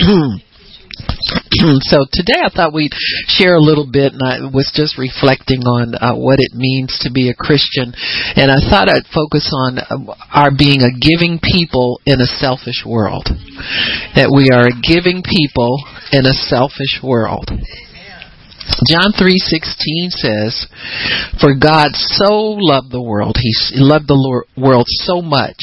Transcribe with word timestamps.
so 1.89 2.05
today 2.11 2.37
I 2.43 2.49
thought 2.53 2.73
we'd 2.73 2.93
share 3.27 3.55
a 3.55 3.61
little 3.61 3.89
bit, 3.89 4.13
and 4.13 4.21
I 4.21 4.45
was 4.45 4.71
just 4.75 4.97
reflecting 4.97 5.65
on 5.65 5.95
uh, 5.95 6.13
what 6.13 6.37
it 6.39 6.53
means 6.53 6.99
to 7.01 7.11
be 7.11 7.29
a 7.29 7.33
Christian, 7.33 7.93
and 8.35 8.51
I 8.51 8.61
thought 8.61 8.89
I'd 8.89 9.09
focus 9.09 9.49
on 9.49 9.79
uh, 9.79 10.13
our 10.33 10.51
being 10.55 10.85
a 10.85 10.93
giving 10.93 11.39
people 11.41 11.99
in 12.05 12.21
a 12.21 12.29
selfish 12.29 12.85
world. 12.85 13.25
That 14.13 14.29
we 14.29 14.53
are 14.53 14.69
a 14.69 14.77
giving 14.85 15.23
people 15.25 15.81
in 16.11 16.25
a 16.29 16.33
selfish 16.33 17.01
world. 17.01 17.49
John 18.87 19.13
3:16 19.13 20.11
says, 20.11 20.67
"For 21.39 21.53
God 21.55 21.95
so 21.95 22.57
loved 22.59 22.91
the 22.91 23.01
world, 23.01 23.37
he 23.37 23.53
loved 23.75 24.07
the 24.07 24.43
world 24.55 24.87
so 24.89 25.21
much 25.21 25.59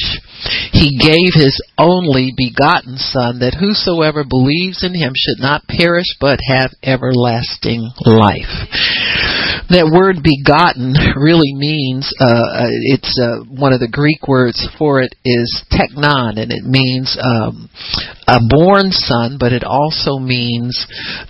he 0.71 0.97
gave 0.97 1.33
his 1.33 1.61
only 1.77 2.33
begotten 2.35 2.97
Son, 2.97 3.39
that 3.39 3.55
whosoever 3.55 4.23
believes 4.23 4.83
in 4.83 4.93
him 4.93 5.13
should 5.15 5.39
not 5.39 5.67
perish, 5.67 6.07
but 6.19 6.39
have 6.47 6.73
everlasting 6.83 7.89
life. 8.05 9.42
That 9.69 9.89
word 9.91 10.23
begotten 10.23 10.93
really 11.17 11.53
means, 11.53 12.11
uh, 12.19 12.65
uh, 12.65 12.73
it's 12.93 13.13
uh, 13.19 13.43
one 13.47 13.73
of 13.73 13.79
the 13.79 13.91
Greek 13.91 14.27
words 14.27 14.67
for 14.77 15.01
it 15.01 15.15
is 15.25 15.49
teknon, 15.71 16.37
and 16.37 16.51
it 16.51 16.63
means 16.63 17.17
um, 17.19 17.69
a 18.27 18.39
born 18.41 18.91
son, 18.91 19.37
but 19.39 19.53
it 19.53 19.63
also 19.63 20.17
means 20.17 20.85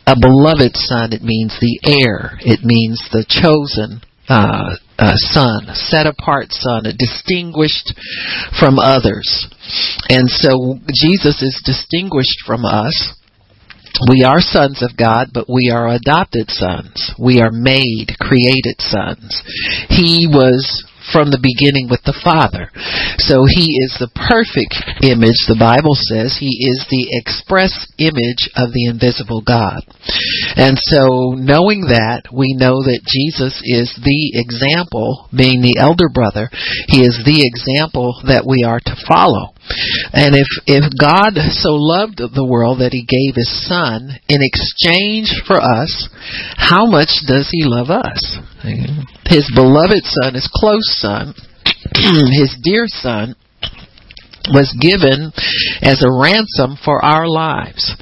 a 0.07 0.15
beloved 0.19 0.75
son. 0.75 1.13
It 1.13 1.23
means 1.23 1.55
the 1.59 1.79
heir. 1.85 2.39
It 2.41 2.63
means 2.63 3.01
the 3.11 3.25
chosen 3.27 4.01
uh, 4.29 4.75
uh, 4.97 5.15
son, 5.15 5.67
set 5.73 6.07
apart 6.07 6.51
son, 6.51 6.85
a 6.85 6.93
distinguished 6.93 7.93
from 8.59 8.79
others. 8.79 9.47
And 10.09 10.29
so 10.29 10.79
Jesus 10.93 11.41
is 11.41 11.61
distinguished 11.65 12.43
from 12.45 12.65
us. 12.65 13.13
We 14.09 14.23
are 14.23 14.39
sons 14.39 14.81
of 14.81 14.97
God, 14.97 15.29
but 15.33 15.45
we 15.47 15.69
are 15.73 15.87
adopted 15.87 16.49
sons. 16.49 17.13
We 17.19 17.41
are 17.41 17.51
made, 17.51 18.17
created 18.19 18.81
sons. 18.81 19.43
He 19.89 20.27
was 20.27 20.83
from 21.11 21.29
the 21.29 21.41
beginning 21.43 21.91
with 21.91 21.99
the 22.07 22.15
Father. 22.23 22.71
So 23.19 23.43
he 23.43 23.75
is 23.83 23.99
the 23.99 24.11
perfect 24.15 24.79
image, 25.03 25.45
the 25.45 25.59
Bible 25.59 25.99
says. 25.99 26.39
He 26.39 26.63
is 26.63 26.87
the 26.87 27.11
express 27.19 27.75
image 27.99 28.47
of 28.55 28.71
the 28.71 28.87
invisible 28.87 29.43
God. 29.43 29.83
And 30.55 30.79
so 30.79 31.35
knowing 31.35 31.91
that, 31.91 32.31
we 32.31 32.55
know 32.55 32.79
that 32.87 33.03
Jesus 33.03 33.59
is 33.67 33.91
the 33.99 34.39
example, 34.39 35.27
being 35.35 35.59
the 35.59 35.75
elder 35.75 36.07
brother, 36.07 36.47
he 36.87 37.03
is 37.03 37.19
the 37.27 37.43
example 37.43 38.15
that 38.31 38.47
we 38.47 38.63
are 38.63 38.79
to 38.79 38.95
follow. 39.03 39.51
And 40.13 40.35
if, 40.35 40.47
if 40.67 40.83
God 40.99 41.39
so 41.51 41.71
loved 41.73 42.17
the 42.19 42.45
world 42.45 42.79
that 42.79 42.93
he 42.93 43.07
gave 43.07 43.35
his 43.35 43.49
son 43.67 44.11
in 44.27 44.39
exchange 44.41 45.31
for 45.47 45.57
us, 45.59 46.09
how 46.57 46.85
much 46.85 47.23
does 47.25 47.49
he 47.51 47.63
love 47.63 47.89
us? 47.89 48.19
His 49.25 49.49
beloved 49.55 50.03
son, 50.03 50.35
his 50.35 50.49
close 50.53 50.87
son, 50.99 51.33
his 52.31 52.55
dear 52.61 52.85
son, 52.87 53.35
was 54.51 54.75
given 54.75 55.31
as 55.79 56.03
a 56.03 56.11
ransom 56.11 56.75
for 56.83 57.03
our 57.03 57.27
lives. 57.27 57.95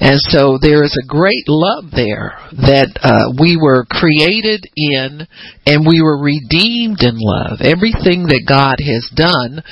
And 0.00 0.20
so 0.28 0.58
there 0.60 0.84
is 0.84 0.92
a 0.92 1.08
great 1.08 1.48
love 1.48 1.88
there 1.92 2.36
that 2.60 2.92
uh, 3.00 3.32
we 3.40 3.56
were 3.56 3.88
created 3.88 4.68
in 4.76 5.24
and 5.64 5.88
we 5.88 6.04
were 6.04 6.20
redeemed 6.20 7.00
in 7.00 7.16
love. 7.16 7.64
Everything 7.64 8.28
that 8.28 8.44
God 8.44 8.78
has 8.78 9.08
done 9.16 9.64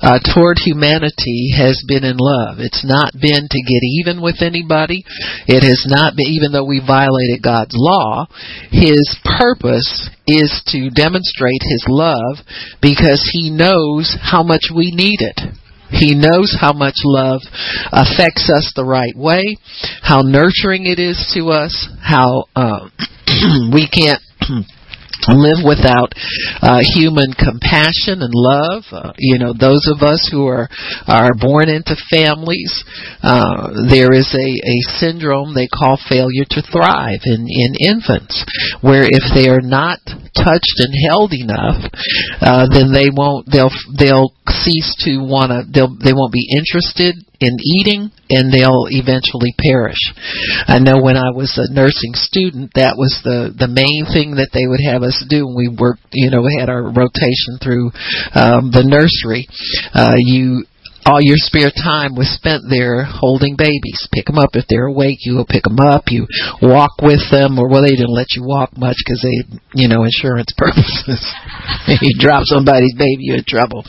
uh, 0.00 0.22
toward 0.22 0.62
humanity 0.62 1.52
has 1.58 1.82
been 1.84 2.06
in 2.06 2.16
love. 2.16 2.62
It's 2.62 2.86
not 2.86 3.12
been 3.12 3.50
to 3.50 3.60
get 3.66 3.82
even 4.00 4.22
with 4.22 4.40
anybody. 4.40 5.04
It 5.50 5.66
has 5.66 5.84
not 5.90 6.14
been, 6.14 6.30
even 6.30 6.52
though 6.52 6.64
we 6.64 6.80
violated 6.80 7.42
God's 7.42 7.74
law, 7.74 8.30
His 8.70 9.02
purpose 9.24 10.08
is 10.26 10.62
to 10.72 10.88
demonstrate 10.94 11.62
His 11.66 11.84
love 11.88 12.40
because 12.80 13.20
He 13.34 13.50
knows 13.50 14.16
how 14.22 14.42
much 14.42 14.70
we 14.70 14.94
need 14.94 15.20
it. 15.20 15.58
He 15.92 16.14
knows 16.14 16.56
how 16.58 16.72
much 16.72 16.96
love 17.04 17.40
affects 17.92 18.50
us 18.50 18.72
the 18.74 18.84
right 18.84 19.14
way, 19.16 19.56
how 20.02 20.22
nurturing 20.22 20.86
it 20.86 20.98
is 20.98 21.30
to 21.34 21.50
us, 21.50 21.88
how 22.02 22.44
uh, 22.56 22.88
we 23.72 23.88
can't 23.88 24.20
live 25.28 25.62
without 25.62 26.14
uh, 26.62 26.80
human 26.82 27.32
compassion 27.32 28.22
and 28.22 28.34
love. 28.34 28.84
Uh, 28.90 29.12
you 29.18 29.38
know, 29.38 29.52
those 29.52 29.86
of 29.86 30.02
us 30.02 30.28
who 30.30 30.46
are 30.46 30.68
are 31.06 31.34
born 31.38 31.68
into 31.68 31.94
families, 32.10 32.84
uh, 33.22 33.70
there 33.88 34.12
is 34.12 34.34
a, 34.34 34.48
a 34.66 34.78
syndrome 34.98 35.54
they 35.54 35.68
call 35.68 35.98
failure 36.08 36.46
to 36.50 36.62
thrive 36.62 37.22
in 37.24 37.46
in 37.46 37.74
infants, 37.78 38.44
where 38.80 39.04
if 39.06 39.24
they 39.34 39.48
are 39.48 39.62
not 39.62 39.98
touched 40.34 40.78
and 40.78 40.94
held 41.08 41.32
enough, 41.32 41.78
uh, 42.40 42.66
then 42.72 42.92
they 42.92 43.10
won't 43.12 43.46
they'll 43.50 43.72
they'll 43.98 44.32
cease 44.48 44.94
to 45.04 45.18
want 45.18 45.50
to 45.50 45.62
they'll 45.70 45.94
they 46.02 46.12
won't 46.12 46.32
be 46.32 46.48
interested 46.50 47.14
in 47.42 47.58
eating 47.60 48.10
and 48.30 48.52
they'll 48.52 48.88
eventually 48.88 49.54
perish. 49.58 50.00
I 50.66 50.78
know 50.78 51.02
when 51.02 51.16
I 51.16 51.30
was 51.30 51.58
a 51.58 51.72
nursing 51.72 52.14
student, 52.14 52.72
that 52.74 52.96
was 52.96 53.20
the 53.24 53.52
the 53.52 53.68
main 53.68 54.06
thing 54.08 54.36
that 54.40 54.54
they 54.54 54.66
would 54.66 54.80
have 54.80 55.02
us 55.02 55.18
do. 55.28 55.46
When 55.46 55.56
we 55.56 55.68
worked, 55.68 56.06
you 56.12 56.30
know, 56.30 56.46
had 56.58 56.70
our 56.70 56.82
rotation 56.82 57.60
through 57.60 57.92
um, 58.32 58.70
the 58.72 58.86
nursery. 58.86 59.46
Uh, 59.92 60.16
you 60.18 60.64
all 61.04 61.18
your 61.18 61.38
spare 61.38 61.74
time 61.74 62.14
was 62.14 62.30
spent 62.30 62.62
there 62.70 63.02
holding 63.02 63.58
babies. 63.58 64.06
Pick 64.14 64.26
them 64.26 64.38
up 64.38 64.54
if 64.54 64.66
they're 64.70 64.86
awake. 64.86 65.26
You 65.26 65.34
will 65.34 65.48
pick 65.48 65.64
them 65.64 65.80
up. 65.82 66.06
You 66.14 66.26
walk 66.62 67.02
with 67.02 67.22
them, 67.30 67.58
or 67.58 67.68
well, 67.68 67.82
they 67.82 67.98
didn't 67.98 68.14
let 68.14 68.38
you 68.38 68.46
walk 68.46 68.78
much 68.78 68.96
because 69.02 69.18
they, 69.18 69.58
you 69.74 69.88
know, 69.88 70.06
insurance 70.06 70.54
purposes. 70.56 71.18
If 71.90 72.02
you 72.02 72.14
drop 72.18 72.46
somebody's 72.46 72.94
baby, 72.94 73.26
you're 73.26 73.42
in 73.42 73.48
trouble. 73.48 73.82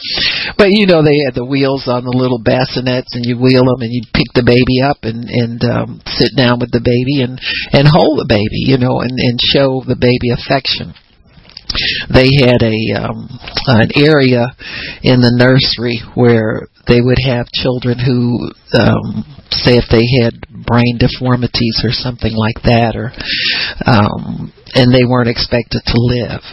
But 0.57 0.71
you 0.71 0.87
know, 0.87 1.03
they 1.03 1.23
had 1.25 1.35
the 1.35 1.45
wheels 1.45 1.87
on 1.87 2.03
the 2.03 2.15
little 2.15 2.41
bassinets, 2.41 3.13
and 3.13 3.25
you 3.25 3.37
wheel 3.37 3.65
them, 3.65 3.81
and 3.81 3.93
you 3.93 4.03
pick 4.13 4.29
the 4.35 4.45
baby 4.45 4.81
up 4.83 5.03
and 5.03 5.25
and 5.27 5.59
um, 5.63 5.89
sit 6.05 6.35
down 6.35 6.59
with 6.59 6.71
the 6.71 6.83
baby 6.83 7.23
and 7.23 7.39
and 7.71 7.87
hold 7.87 8.19
the 8.19 8.29
baby, 8.29 8.67
you 8.67 8.77
know, 8.77 9.01
and 9.01 9.15
and 9.17 9.39
show 9.39 9.83
the 9.85 9.99
baby 9.99 10.31
affection. 10.33 10.93
They 12.13 12.29
had 12.37 12.61
a 12.61 12.77
um, 13.01 13.29
an 13.67 13.89
area 13.95 14.45
in 15.01 15.21
the 15.21 15.33
nursery 15.33 16.01
where 16.13 16.67
they 16.87 17.01
would 17.01 17.17
have 17.25 17.47
children 17.49 17.97
who 17.97 18.51
um, 18.77 19.25
say 19.49 19.77
if 19.79 19.89
they 19.89 20.05
had 20.21 20.43
brain 20.65 20.99
deformities 20.99 21.81
or 21.83 21.91
something 21.91 22.33
like 22.35 22.61
that 22.63 22.93
or 22.95 23.09
um, 23.89 24.53
and 24.75 24.93
they 24.93 25.05
weren't 25.05 25.29
expected 25.29 25.81
to 25.85 25.97
live. 25.97 26.43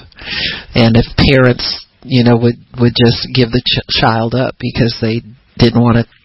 And 0.74 0.96
if 0.96 1.04
parents 1.16 1.86
you 2.02 2.24
know 2.24 2.36
would 2.36 2.56
would 2.80 2.94
just 2.96 3.28
give 3.34 3.50
the 3.50 3.62
ch- 3.64 4.00
child 4.00 4.34
up 4.34 4.56
because 4.58 4.96
they 5.00 5.22
didn't 5.58 5.82
want 5.82 5.96
to 5.96 6.19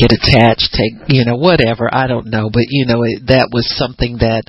get 0.00 0.16
attached, 0.16 0.72
take, 0.72 0.96
you 1.12 1.28
know, 1.28 1.36
whatever. 1.36 1.92
I 1.92 2.08
don't 2.08 2.32
know, 2.32 2.48
but 2.48 2.64
you 2.72 2.88
know, 2.88 3.04
it, 3.04 3.28
that 3.28 3.52
was 3.52 3.68
something 3.76 4.24
that 4.24 4.48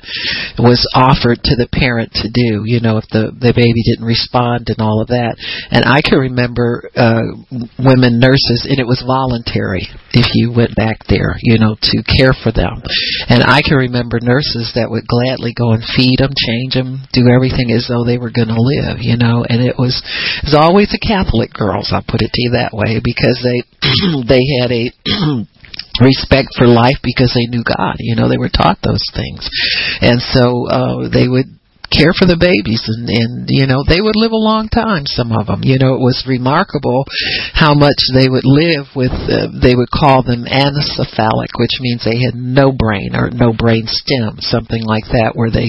was 0.56 0.80
offered 0.96 1.44
to 1.44 1.54
the 1.60 1.68
parent 1.68 2.16
to 2.24 2.32
do. 2.32 2.64
You 2.64 2.80
know, 2.80 2.96
if 2.96 3.04
the 3.12 3.28
the 3.36 3.52
baby 3.52 3.84
didn't 3.84 4.08
respond 4.08 4.72
and 4.72 4.80
all 4.80 5.04
of 5.04 5.12
that. 5.12 5.36
And 5.68 5.84
I 5.84 6.00
can 6.00 6.32
remember 6.32 6.88
uh, 6.96 7.36
women 7.76 8.16
nurses, 8.16 8.64
and 8.64 8.80
it 8.80 8.88
was 8.88 9.04
voluntary 9.04 9.84
if 10.16 10.32
you 10.32 10.52
went 10.54 10.72
back 10.72 11.04
there, 11.08 11.36
you 11.44 11.58
know, 11.60 11.76
to 11.76 11.96
care 12.06 12.32
for 12.32 12.52
them. 12.52 12.80
And 13.28 13.44
I 13.44 13.60
can 13.60 13.76
remember 13.76 14.20
nurses 14.22 14.72
that 14.74 14.88
would 14.88 15.04
gladly 15.04 15.52
go 15.52 15.76
and 15.76 15.84
feed 15.84 16.24
them, 16.24 16.32
change 16.32 16.78
them, 16.78 17.04
do 17.12 17.28
everything 17.28 17.72
as 17.72 17.84
though 17.90 18.04
they 18.08 18.16
were 18.16 18.32
going 18.32 18.52
to 18.52 18.60
live. 18.60 19.04
You 19.04 19.20
know, 19.20 19.44
and 19.44 19.60
it 19.60 19.76
was 19.76 20.00
it 20.40 20.52
was 20.52 20.58
always 20.58 20.88
the 20.88 21.02
Catholic 21.02 21.52
girls. 21.52 21.92
I'll 21.92 22.06
put 22.06 22.24
it 22.24 22.32
to 22.32 22.42
you 22.42 22.56
that 22.56 22.72
way 22.72 23.02
because 23.02 23.42
they 23.42 23.66
they 24.28 24.42
had 24.60 24.70
a 24.72 24.90
respect 26.00 26.56
for 26.56 26.66
life 26.66 26.98
because 27.02 27.32
they 27.34 27.46
knew 27.46 27.64
God. 27.64 27.96
You 27.98 28.16
know, 28.16 28.28
they 28.28 28.38
were 28.38 28.52
taught 28.52 28.78
those 28.82 29.04
things. 29.14 29.48
And 30.00 30.20
so 30.20 30.66
uh 30.68 31.08
they 31.08 31.28
would 31.28 31.46
care 31.92 32.16
for 32.16 32.24
the 32.24 32.40
babies 32.40 32.80
and 32.88 33.04
and 33.12 33.44
you 33.52 33.68
know 33.68 33.84
they 33.84 34.00
would 34.00 34.16
live 34.16 34.32
a 34.32 34.48
long 34.48 34.66
time 34.72 35.04
some 35.04 35.30
of 35.30 35.46
them 35.46 35.60
you 35.60 35.76
know 35.76 35.92
it 35.92 36.00
was 36.00 36.24
remarkable 36.24 37.04
how 37.52 37.76
much 37.76 38.00
they 38.16 38.32
would 38.32 38.48
live 38.48 38.88
with 38.96 39.12
uh, 39.12 39.52
they 39.60 39.76
would 39.76 39.92
call 39.92 40.24
them 40.24 40.48
anencephalic 40.48 41.52
which 41.60 41.76
means 41.84 42.00
they 42.00 42.24
had 42.24 42.32
no 42.32 42.72
brain 42.72 43.12
or 43.12 43.28
no 43.28 43.52
brain 43.52 43.84
stem 43.84 44.40
something 44.40 44.82
like 44.82 45.04
that 45.12 45.36
where 45.36 45.52
they 45.52 45.68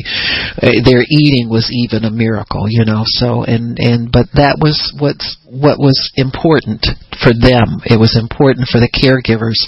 uh, 0.63 0.79
their 0.87 1.03
eating 1.03 1.51
was 1.51 1.67
even 1.67 2.07
a 2.07 2.13
miracle 2.13 2.71
you 2.71 2.87
know 2.87 3.03
so 3.19 3.43
and 3.43 3.75
and 3.77 4.07
but 4.07 4.31
that 4.33 4.55
was 4.63 4.79
what's 4.97 5.35
what 5.53 5.77
was 5.77 6.09
important 6.17 6.81
for 7.21 7.29
them. 7.29 7.77
It 7.85 8.01
was 8.01 8.17
important 8.17 8.65
for 8.73 8.81
the 8.81 8.89
caregivers 8.89 9.61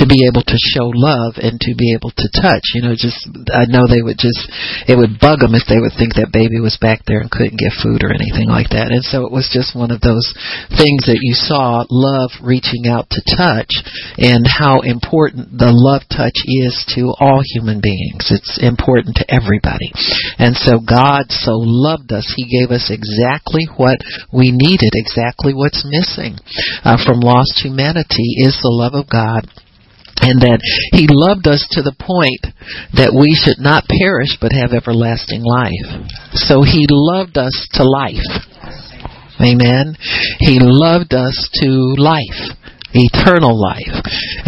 to 0.00 0.08
be 0.08 0.24
able 0.24 0.40
to 0.40 0.56
show 0.72 0.88
love 0.96 1.36
and 1.36 1.60
to 1.60 1.76
be 1.76 1.92
able 1.92 2.08
to 2.16 2.26
touch. 2.32 2.72
You 2.72 2.88
know, 2.88 2.96
just 2.96 3.28
I 3.52 3.68
know 3.68 3.84
they 3.84 4.00
would 4.00 4.16
just 4.16 4.48
it 4.88 4.96
would 4.96 5.20
bug 5.20 5.44
them 5.44 5.52
if 5.52 5.68
they 5.68 5.76
would 5.76 5.92
think 5.92 6.16
that 6.16 6.32
baby 6.32 6.56
was 6.56 6.80
back 6.80 7.04
there 7.04 7.20
and 7.20 7.28
couldn't 7.28 7.60
get 7.60 7.76
food 7.76 8.00
or 8.00 8.16
anything 8.16 8.48
like 8.48 8.72
that. 8.72 8.88
And 8.88 9.04
so 9.04 9.28
it 9.28 9.32
was 9.34 9.52
just 9.52 9.76
one 9.76 9.92
of 9.92 10.00
those 10.00 10.24
things 10.72 11.04
that 11.04 11.20
you 11.20 11.36
saw 11.36 11.84
love 11.92 12.32
reaching 12.40 12.88
out 12.88 13.12
to 13.12 13.20
touch 13.28 13.70
and 14.16 14.48
how 14.48 14.80
important 14.80 15.52
the 15.52 15.72
love 15.72 16.08
touch 16.08 16.40
is 16.64 16.72
to 16.96 17.12
all 17.20 17.44
human 17.44 17.84
beings. 17.84 18.32
It's 18.32 18.56
important 18.56 19.20
to 19.20 19.28
everybody. 19.28 19.92
And 20.40 20.56
so 20.56 20.80
God 20.80 21.28
so 21.28 21.60
loved 21.60 22.08
us, 22.16 22.24
He 22.32 22.48
gave 22.48 22.72
us 22.72 22.88
exactly 22.88 23.68
what 23.76 24.00
we 24.32 24.48
needed, 24.48 24.96
exactly 24.96 25.25
what's 25.54 25.86
missing 25.86 26.38
uh, 26.84 26.98
from 27.04 27.20
lost 27.20 27.62
humanity 27.62 28.44
is 28.44 28.58
the 28.62 28.70
love 28.70 28.94
of 28.94 29.08
God 29.08 29.48
and 30.20 30.40
that 30.40 30.60
he 30.92 31.06
loved 31.10 31.46
us 31.46 31.66
to 31.76 31.82
the 31.82 31.94
point 31.94 32.40
that 32.96 33.12
we 33.12 33.36
should 33.36 33.60
not 33.60 33.84
perish 33.84 34.38
but 34.40 34.52
have 34.52 34.72
everlasting 34.72 35.44
life. 35.44 36.08
So 36.32 36.64
he 36.64 36.88
loved 36.88 37.36
us 37.36 37.52
to 37.76 37.84
life. 37.84 38.24
Amen. 39.36 39.96
He 40.40 40.56
loved 40.60 41.12
us 41.12 41.36
to 41.60 41.68
life, 42.00 42.56
eternal 42.96 43.52
life. 43.52 43.92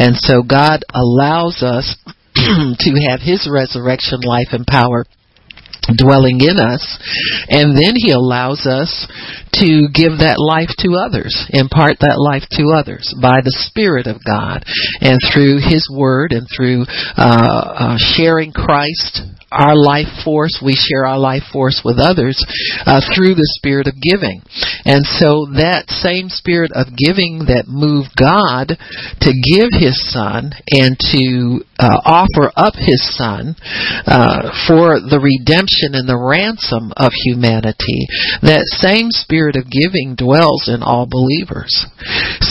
And 0.01 0.17
so 0.17 0.41
God 0.41 0.85
allows 0.89 1.61
us 1.61 1.97
to 2.35 2.91
have 3.13 3.21
his 3.21 3.45
resurrection 3.45 4.25
life 4.25 4.57
and 4.57 4.67
power 4.67 5.05
dwelling 5.97 6.41
in 6.41 6.59
us 6.59 6.83
and 7.49 7.73
then 7.73 7.95
he 7.97 8.11
allows 8.13 8.67
us 8.67 9.07
to 9.53 9.89
give 9.93 10.21
that 10.21 10.37
life 10.37 10.71
to 10.79 10.99
others 10.99 11.33
impart 11.51 11.97
that 12.01 12.21
life 12.21 12.45
to 12.51 12.75
others 12.77 13.15
by 13.21 13.41
the 13.41 13.55
spirit 13.69 14.07
of 14.07 14.21
god 14.25 14.65
and 15.01 15.19
through 15.33 15.57
his 15.57 15.89
word 15.89 16.33
and 16.33 16.47
through 16.53 16.85
uh, 17.17 17.95
uh, 17.95 17.97
sharing 17.97 18.53
christ 18.53 19.23
our 19.51 19.77
life 19.77 20.09
force, 20.25 20.61
we 20.63 20.75
share 20.75 21.07
our 21.07 21.19
life 21.19 21.45
force 21.53 21.83
with 21.85 21.99
others 21.99 22.37
uh, 22.85 23.01
through 23.15 23.35
the 23.35 23.49
spirit 23.57 23.87
of 23.87 23.97
giving. 23.97 24.43
And 24.85 25.05
so 25.05 25.49
that 25.57 25.89
same 25.89 26.29
spirit 26.29 26.71
of 26.75 26.93
giving 26.93 27.49
that 27.49 27.65
moved 27.69 28.13
God 28.13 28.77
to 28.77 29.31
give 29.33 29.73
his 29.73 29.97
son 30.13 30.53
and 30.69 30.99
to 31.13 31.65
uh, 31.81 31.97
offer 32.05 32.53
up 32.57 32.75
his 32.77 33.01
son 33.17 33.57
uh, 34.05 34.53
for 34.69 35.01
the 35.01 35.21
redemption 35.23 35.97
and 35.97 36.09
the 36.09 36.19
ransom 36.19 36.93
of 36.97 37.13
humanity, 37.25 38.05
that 38.43 38.69
same 38.69 39.09
spirit 39.11 39.57
of 39.57 39.71
giving 39.71 40.13
dwells 40.19 40.69
in 40.69 40.83
all 40.83 41.09
believers. 41.09 41.73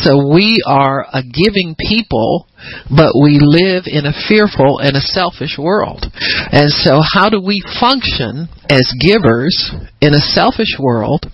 So 0.01 0.33
we 0.33 0.63
are 0.65 1.05
a 1.13 1.21
giving 1.21 1.75
people 1.77 2.47
but 2.89 3.13
we 3.19 3.39
live 3.41 3.83
in 3.85 4.05
a 4.05 4.15
fearful 4.27 4.79
and 4.79 4.95
a 4.95 5.01
selfish 5.01 5.57
world. 5.57 6.05
And 6.51 6.69
so, 6.69 7.01
how 7.01 7.29
do 7.29 7.41
we 7.41 7.61
function 7.79 8.47
as 8.69 8.91
givers 8.99 9.55
in 10.01 10.13
a 10.13 10.23
selfish 10.33 10.77
world? 10.79 11.25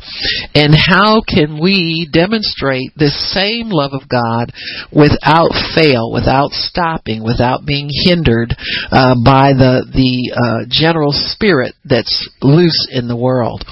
And 0.54 0.74
how 0.76 1.22
can 1.28 1.62
we 1.62 2.08
demonstrate 2.12 2.92
this 2.96 3.16
same 3.34 3.70
love 3.70 3.92
of 3.94 4.10
God 4.10 4.52
without 4.92 5.52
fail, 5.76 6.12
without 6.12 6.52
stopping, 6.52 7.24
without 7.24 7.66
being 7.66 7.90
hindered 8.06 8.56
uh, 8.92 9.16
by 9.24 9.54
the 9.54 9.86
the 9.94 10.34
uh, 10.34 10.66
general 10.70 11.12
spirit 11.12 11.76
that's 11.86 12.30
loose 12.42 12.88
in 12.92 13.08
the 13.08 13.18
world? 13.18 13.64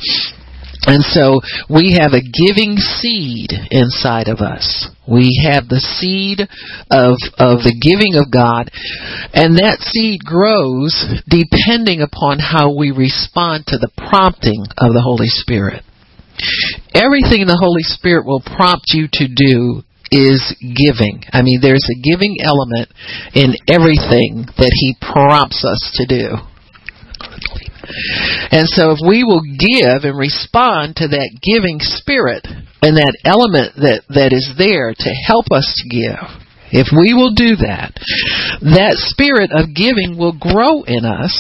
And 0.88 1.04
so 1.04 1.42
we 1.70 1.98
have 2.02 2.14
a 2.14 2.26
giving 2.26 2.76
seed 2.78 3.54
inside 3.70 4.28
of 4.28 4.42
us. 4.42 4.90
We 5.06 5.30
have 5.46 5.70
the 5.70 5.80
seed 5.80 6.42
of, 6.90 7.22
of 7.38 7.62
the 7.62 7.78
giving 7.78 8.18
of 8.18 8.34
God, 8.34 8.74
and 9.34 9.62
that 9.62 9.86
seed 9.86 10.26
grows 10.26 10.98
depending 11.30 12.02
upon 12.02 12.40
how 12.42 12.74
we 12.74 12.90
respond 12.90 13.70
to 13.70 13.78
the 13.78 13.94
prompting 14.10 14.66
of 14.78 14.94
the 14.94 15.06
Holy 15.06 15.30
Spirit. 15.30 15.86
Everything 16.98 17.46
the 17.46 17.62
Holy 17.62 17.86
Spirit 17.86 18.26
will 18.26 18.42
prompt 18.42 18.90
you 18.98 19.06
to 19.22 19.28
do 19.30 19.86
is 20.10 20.42
giving. 20.60 21.24
I 21.32 21.42
mean, 21.42 21.62
there's 21.62 21.88
a 21.88 22.02
giving 22.02 22.38
element 22.42 22.90
in 23.38 23.54
everything 23.70 24.50
that 24.58 24.74
He 24.74 24.98
prompts 25.00 25.64
us 25.64 25.80
to 26.02 26.06
do. 26.10 26.42
And 28.52 28.68
so 28.68 28.92
if 28.92 29.00
we 29.02 29.24
will 29.24 29.44
give 29.44 30.04
and 30.04 30.18
respond 30.18 30.98
to 30.98 31.08
that 31.10 31.40
giving 31.42 31.80
spirit 31.80 32.46
and 32.82 32.98
that 32.98 33.18
element 33.26 33.76
that, 33.78 34.04
that 34.10 34.34
is 34.34 34.54
there 34.58 34.94
to 34.94 35.10
help 35.26 35.46
us 35.52 35.68
to 35.82 35.86
give, 35.90 36.26
if 36.72 36.88
we 36.96 37.14
will 37.14 37.36
do 37.36 37.60
that, 37.68 37.92
that 38.62 38.96
spirit 39.12 39.52
of 39.52 39.76
giving 39.76 40.18
will 40.18 40.36
grow 40.36 40.84
in 40.84 41.04
us 41.04 41.36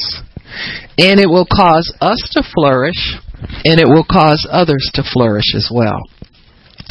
and 0.98 1.20
it 1.20 1.30
will 1.30 1.48
cause 1.48 1.88
us 2.02 2.20
to 2.34 2.44
flourish 2.44 3.16
and 3.64 3.80
it 3.80 3.88
will 3.88 4.06
cause 4.06 4.46
others 4.52 4.90
to 4.94 5.04
flourish 5.04 5.56
as 5.56 5.72
well. 5.74 6.02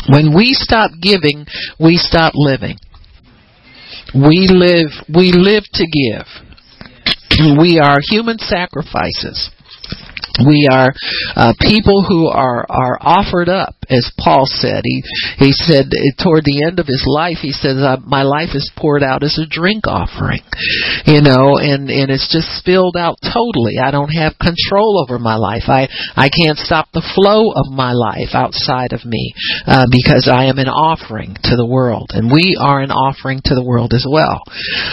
When 0.08 0.35
we 0.35 0.55
stop 0.55 0.91
giving, 1.00 1.46
we 1.79 1.96
stop 1.96 2.32
living. 2.35 2.76
We 4.14 4.49
live 4.50 4.91
we 5.12 5.32
live 5.32 5.64
to 5.75 5.85
give. 5.87 6.26
We 7.59 7.79
are 7.79 7.99
human 8.03 8.38
sacrifices. 8.38 9.50
We 10.47 10.69
are 10.71 10.94
uh, 11.37 11.53
people 11.61 12.05
who 12.06 12.29
are 12.29 12.65
are 12.71 12.97
offered 13.00 13.49
up, 13.49 13.75
as 13.91 14.11
Paul 14.19 14.47
said. 14.47 14.82
He 14.85 15.03
he 15.38 15.53
said 15.53 15.91
toward 16.23 16.44
the 16.44 16.65
end 16.65 16.79
of 16.79 16.87
his 16.87 17.05
life, 17.06 17.38
he 17.43 17.53
says, 17.53 17.77
uh, 17.77 17.97
"My 18.06 18.23
life 18.23 18.55
is 18.55 18.71
poured 18.77 19.03
out 19.03 19.23
as 19.23 19.38
a 19.38 19.44
drink 19.44 19.87
offering," 19.87 20.43
you 21.05 21.21
know, 21.21 21.59
and 21.59 21.91
and 21.91 22.11
it's 22.11 22.31
just 22.32 22.56
spilled 22.56 22.97
out 22.97 23.19
totally. 23.21 23.77
I 23.82 23.91
don't 23.91 24.15
have 24.15 24.38
control 24.38 25.03
over 25.03 25.19
my 25.19 25.37
life. 25.37 25.69
I 25.69 25.88
I 26.17 26.31
can't 26.31 26.59
stop 26.59 26.88
the 26.93 27.05
flow 27.15 27.50
of 27.53 27.69
my 27.73 27.93
life 27.93 28.32
outside 28.32 28.93
of 28.93 29.05
me 29.05 29.35
uh, 29.67 29.87
because 29.91 30.29
I 30.31 30.47
am 30.47 30.59
an 30.59 30.69
offering 30.69 31.37
to 31.44 31.56
the 31.56 31.67
world, 31.67 32.12
and 32.15 32.32
we 32.32 32.56
are 32.59 32.81
an 32.81 32.93
offering 32.93 33.41
to 33.44 33.55
the 33.55 33.65
world 33.65 33.93
as 33.93 34.06
well. 34.09 34.41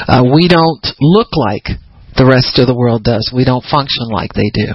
Uh, 0.08 0.24
we 0.28 0.50
don't 0.50 0.86
look 1.00 1.30
like 1.38 1.78
the 2.18 2.26
rest 2.26 2.60
of 2.60 2.68
the 2.68 2.76
world 2.76 3.04
does. 3.04 3.32
We 3.34 3.46
don't 3.46 3.64
function 3.64 4.10
like 4.10 4.34
they 4.34 4.50
do. 4.54 4.74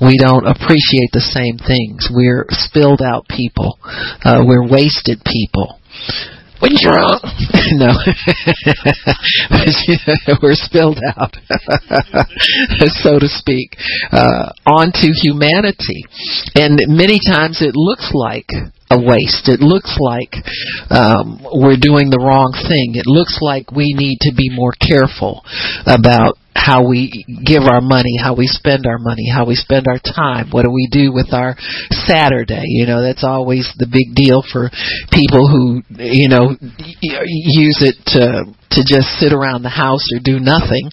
We 0.00 0.16
don't 0.20 0.46
appreciate 0.46 1.10
the 1.12 1.24
same 1.24 1.56
things. 1.56 2.08
We're 2.12 2.46
spilled 2.50 3.02
out 3.02 3.26
people. 3.28 3.78
Uh, 4.22 4.44
we're 4.46 4.68
wasted 4.68 5.22
people. 5.24 5.80
When 6.60 6.72
you're 6.80 6.96
wrong, 6.96 7.20
no, 7.76 7.92
we're 10.42 10.56
spilled 10.56 10.98
out, 11.16 11.36
so 13.04 13.18
to 13.18 13.28
speak, 13.28 13.76
uh, 14.10 14.52
onto 14.64 15.12
humanity, 15.12 16.04
and 16.54 16.80
many 16.88 17.20
times 17.20 17.60
it 17.60 17.76
looks 17.76 18.10
like 18.14 18.48
a 18.90 18.98
waste. 18.98 19.48
It 19.48 19.60
looks 19.60 19.98
like 19.98 20.34
um, 20.90 21.42
we're 21.42 21.80
doing 21.80 22.10
the 22.10 22.22
wrong 22.22 22.54
thing. 22.54 22.94
It 22.94 23.06
looks 23.06 23.38
like 23.40 23.72
we 23.72 23.94
need 23.94 24.18
to 24.22 24.32
be 24.34 24.48
more 24.50 24.72
careful 24.78 25.42
about 25.86 26.38
how 26.66 26.88
we 26.88 27.24
give 27.44 27.62
our 27.62 27.80
money, 27.80 28.16
how 28.18 28.34
we 28.34 28.46
spend 28.46 28.86
our 28.86 28.98
money, 28.98 29.28
how 29.30 29.46
we 29.46 29.54
spend 29.54 29.86
our 29.86 30.00
time. 30.00 30.50
What 30.50 30.64
do 30.64 30.70
we 30.70 30.88
do 30.90 31.12
with 31.12 31.32
our 31.32 31.54
Saturday? 31.90 32.64
You 32.64 32.86
know, 32.86 33.02
that's 33.02 33.22
always 33.22 33.70
the 33.78 33.86
big 33.86 34.16
deal 34.16 34.42
for 34.42 34.70
people 35.12 35.46
who, 35.46 35.82
you 35.94 36.28
know, 36.28 36.56
use 36.58 37.82
it 37.84 37.94
to 38.14 38.50
to 38.70 38.80
just 38.82 39.06
sit 39.22 39.32
around 39.32 39.62
the 39.62 39.70
house 39.70 40.02
or 40.10 40.18
do 40.18 40.40
nothing. 40.40 40.90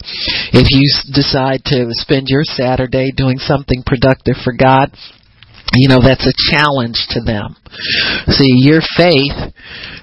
If 0.53 0.69
you 0.69 0.85
decide 1.09 1.65
to 1.73 1.89
spend 1.97 2.27
your 2.27 2.43
Saturday 2.43 3.11
doing 3.11 3.37
something 3.39 3.81
productive 3.85 4.37
for 4.43 4.53
God, 4.53 4.93
you 5.75 5.89
know 5.89 6.01
that's 6.01 6.27
a 6.27 6.35
challenge 6.53 6.99
to 7.11 7.21
them. 7.21 7.55
See 8.27 8.61
your 8.61 8.81
faith 8.95 9.53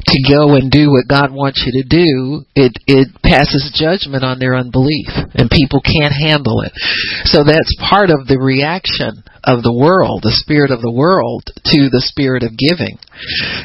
to 0.00 0.18
go 0.26 0.56
and 0.56 0.70
do 0.70 0.90
what 0.90 1.06
god 1.06 1.30
wants 1.30 1.62
you 1.62 1.82
to 1.82 1.86
do 1.86 2.42
it 2.56 2.72
it 2.86 3.06
passes 3.22 3.70
judgment 3.76 4.24
on 4.24 4.40
their 4.40 4.56
unbelief 4.56 5.12
and 5.34 5.50
people 5.50 5.80
can't 5.80 6.12
handle 6.12 6.62
it. 6.62 6.72
So 7.24 7.44
that's 7.44 7.76
part 7.78 8.10
of 8.10 8.26
the 8.26 8.38
reaction 8.40 9.22
of 9.44 9.62
the 9.62 9.72
world 9.72 10.20
the 10.22 10.36
spirit 10.36 10.70
of 10.70 10.84
the 10.84 10.92
world 10.92 11.48
to 11.64 11.88
the 11.88 12.04
spirit 12.04 12.44
of 12.44 12.52
giving 12.60 13.00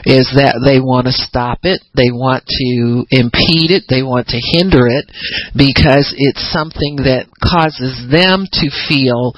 is 0.08 0.32
that 0.40 0.56
they 0.64 0.80
want 0.80 1.04
to 1.04 1.12
stop 1.12 1.60
it 1.68 1.84
they 1.92 2.16
want 2.16 2.48
to 2.48 3.04
impede 3.12 3.76
it 3.76 3.84
they 3.92 4.00
want 4.00 4.24
to 4.32 4.40
hinder 4.40 4.88
it 4.88 5.04
because 5.52 6.16
it's 6.16 6.44
something 6.48 7.04
that 7.04 7.28
causes 7.44 8.08
them 8.08 8.48
to 8.48 8.72
feel 8.88 9.36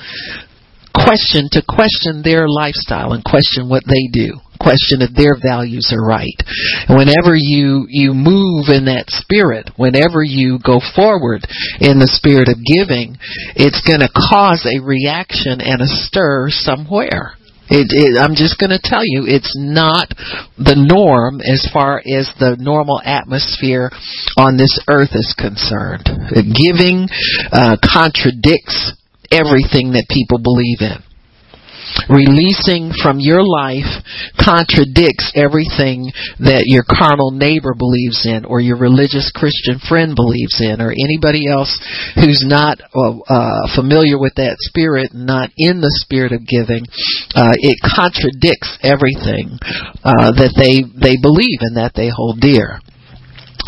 question 0.97 1.47
to 1.51 1.61
question 1.61 2.21
their 2.23 2.49
lifestyle 2.49 3.13
and 3.13 3.23
question 3.23 3.69
what 3.69 3.83
they 3.85 4.09
do 4.11 4.39
question 4.57 5.05
if 5.05 5.13
their 5.13 5.37
values 5.37 5.93
are 5.93 6.01
right 6.01 6.41
whenever 6.89 7.37
you 7.37 7.85
you 7.89 8.13
move 8.13 8.73
in 8.73 8.89
that 8.89 9.05
spirit 9.07 9.69
whenever 9.77 10.25
you 10.25 10.57
go 10.65 10.81
forward 10.97 11.45
in 11.79 12.01
the 12.01 12.09
spirit 12.09 12.49
of 12.49 12.57
giving 12.65 13.13
it's 13.53 13.85
going 13.85 14.01
to 14.01 14.09
cause 14.09 14.65
a 14.65 14.81
reaction 14.81 15.61
and 15.61 15.81
a 15.81 15.87
stir 15.87 16.49
somewhere 16.49 17.37
It, 17.69 17.91
it, 17.91 18.15
I'm 18.15 18.35
just 18.35 18.55
going 18.59 18.71
to 18.71 18.79
tell 18.79 19.03
you, 19.03 19.27
it's 19.27 19.51
not 19.59 20.07
the 20.55 20.79
norm 20.79 21.43
as 21.43 21.67
far 21.67 21.99
as 21.99 22.31
the 22.39 22.55
normal 22.55 23.01
atmosphere 23.03 23.91
on 24.39 24.55
this 24.55 24.79
earth 24.87 25.11
is 25.11 25.35
concerned. 25.35 26.07
Giving 26.31 27.11
uh, 27.51 27.75
contradicts 27.83 28.95
everything 29.31 29.93
that 29.93 30.07
people 30.09 30.39
believe 30.39 30.81
in 30.81 31.03
releasing 32.09 32.91
from 32.91 33.19
your 33.19 33.43
life 33.43 33.87
contradicts 34.39 35.31
everything 35.35 36.11
that 36.39 36.67
your 36.67 36.83
carnal 36.83 37.31
neighbor 37.31 37.73
believes 37.73 38.27
in 38.27 38.45
or 38.45 38.59
your 38.59 38.77
religious 38.77 39.31
Christian 39.33 39.79
friend 39.79 40.15
believes 40.15 40.59
in 40.59 40.79
or 40.79 40.91
anybody 40.91 41.47
else 41.47 41.71
who's 42.15 42.43
not 42.45 42.79
uh, 42.93 43.17
uh, 43.27 43.65
familiar 43.75 44.19
with 44.19 44.35
that 44.35 44.59
spirit, 44.59 45.11
not 45.13 45.49
in 45.57 45.79
the 45.81 45.93
spirit 46.03 46.31
of 46.31 46.47
giving. 46.47 46.85
Uh, 47.35 47.55
it 47.55 47.77
contradicts 47.83 48.77
everything 48.83 49.57
uh, 50.03 50.31
that 50.35 50.55
they, 50.55 50.83
they 50.95 51.17
believe 51.19 51.59
and 51.61 51.77
that 51.77 51.95
they 51.95 52.09
hold 52.11 52.39
dear 52.39 52.79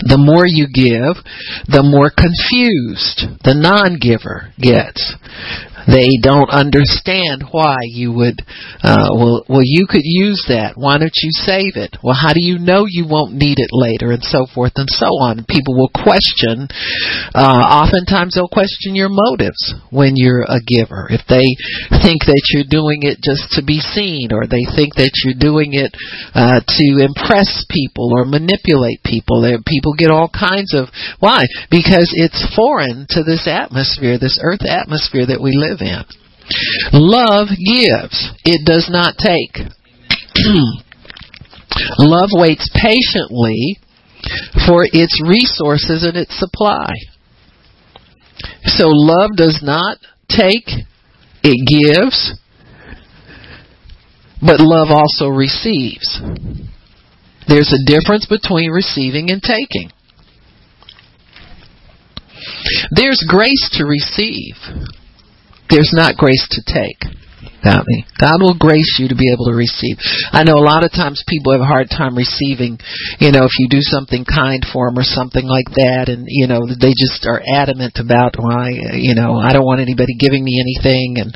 the 0.06 0.18
more 0.18 0.46
you 0.46 0.68
give, 0.68 1.24
the 1.68 1.84
more 1.84 2.10
confused 2.10 3.28
the 3.44 3.56
non-giver 3.56 4.54
gets 4.60 5.16
they 5.88 6.20
don't 6.22 6.50
understand 6.50 7.46
why 7.52 7.78
you 7.84 8.12
would 8.12 8.42
uh 8.84 9.12
well 9.14 9.46
well 9.48 9.64
you 9.64 9.86
could 9.88 10.04
use 10.04 10.44
that. 10.50 10.74
Why 10.76 10.98
don't 10.98 11.16
you 11.22 11.32
save 11.32 11.78
it? 11.78 11.96
Well 12.04 12.18
how 12.18 12.34
do 12.34 12.42
you 12.42 12.58
know 12.58 12.86
you 12.88 13.06
won't 13.08 13.36
need 13.36 13.60
it 13.60 13.70
later? 13.72 14.12
And 14.12 14.24
so 14.24 14.48
forth 14.50 14.74
and 14.76 14.90
so 14.90 15.08
on. 15.22 15.46
People 15.46 15.78
will 15.78 15.94
question 15.94 16.68
uh 17.36 17.86
oftentimes 17.86 18.36
they'll 18.36 18.52
question 18.52 18.96
your 18.96 19.12
motives 19.12 19.76
when 19.92 20.16
you're 20.16 20.44
a 20.44 20.64
giver. 20.66 21.08
If 21.12 21.28
they 21.30 21.46
think 22.02 22.26
that 22.26 22.42
you're 22.52 22.70
doing 22.70 23.06
it 23.06 23.22
just 23.22 23.54
to 23.56 23.62
be 23.62 23.80
seen 23.80 24.34
or 24.34 24.48
they 24.48 24.66
think 24.74 24.96
that 24.96 25.14
you're 25.24 25.38
doing 25.38 25.78
it 25.78 25.94
uh 26.34 26.60
to 26.66 26.88
impress 27.04 27.66
people 27.70 28.12
or 28.16 28.26
manipulate 28.26 29.04
people 29.06 29.46
people 29.68 29.94
get 29.94 30.12
all 30.12 30.30
kinds 30.30 30.74
of 30.74 30.90
why? 31.20 31.46
Because 31.70 32.12
it's 32.16 32.42
foreign 32.56 33.06
to 33.14 33.24
this 33.24 33.46
atmosphere 33.46 34.18
this 34.18 34.40
earth 34.42 34.66
atmosphere 34.66 35.26
that 35.28 35.42
we 35.42 35.54
live 35.54 35.69
live 35.70 35.82
in. 35.82 36.04
Love 36.94 37.48
gives, 37.50 38.32
it 38.44 38.66
does 38.66 38.90
not 38.90 39.16
take. 39.18 39.56
Love 42.00 42.30
waits 42.34 42.68
patiently 42.74 43.78
for 44.66 44.84
its 44.92 45.22
resources 45.26 46.04
and 46.04 46.18
its 46.18 46.38
supply. 46.38 46.90
So 48.66 48.88
love 48.88 49.32
does 49.36 49.62
not 49.64 49.98
take, 50.28 50.68
it 51.44 51.68
gives, 51.68 52.40
but 54.42 54.60
love 54.60 54.90
also 54.90 55.28
receives. 55.28 56.20
There's 57.48 57.74
a 57.74 57.86
difference 57.86 58.26
between 58.26 58.72
receiving 58.72 59.32
and 59.32 59.42
taking. 59.42 59.92
There's 62.92 63.24
grace 63.28 63.70
to 63.74 63.86
receive 63.86 64.56
there's 65.70 65.92
not 65.94 66.18
grace 66.18 66.48
to 66.52 66.62
take 66.66 67.04
got 67.64 67.86
me. 67.88 68.06
God 68.20 68.42
will 68.42 68.58
grace 68.58 68.98
you 69.00 69.08
to 69.10 69.18
be 69.18 69.32
able 69.32 69.52
to 69.52 69.58
receive. 69.58 69.98
I 70.32 70.44
know 70.44 70.58
a 70.58 70.66
lot 70.66 70.84
of 70.84 70.92
times 70.92 71.24
people 71.28 71.54
have 71.54 71.62
a 71.62 71.70
hard 71.70 71.90
time 71.90 72.16
receiving, 72.16 72.80
you 73.20 73.32
know, 73.32 73.44
if 73.44 73.56
you 73.60 73.68
do 73.70 73.82
something 73.82 74.24
kind 74.24 74.64
for 74.66 74.88
them 74.88 74.98
or 74.98 75.06
something 75.06 75.46
like 75.46 75.72
that, 75.76 76.08
and, 76.08 76.26
you 76.28 76.48
know, 76.48 76.64
they 76.66 76.96
just 76.96 77.28
are 77.28 77.44
adamant 77.44 78.00
about, 78.00 78.40
why, 78.40 78.72
you 78.96 79.16
know, 79.16 79.36
I 79.36 79.52
don't 79.52 79.68
want 79.68 79.84
anybody 79.84 80.16
giving 80.16 80.44
me 80.44 80.60
anything, 80.60 81.20
and 81.20 81.36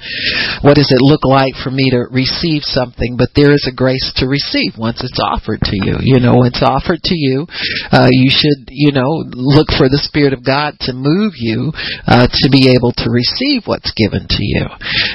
what 0.64 0.76
does 0.76 0.92
it 0.92 1.04
look 1.04 1.26
like 1.28 1.56
for 1.60 1.72
me 1.72 1.92
to 1.92 2.08
receive 2.12 2.64
something? 2.64 3.16
But 3.18 3.36
there 3.36 3.52
is 3.52 3.68
a 3.68 3.76
grace 3.76 4.12
to 4.18 4.28
receive 4.28 4.78
once 4.78 5.04
it's 5.04 5.20
offered 5.20 5.62
to 5.62 5.76
you. 5.76 6.00
You 6.02 6.20
know, 6.20 6.40
when 6.40 6.54
it's 6.54 6.64
offered 6.64 7.02
to 7.04 7.16
you, 7.16 7.48
uh, 7.92 8.08
you 8.12 8.30
should, 8.32 8.70
you 8.70 8.92
know, 8.92 9.26
look 9.34 9.68
for 9.76 9.90
the 9.90 10.02
Spirit 10.02 10.34
of 10.34 10.46
God 10.46 10.80
to 10.88 10.94
move 10.94 11.34
you, 11.36 11.72
uh, 12.08 12.28
to 12.30 12.48
be 12.52 12.72
able 12.72 12.94
to 13.04 13.10
receive 13.10 13.66
what's 13.66 13.92
given 13.94 14.26
to 14.30 14.42
you. 14.44 14.66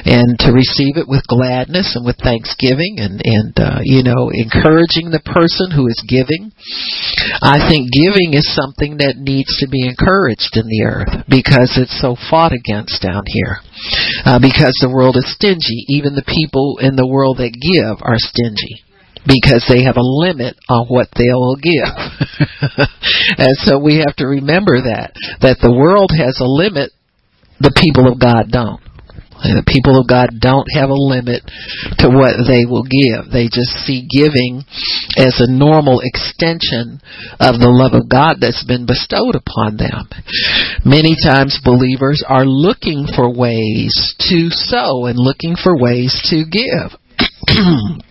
And 0.05 0.39
to 0.41 0.53
receive 0.53 0.98
it 0.99 1.09
with 1.09 1.25
gladness 1.31 1.95
and 1.95 2.05
with 2.05 2.19
thanksgiving 2.19 2.99
and 2.99 3.23
and 3.25 3.55
uh, 3.57 3.81
you 3.83 4.03
know 4.03 4.29
encouraging 4.35 5.15
the 5.15 5.23
person 5.23 5.71
who 5.71 5.87
is 5.87 6.03
giving. 6.05 6.51
I 7.41 7.63
think 7.71 7.95
giving 7.95 8.35
is 8.35 8.47
something 8.51 8.99
that 8.99 9.19
needs 9.19 9.57
to 9.63 9.71
be 9.71 9.87
encouraged 9.87 10.59
in 10.59 10.67
the 10.67 10.83
earth 10.85 11.13
because 11.31 11.79
it's 11.79 11.97
so 11.97 12.19
fought 12.19 12.53
against 12.53 13.01
down 13.01 13.23
here. 13.27 13.63
Uh, 14.27 14.43
because 14.43 14.75
the 14.83 14.93
world 14.93 15.17
is 15.17 15.31
stingy, 15.31 15.87
even 15.89 16.19
the 16.19 16.27
people 16.27 16.83
in 16.83 16.99
the 16.99 17.07
world 17.07 17.39
that 17.39 17.55
give 17.55 18.03
are 18.03 18.19
stingy 18.19 18.83
because 19.27 19.65
they 19.69 19.85
have 19.85 19.97
a 19.97 20.05
limit 20.05 20.57
on 20.69 20.87
what 20.89 21.09
they 21.15 21.31
will 21.33 21.59
give. 21.61 21.93
and 23.39 23.55
so 23.63 23.79
we 23.79 24.03
have 24.03 24.17
to 24.17 24.27
remember 24.27 24.83
that 24.83 25.13
that 25.41 25.59
the 25.61 25.73
world 25.73 26.11
has 26.17 26.41
a 26.41 26.49
limit 26.49 26.91
the 27.61 27.75
people 27.75 28.11
of 28.11 28.21
God 28.21 28.51
don't. 28.51 28.81
The 29.39 29.63
people 29.67 30.01
of 30.01 30.11
God 30.11 30.43
don't 30.43 30.67
have 30.75 30.91
a 30.91 30.99
limit 30.99 31.47
to 32.03 32.11
what 32.11 32.43
they 32.43 32.67
will 32.67 32.83
give. 32.83 33.31
They 33.31 33.47
just 33.47 33.87
see 33.87 34.03
giving 34.11 34.67
as 35.15 35.39
a 35.39 35.51
normal 35.51 36.03
extension 36.03 36.99
of 37.39 37.63
the 37.63 37.71
love 37.71 37.95
of 37.95 38.11
God 38.11 38.43
that's 38.43 38.67
been 38.67 38.87
bestowed 38.87 39.39
upon 39.39 39.79
them. 39.79 40.11
Many 40.83 41.15
times 41.15 41.63
believers 41.63 42.25
are 42.27 42.47
looking 42.47 43.07
for 43.15 43.31
ways 43.31 43.95
to 44.27 44.51
sow 44.51 45.07
and 45.07 45.19
looking 45.19 45.55
for 45.55 45.79
ways 45.79 46.15
to 46.35 46.43
give. 46.43 46.99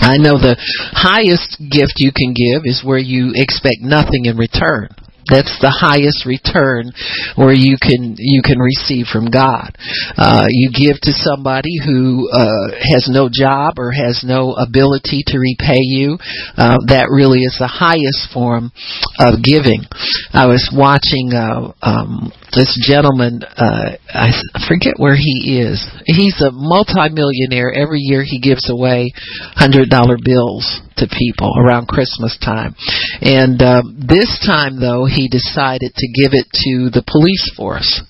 I 0.00 0.16
know 0.22 0.38
the 0.38 0.56
highest 0.94 1.58
gift 1.58 1.98
you 1.98 2.12
can 2.14 2.32
give 2.32 2.62
is 2.64 2.84
where 2.84 2.98
you 2.98 3.32
expect 3.34 3.82
nothing 3.82 4.24
in 4.26 4.36
return. 4.36 4.88
That's 5.30 5.54
the 5.62 5.70
highest 5.70 6.26
return 6.26 6.90
where 7.38 7.54
you 7.54 7.78
can 7.80 8.16
you 8.18 8.42
can 8.42 8.58
receive 8.58 9.06
from 9.06 9.30
God. 9.30 9.78
Uh, 10.18 10.50
you 10.50 10.74
give 10.74 11.00
to 11.06 11.12
somebody 11.14 11.78
who 11.78 12.28
uh, 12.28 12.74
has 12.74 13.06
no 13.08 13.30
job 13.32 13.78
or 13.78 13.92
has 13.92 14.26
no 14.26 14.52
ability 14.58 15.22
to 15.30 15.38
repay 15.38 15.80
you. 15.80 16.18
Uh, 16.58 16.82
that 16.90 17.08
really 17.08 17.46
is 17.46 17.56
the 17.58 17.70
highest 17.70 18.28
form 18.34 18.72
of 19.18 19.42
giving. 19.42 19.86
I 20.34 20.46
was 20.46 20.66
watching 20.74 21.32
uh, 21.32 21.72
um, 21.80 22.32
this 22.52 22.74
gentleman. 22.86 23.42
Uh, 23.42 23.96
I 24.08 24.30
forget 24.68 24.94
where 24.98 25.16
he 25.16 25.60
is. 25.60 25.80
He's 26.06 26.40
a 26.42 26.50
multimillionaire. 26.50 27.72
Every 27.72 28.00
year 28.00 28.22
he 28.24 28.40
gives 28.40 28.68
away 28.70 29.12
hundred 29.54 29.88
dollar 29.88 30.16
bills 30.22 30.66
to 30.96 31.06
people 31.06 31.50
around 31.58 31.88
Christmas 31.88 32.36
time. 32.42 32.74
And 33.20 33.60
um, 33.62 33.96
this 33.96 34.40
time, 34.44 34.80
though, 34.80 35.06
he 35.06 35.28
decided 35.28 35.94
to 35.94 36.06
give 36.12 36.32
it 36.34 36.46
to 36.66 36.90
the 36.92 37.04
police 37.06 37.50
force 37.56 38.02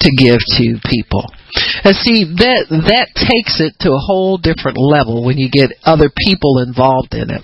to 0.00 0.10
give 0.16 0.40
to 0.58 0.80
people. 0.88 1.30
And 1.84 1.94
see 1.94 2.24
that 2.42 2.66
that 2.90 3.14
takes 3.14 3.60
it 3.62 3.78
to 3.86 3.94
a 3.94 4.02
whole 4.02 4.38
different 4.38 4.76
level 4.76 5.24
when 5.24 5.38
you 5.38 5.48
get 5.48 5.70
other 5.84 6.10
people 6.10 6.58
involved 6.58 7.14
in 7.14 7.30
it 7.30 7.42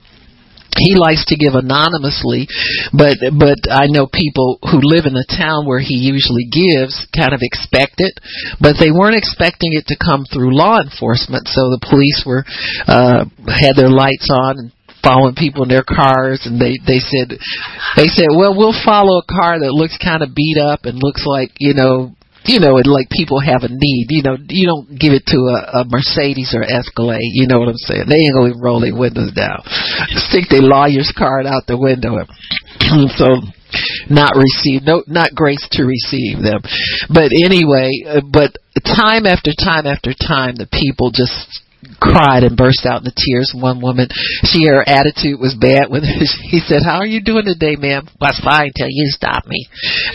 he 0.80 0.96
likes 0.96 1.24
to 1.28 1.36
give 1.36 1.52
anonymously 1.52 2.48
but 2.96 3.20
but 3.36 3.60
I 3.68 3.92
know 3.92 4.08
people 4.08 4.58
who 4.64 4.80
live 4.80 5.04
in 5.04 5.12
the 5.12 5.28
town 5.28 5.68
where 5.68 5.80
he 5.80 6.00
usually 6.00 6.48
gives 6.48 7.06
kind 7.12 7.36
of 7.36 7.44
expect 7.44 8.00
it 8.00 8.16
but 8.58 8.80
they 8.80 8.90
weren't 8.90 9.20
expecting 9.20 9.76
it 9.76 9.86
to 9.92 10.00
come 10.00 10.24
through 10.24 10.56
law 10.56 10.80
enforcement 10.80 11.46
so 11.48 11.68
the 11.68 11.84
police 11.84 12.24
were 12.24 12.42
uh 12.88 13.28
had 13.46 13.76
their 13.76 13.92
lights 13.92 14.32
on 14.32 14.58
and 14.58 14.72
following 15.02 15.34
people 15.34 15.62
in 15.64 15.68
their 15.68 15.84
cars 15.84 16.44
and 16.44 16.60
they 16.60 16.76
they 16.84 17.00
said 17.00 17.32
they 17.96 18.08
said 18.08 18.28
well 18.36 18.56
we'll 18.56 18.76
follow 18.84 19.20
a 19.20 19.30
car 19.32 19.58
that 19.58 19.72
looks 19.72 19.96
kind 19.96 20.22
of 20.22 20.34
beat 20.34 20.58
up 20.60 20.84
and 20.84 21.00
looks 21.00 21.24
like 21.24 21.50
you 21.58 21.74
know 21.74 22.12
you 22.44 22.60
know, 22.60 22.78
it 22.78 22.86
like 22.86 23.10
people 23.10 23.40
have 23.40 23.62
a 23.62 23.68
need. 23.70 24.06
You 24.08 24.22
know, 24.22 24.36
you 24.48 24.66
don't 24.66 24.88
give 24.98 25.12
it 25.12 25.26
to 25.26 25.38
a, 25.52 25.80
a 25.80 25.84
Mercedes 25.84 26.54
or 26.56 26.62
Escalade. 26.62 27.32
You 27.36 27.46
know 27.46 27.58
what 27.58 27.68
I'm 27.68 27.84
saying? 27.84 28.04
They 28.08 28.16
ain't 28.16 28.34
gonna 28.34 28.54
roll 28.56 28.80
their 28.80 28.96
windows 28.96 29.32
down, 29.32 29.62
stick 30.28 30.48
their 30.48 30.62
lawyer's 30.62 31.12
card 31.16 31.46
out 31.46 31.66
the 31.66 31.78
window. 31.78 32.16
And 32.80 33.10
so, 33.10 33.28
not 34.08 34.34
receive, 34.34 34.82
no, 34.82 35.04
not 35.06 35.30
grace 35.34 35.68
to 35.72 35.84
receive 35.84 36.42
them. 36.42 36.60
But 37.08 37.30
anyway, 37.44 37.90
uh, 38.04 38.20
but 38.26 38.56
time 38.82 39.26
after 39.26 39.52
time 39.54 39.86
after 39.86 40.10
time, 40.10 40.56
the 40.56 40.66
people 40.66 41.12
just 41.12 41.62
cried 42.00 42.44
and 42.44 42.56
burst 42.56 42.84
out 42.84 43.00
into 43.00 43.12
tears. 43.16 43.52
One 43.56 43.80
woman, 43.80 44.08
she 44.44 44.66
her 44.66 44.84
attitude 44.86 45.40
was 45.40 45.56
bad 45.56 45.88
when 45.88 46.02
he 46.50 46.60
said, 46.60 46.82
"How 46.84 47.00
are 47.00 47.06
you 47.06 47.22
doing 47.22 47.44
today, 47.44 47.76
ma'am?" 47.76 48.08
"Was 48.20 48.40
fine 48.42 48.72
till 48.76 48.88
you 48.90 49.08
stop 49.08 49.46
me." 49.46 49.68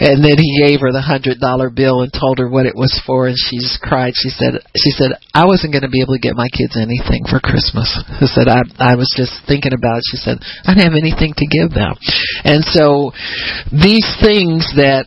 and 0.00 0.24
then 0.24 0.36
he 0.38 0.62
gave 0.62 0.80
her 0.80 0.92
the 0.92 1.04
hundred 1.04 1.40
dollar 1.40 1.68
bill 1.70 2.02
and 2.02 2.12
told 2.12 2.38
her 2.38 2.48
what 2.48 2.66
it 2.66 2.76
was 2.76 2.94
for, 3.06 3.28
and 3.28 3.36
she 3.36 3.58
just 3.58 3.80
cried. 3.80 4.14
She 4.16 4.30
said, 4.30 4.60
"She 4.76 4.90
said 4.90 5.12
I 5.34 5.44
wasn't 5.44 5.72
going 5.72 5.84
to 5.84 5.92
be 5.92 6.00
able 6.00 6.14
to 6.14 6.22
get 6.22 6.36
my 6.36 6.48
kids 6.48 6.76
anything 6.76 7.24
for 7.28 7.40
Christmas." 7.40 7.92
She 8.24 8.26
said, 8.26 8.48
"I 8.48 8.62
I 8.78 8.94
was 8.94 9.12
just 9.16 9.44
thinking 9.46 9.74
about." 9.74 9.98
It. 9.98 10.04
She 10.10 10.16
said, 10.16 10.38
"I 10.64 10.74
didn't 10.74 10.92
have 10.92 11.00
anything 11.00 11.34
to 11.36 11.46
give 11.46 11.74
them," 11.74 11.94
and 12.44 12.64
so 12.64 13.12
these 13.70 14.06
things 14.22 14.64
that 14.76 15.06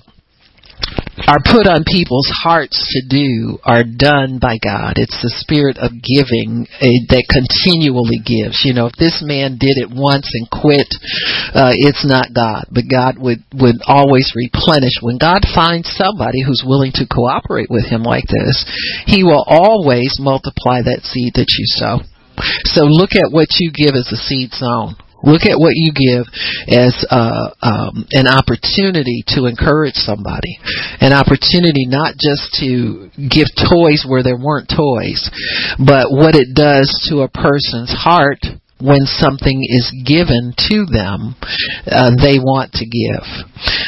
are 1.25 1.41
put 1.41 1.65
on 1.65 1.81
people's 1.81 2.29
hearts 2.45 2.77
to 2.93 3.01
do 3.09 3.57
are 3.65 3.81
done 3.81 4.37
by 4.37 4.61
God. 4.61 5.01
It's 5.01 5.17
the 5.25 5.33
spirit 5.41 5.81
of 5.81 5.97
giving 5.97 6.69
uh, 6.77 6.93
that 7.09 7.25
continually 7.25 8.21
gives. 8.21 8.61
You 8.61 8.77
know, 8.77 8.85
if 8.85 8.97
this 9.01 9.25
man 9.25 9.57
did 9.57 9.81
it 9.81 9.89
once 9.89 10.29
and 10.37 10.45
quit, 10.45 10.85
uh, 11.57 11.73
it's 11.73 12.05
not 12.05 12.37
God, 12.37 12.69
but 12.69 12.85
God 12.85 13.17
would 13.17 13.41
would 13.57 13.81
always 13.89 14.29
replenish. 14.37 15.01
When 15.01 15.17
God 15.17 15.41
finds 15.57 15.89
somebody 15.97 16.45
who's 16.45 16.61
willing 16.61 16.93
to 17.01 17.09
cooperate 17.09 17.73
with 17.73 17.89
Him 17.89 18.05
like 18.05 18.29
this, 18.29 18.61
He 19.09 19.25
will 19.25 19.41
always 19.49 20.13
multiply 20.21 20.85
that 20.85 21.01
seed 21.01 21.33
that 21.33 21.49
you 21.49 21.65
sow. 21.81 22.05
So 22.69 22.85
look 22.85 23.17
at 23.17 23.33
what 23.33 23.57
you 23.57 23.73
give 23.73 23.97
as 23.97 24.13
a 24.13 24.21
seed 24.21 24.53
sown. 24.53 24.93
Look 25.23 25.43
at 25.49 25.57
what 25.57 25.73
you 25.73 25.91
give 25.93 26.25
as 26.69 26.93
uh, 27.09 27.49
um, 27.61 28.05
an 28.11 28.27
opportunity 28.27 29.23
to 29.33 29.45
encourage 29.45 29.95
somebody, 29.95 30.59
an 31.01 31.13
opportunity 31.13 31.85
not 31.89 32.15
just 32.21 32.53
to 32.61 33.09
give 33.17 33.49
toys 33.57 34.05
where 34.07 34.21
there 34.21 34.37
weren't 34.37 34.69
toys, 34.69 35.25
but 35.79 36.13
what 36.13 36.35
it 36.35 36.53
does 36.53 36.89
to 37.09 37.21
a 37.21 37.29
person's 37.29 37.91
heart 37.91 38.45
when 38.79 39.09
something 39.09 39.65
is 39.65 39.89
given 40.05 40.53
to 40.69 40.85
them, 40.85 41.33
uh, 41.89 42.13
they 42.13 42.37
want 42.37 42.71
to 42.77 42.85
give. 42.85 43.25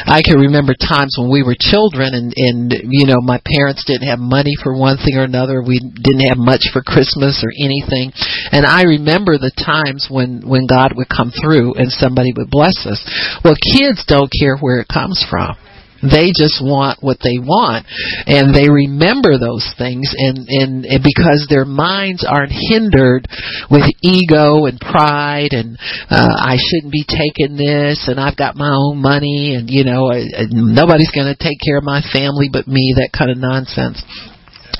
I 0.06 0.22
can 0.22 0.42
remember 0.42 0.74
times 0.74 1.14
when 1.14 1.30
we 1.30 1.46
were 1.46 1.54
children 1.54 2.10
and, 2.14 2.34
and, 2.34 2.74
you 2.90 3.06
know, 3.06 3.22
my 3.22 3.40
parents 3.46 3.84
didn't 3.86 4.08
have 4.08 4.18
money 4.18 4.58
for 4.58 4.74
one 4.74 4.98
thing 4.98 5.14
or 5.14 5.22
another. 5.22 5.62
We 5.62 5.78
didn't 5.78 6.26
have 6.26 6.38
much 6.38 6.66
for 6.72 6.82
Christmas 6.82 7.46
or 7.46 7.54
anything. 7.54 8.10
And 8.50 8.66
I 8.66 8.82
remember 8.98 9.38
the 9.38 9.54
times 9.54 10.10
when, 10.10 10.42
when 10.42 10.66
God 10.66 10.98
would 10.98 11.08
come 11.08 11.30
through 11.30 11.74
and 11.78 11.90
somebody 11.92 12.34
would 12.34 12.50
bless 12.50 12.82
us. 12.82 12.98
Well, 13.44 13.54
kids 13.54 14.02
don't 14.06 14.30
care 14.34 14.58
where 14.58 14.80
it 14.80 14.90
comes 14.90 15.22
from. 15.30 15.54
They 16.02 16.32
just 16.32 16.64
want 16.64 17.02
what 17.02 17.18
they 17.22 17.36
want, 17.36 17.86
and 18.26 18.54
they 18.54 18.68
remember 18.70 19.36
those 19.36 19.66
things, 19.76 20.14
and, 20.16 20.48
and, 20.48 20.84
and 20.84 21.02
because 21.04 21.46
their 21.48 21.64
minds 21.64 22.24
aren't 22.24 22.52
hindered 22.52 23.28
with 23.70 23.84
ego 24.02 24.64
and 24.64 24.80
pride, 24.80 25.52
and 25.52 25.76
uh, 26.08 26.34
I 26.40 26.56
shouldn't 26.56 26.92
be 26.92 27.04
taking 27.04 27.56
this, 27.56 28.08
and 28.08 28.18
I've 28.18 28.36
got 28.36 28.56
my 28.56 28.72
own 28.72 28.98
money, 28.98 29.54
and 29.54 29.68
you 29.68 29.84
know, 29.84 30.08
uh, 30.10 30.48
nobody's 30.50 31.12
going 31.12 31.28
to 31.28 31.36
take 31.36 31.58
care 31.60 31.78
of 31.78 31.84
my 31.84 32.00
family 32.12 32.48
but 32.50 32.66
me, 32.66 32.94
that 32.96 33.12
kind 33.16 33.30
of 33.30 33.38
nonsense 33.38 34.02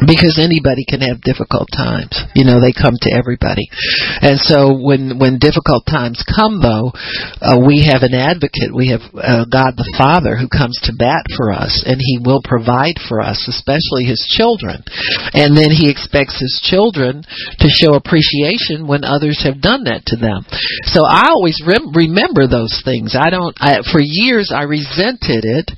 because 0.06 0.40
anybody 0.40 0.84
can 0.88 1.00
have 1.00 1.20
difficult 1.20 1.68
times. 1.72 2.12
You 2.34 2.44
know, 2.44 2.60
they 2.60 2.72
come 2.72 2.96
to 3.00 3.10
everybody. 3.12 3.68
And 4.20 4.38
so 4.40 4.76
when 4.76 5.18
when 5.18 5.40
difficult 5.40 5.84
times 5.84 6.22
come 6.24 6.60
though, 6.60 6.92
uh, 7.40 7.60
we 7.60 7.88
have 7.88 8.02
an 8.02 8.14
advocate. 8.14 8.72
We 8.72 8.92
have 8.92 9.04
uh, 9.12 9.44
God 9.48 9.76
the 9.76 9.88
Father 9.96 10.36
who 10.36 10.48
comes 10.48 10.78
to 10.84 10.96
bat 10.96 11.24
for 11.36 11.52
us 11.52 11.84
and 11.86 12.00
he 12.00 12.20
will 12.20 12.40
provide 12.44 13.00
for 13.08 13.20
us, 13.20 13.44
especially 13.48 14.04
his 14.04 14.20
children. 14.28 14.84
And 15.32 15.56
then 15.56 15.72
he 15.72 15.90
expects 15.90 16.40
his 16.40 16.60
children 16.62 17.24
to 17.60 17.68
show 17.68 17.94
appreciation 17.94 18.86
when 18.86 19.04
others 19.04 19.42
have 19.44 19.60
done 19.60 19.84
that 19.84 20.06
to 20.12 20.16
them. 20.16 20.44
So 20.92 21.04
I 21.04 21.32
always 21.32 21.60
rem- 21.64 21.92
remember 21.92 22.46
those 22.46 22.80
things. 22.84 23.16
I 23.16 23.30
don't 23.30 23.56
I, 23.60 23.82
for 23.92 24.00
years 24.00 24.52
I 24.54 24.64
resented 24.64 25.44
it 25.44 25.70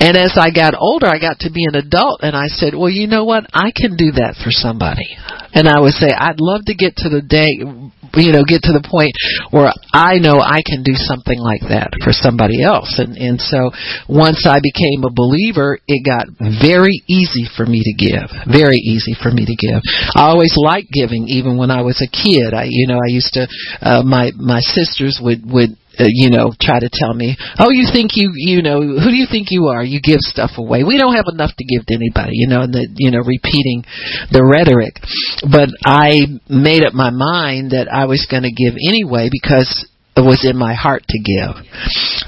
and 0.00 0.16
as 0.16 0.36
I 0.36 0.50
got 0.50 0.74
older 0.76 1.06
I 1.06 1.18
got 1.18 1.40
to 1.44 1.50
be 1.52 1.64
an 1.64 1.76
adult 1.76 2.20
and 2.22 2.36
I 2.36 2.46
said, 2.48 2.74
"Well, 2.74 2.90
you 2.90 3.06
know 3.06 3.24
what? 3.24 3.46
I 3.52 3.65
I 3.66 3.74
can 3.74 3.98
do 3.98 4.14
that 4.22 4.38
for 4.38 4.54
somebody. 4.54 5.18
And 5.50 5.66
I 5.66 5.82
would 5.82 5.98
say, 5.98 6.06
I'd 6.14 6.38
love 6.38 6.62
to 6.70 6.74
get 6.78 6.94
to 7.02 7.10
the 7.10 7.18
day, 7.18 7.50
you 7.58 8.30
know, 8.30 8.46
get 8.46 8.62
to 8.70 8.74
the 8.76 8.86
point 8.86 9.10
where 9.50 9.74
I 9.90 10.22
know 10.22 10.38
I 10.38 10.62
can 10.62 10.86
do 10.86 10.94
something 10.94 11.34
like 11.34 11.66
that 11.66 11.90
for 12.06 12.14
somebody 12.14 12.62
else. 12.62 13.02
And, 13.02 13.18
and 13.18 13.42
so 13.42 13.74
once 14.06 14.46
I 14.46 14.62
became 14.62 15.02
a 15.02 15.10
believer, 15.10 15.82
it 15.90 16.06
got 16.06 16.30
very 16.38 17.02
easy 17.10 17.50
for 17.58 17.66
me 17.66 17.82
to 17.82 17.94
give. 17.98 18.30
Very 18.46 18.78
easy 18.78 19.18
for 19.18 19.34
me 19.34 19.42
to 19.42 19.56
give. 19.58 19.82
I 20.14 20.30
always 20.30 20.54
liked 20.54 20.94
giving 20.94 21.26
even 21.26 21.58
when 21.58 21.74
I 21.74 21.82
was 21.82 21.98
a 21.98 22.10
kid. 22.12 22.54
I, 22.54 22.70
you 22.70 22.86
know, 22.86 23.02
I 23.02 23.10
used 23.10 23.34
to, 23.34 23.50
uh, 23.82 24.06
my, 24.06 24.30
my 24.38 24.62
sisters 24.62 25.18
would, 25.18 25.42
would, 25.42 25.74
uh, 25.98 26.04
you 26.08 26.30
know, 26.30 26.52
try 26.60 26.78
to 26.78 26.90
tell 26.92 27.14
me, 27.14 27.36
oh, 27.58 27.70
you 27.70 27.88
think 27.92 28.12
you, 28.14 28.32
you 28.34 28.62
know, 28.62 28.80
who 28.80 29.10
do 29.10 29.16
you 29.16 29.26
think 29.30 29.48
you 29.50 29.66
are? 29.66 29.82
You 29.82 30.00
give 30.00 30.20
stuff 30.20 30.52
away. 30.58 30.84
We 30.84 30.98
don't 30.98 31.14
have 31.14 31.26
enough 31.32 31.52
to 31.56 31.64
give 31.64 31.86
to 31.86 31.94
anybody, 31.94 32.32
you 32.34 32.48
know, 32.48 32.62
and 32.62 32.72
the, 32.72 32.88
you 32.96 33.10
know, 33.10 33.20
repeating 33.24 33.84
the 34.30 34.44
rhetoric. 34.44 35.00
But 35.42 35.70
I 35.84 36.40
made 36.48 36.84
up 36.84 36.92
my 36.92 37.10
mind 37.10 37.72
that 37.72 37.88
I 37.92 38.06
was 38.06 38.26
going 38.30 38.44
to 38.44 38.52
give 38.52 38.74
anyway 38.76 39.30
because 39.32 39.88
was 40.24 40.48
in 40.48 40.56
my 40.56 40.72
heart 40.72 41.04
to 41.08 41.18
give. 41.20 41.60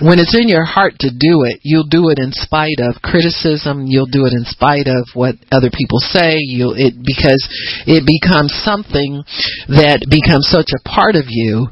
When 0.05 0.19
it's 0.19 0.37
in 0.37 0.49
your 0.49 0.65
heart 0.65 1.01
to 1.01 1.11
do 1.11 1.49
it, 1.49 1.61
you'll 1.63 1.89
do 1.89 2.11
it 2.11 2.19
in 2.19 2.33
spite 2.33 2.81
of 2.85 3.01
criticism. 3.01 3.87
You'll 3.87 4.13
do 4.13 4.27
it 4.27 4.33
in 4.37 4.45
spite 4.45 4.89
of 4.89 5.09
what 5.15 5.37
other 5.51 5.71
people 5.73 5.99
say. 5.99 6.37
You'll 6.37 6.77
it 6.77 7.01
because 7.01 7.41
it 7.89 8.05
becomes 8.05 8.53
something 8.61 9.25
that 9.73 10.05
becomes 10.05 10.49
such 10.53 10.71
a 10.77 10.85
part 10.85 11.17
of 11.17 11.25
you. 11.29 11.69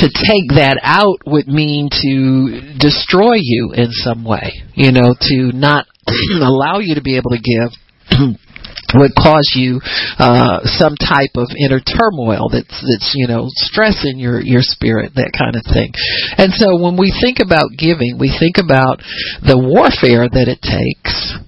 To 0.00 0.08
take 0.08 0.56
that 0.56 0.80
out 0.82 1.20
would 1.26 1.46
mean 1.46 1.90
to 1.92 2.78
destroy 2.80 3.36
you 3.36 3.72
in 3.76 3.92
some 3.92 4.24
way. 4.24 4.64
You 4.72 4.92
know, 4.92 5.12
to 5.12 5.52
not 5.52 5.86
allow 6.40 6.78
you 6.78 6.94
to 6.94 7.02
be 7.02 7.16
able 7.16 7.36
to 7.36 7.42
give. 7.42 8.40
would 8.94 9.14
cause 9.14 9.52
you 9.54 9.80
uh, 10.18 10.60
some 10.64 10.94
type 10.98 11.34
of 11.36 11.48
inner 11.58 11.80
turmoil 11.80 12.50
that's 12.50 12.74
that's 12.82 13.12
you 13.14 13.26
know 13.26 13.46
stress 13.66 14.04
in 14.04 14.18
your 14.18 14.40
your 14.40 14.62
spirit 14.62 15.12
that 15.14 15.30
kind 15.36 15.54
of 15.54 15.62
thing 15.66 15.90
and 16.38 16.52
so 16.54 16.76
when 16.76 16.96
we 16.96 17.14
think 17.20 17.38
about 17.38 17.70
giving 17.78 18.18
we 18.18 18.30
think 18.30 18.58
about 18.58 18.98
the 19.46 19.56
warfare 19.58 20.26
that 20.28 20.50
it 20.50 20.60
takes 20.62 21.38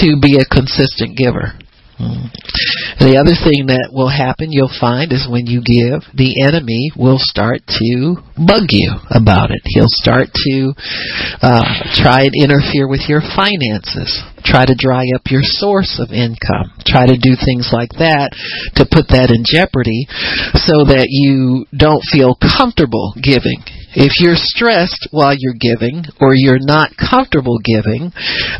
to 0.00 0.18
be 0.20 0.36
a 0.36 0.46
consistent 0.50 1.16
giver. 1.16 1.54
The 2.98 3.14
other 3.22 3.38
thing 3.38 3.70
that 3.70 3.94
will 3.94 4.10
happen, 4.10 4.50
you'll 4.50 4.72
find, 4.82 5.14
is 5.14 5.30
when 5.30 5.46
you 5.46 5.62
give, 5.62 6.02
the 6.10 6.42
enemy 6.42 6.90
will 6.98 7.22
start 7.22 7.62
to 7.70 8.18
bug 8.34 8.74
you 8.74 8.98
about 9.14 9.54
it. 9.54 9.62
He'll 9.62 9.94
start 10.02 10.34
to 10.34 10.74
uh, 11.38 11.64
try 12.02 12.26
and 12.26 12.34
interfere 12.34 12.90
with 12.90 13.06
your 13.06 13.22
finances, 13.22 14.10
try 14.44 14.64
to 14.64 14.76
dry 14.76 15.04
up 15.16 15.26
your 15.30 15.42
source 15.42 15.98
of 15.98 16.12
income, 16.12 16.70
try 16.86 17.06
to 17.06 17.16
do 17.16 17.34
things 17.34 17.70
like 17.72 17.90
that 17.98 18.30
to 18.76 18.84
put 18.84 19.08
that 19.08 19.32
in 19.32 19.42
jeopardy 19.42 20.06
so 20.60 20.84
that 20.84 21.08
you 21.08 21.66
don't 21.72 22.04
feel 22.12 22.36
comfortable 22.36 23.14
giving 23.20 23.64
if 23.94 24.18
you're 24.18 24.36
stressed 24.36 25.08
while 25.10 25.34
you're 25.38 25.58
giving 25.58 26.04
or 26.20 26.34
you're 26.34 26.62
not 26.62 26.90
comfortable 26.98 27.58
giving, 27.62 28.10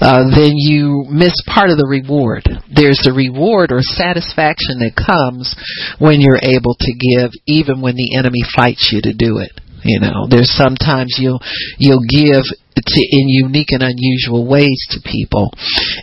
uh, 0.01 0.31
then 0.31 0.55
you 0.55 1.07
miss 1.11 1.35
part 1.47 1.71
of 1.71 1.79
the 1.79 1.91
reward. 1.91 2.47
There's 2.71 3.03
the 3.03 3.13
reward 3.13 3.73
or 3.73 3.83
satisfaction 3.83 4.79
that 4.79 4.95
comes 4.95 5.55
when 5.99 6.23
you're 6.23 6.43
able 6.43 6.79
to 6.79 6.93
give 6.95 7.35
even 7.47 7.83
when 7.83 7.99
the 7.99 8.15
enemy 8.17 8.47
fights 8.55 8.91
you 8.95 9.03
to 9.03 9.13
do 9.13 9.39
it. 9.39 9.53
You 9.85 10.01
know, 10.01 10.25
there's 10.31 10.49
sometimes 10.57 11.21
you'll 11.21 11.43
you'll 11.77 12.09
give 12.09 12.41
in 12.77 13.29
unique 13.29 13.71
and 13.71 13.83
unusual 13.83 14.47
ways 14.47 14.79
to 14.91 14.99
people. 15.05 15.53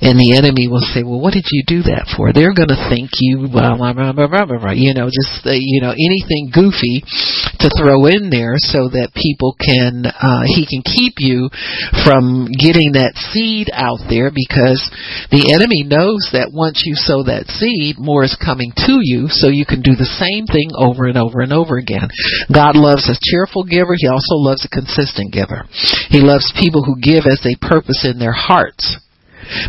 And 0.02 0.18
the 0.18 0.36
enemy 0.38 0.68
will 0.68 0.84
say, 0.94 1.04
well, 1.04 1.20
what 1.20 1.34
did 1.34 1.46
you 1.52 1.64
do 1.68 1.84
that 1.92 2.08
for? 2.16 2.32
They're 2.32 2.56
going 2.56 2.72
to 2.72 2.88
think 2.90 3.12
you, 3.20 3.48
blah, 3.52 3.76
blah, 3.78 3.94
blah, 3.94 4.14
blah, 4.14 4.28
blah, 4.28 4.46
blah, 4.46 4.76
you 4.76 4.94
know, 4.94 5.12
just, 5.12 5.46
uh, 5.46 5.56
you 5.56 5.82
know, 5.84 5.92
anything 5.92 6.50
goofy 6.52 7.04
to 7.60 7.68
throw 7.78 8.08
in 8.08 8.32
there 8.32 8.56
so 8.58 8.90
that 8.90 9.14
people 9.14 9.54
can, 9.60 10.08
uh, 10.08 10.44
he 10.48 10.66
can 10.66 10.82
keep 10.82 11.20
you 11.20 11.52
from 12.04 12.50
getting 12.56 12.96
that 12.98 13.14
seed 13.32 13.70
out 13.74 14.02
there 14.10 14.32
because 14.34 14.82
the 15.30 15.54
enemy 15.54 15.84
knows 15.86 16.32
that 16.34 16.50
once 16.50 16.84
you 16.88 16.96
sow 16.96 17.24
that 17.28 17.52
seed, 17.52 18.00
more 18.00 18.24
is 18.24 18.34
coming 18.40 18.72
to 18.88 19.04
you 19.04 19.28
so 19.30 19.52
you 19.52 19.68
can 19.68 19.84
do 19.84 19.94
the 19.94 20.10
same 20.18 20.48
thing 20.48 20.72
over 20.74 21.06
and 21.06 21.20
over 21.20 21.42
and 21.44 21.54
over 21.54 21.78
again. 21.78 22.10
God 22.50 22.76
loves 22.80 23.06
a 23.12 23.20
cheerful 23.20 23.64
giver. 23.68 23.94
He 23.94 24.08
also 24.08 24.40
loves 24.40 24.66
a 24.66 24.72
consistent 24.72 25.34
giver. 25.36 25.68
He 26.10 26.24
loves 26.24 26.48
people 26.62 26.86
who 26.86 27.02
give 27.02 27.26
as 27.26 27.41
they 27.43 27.58
purpose 27.58 28.06
in 28.06 28.19
their 28.19 28.36
hearts 28.36 29.02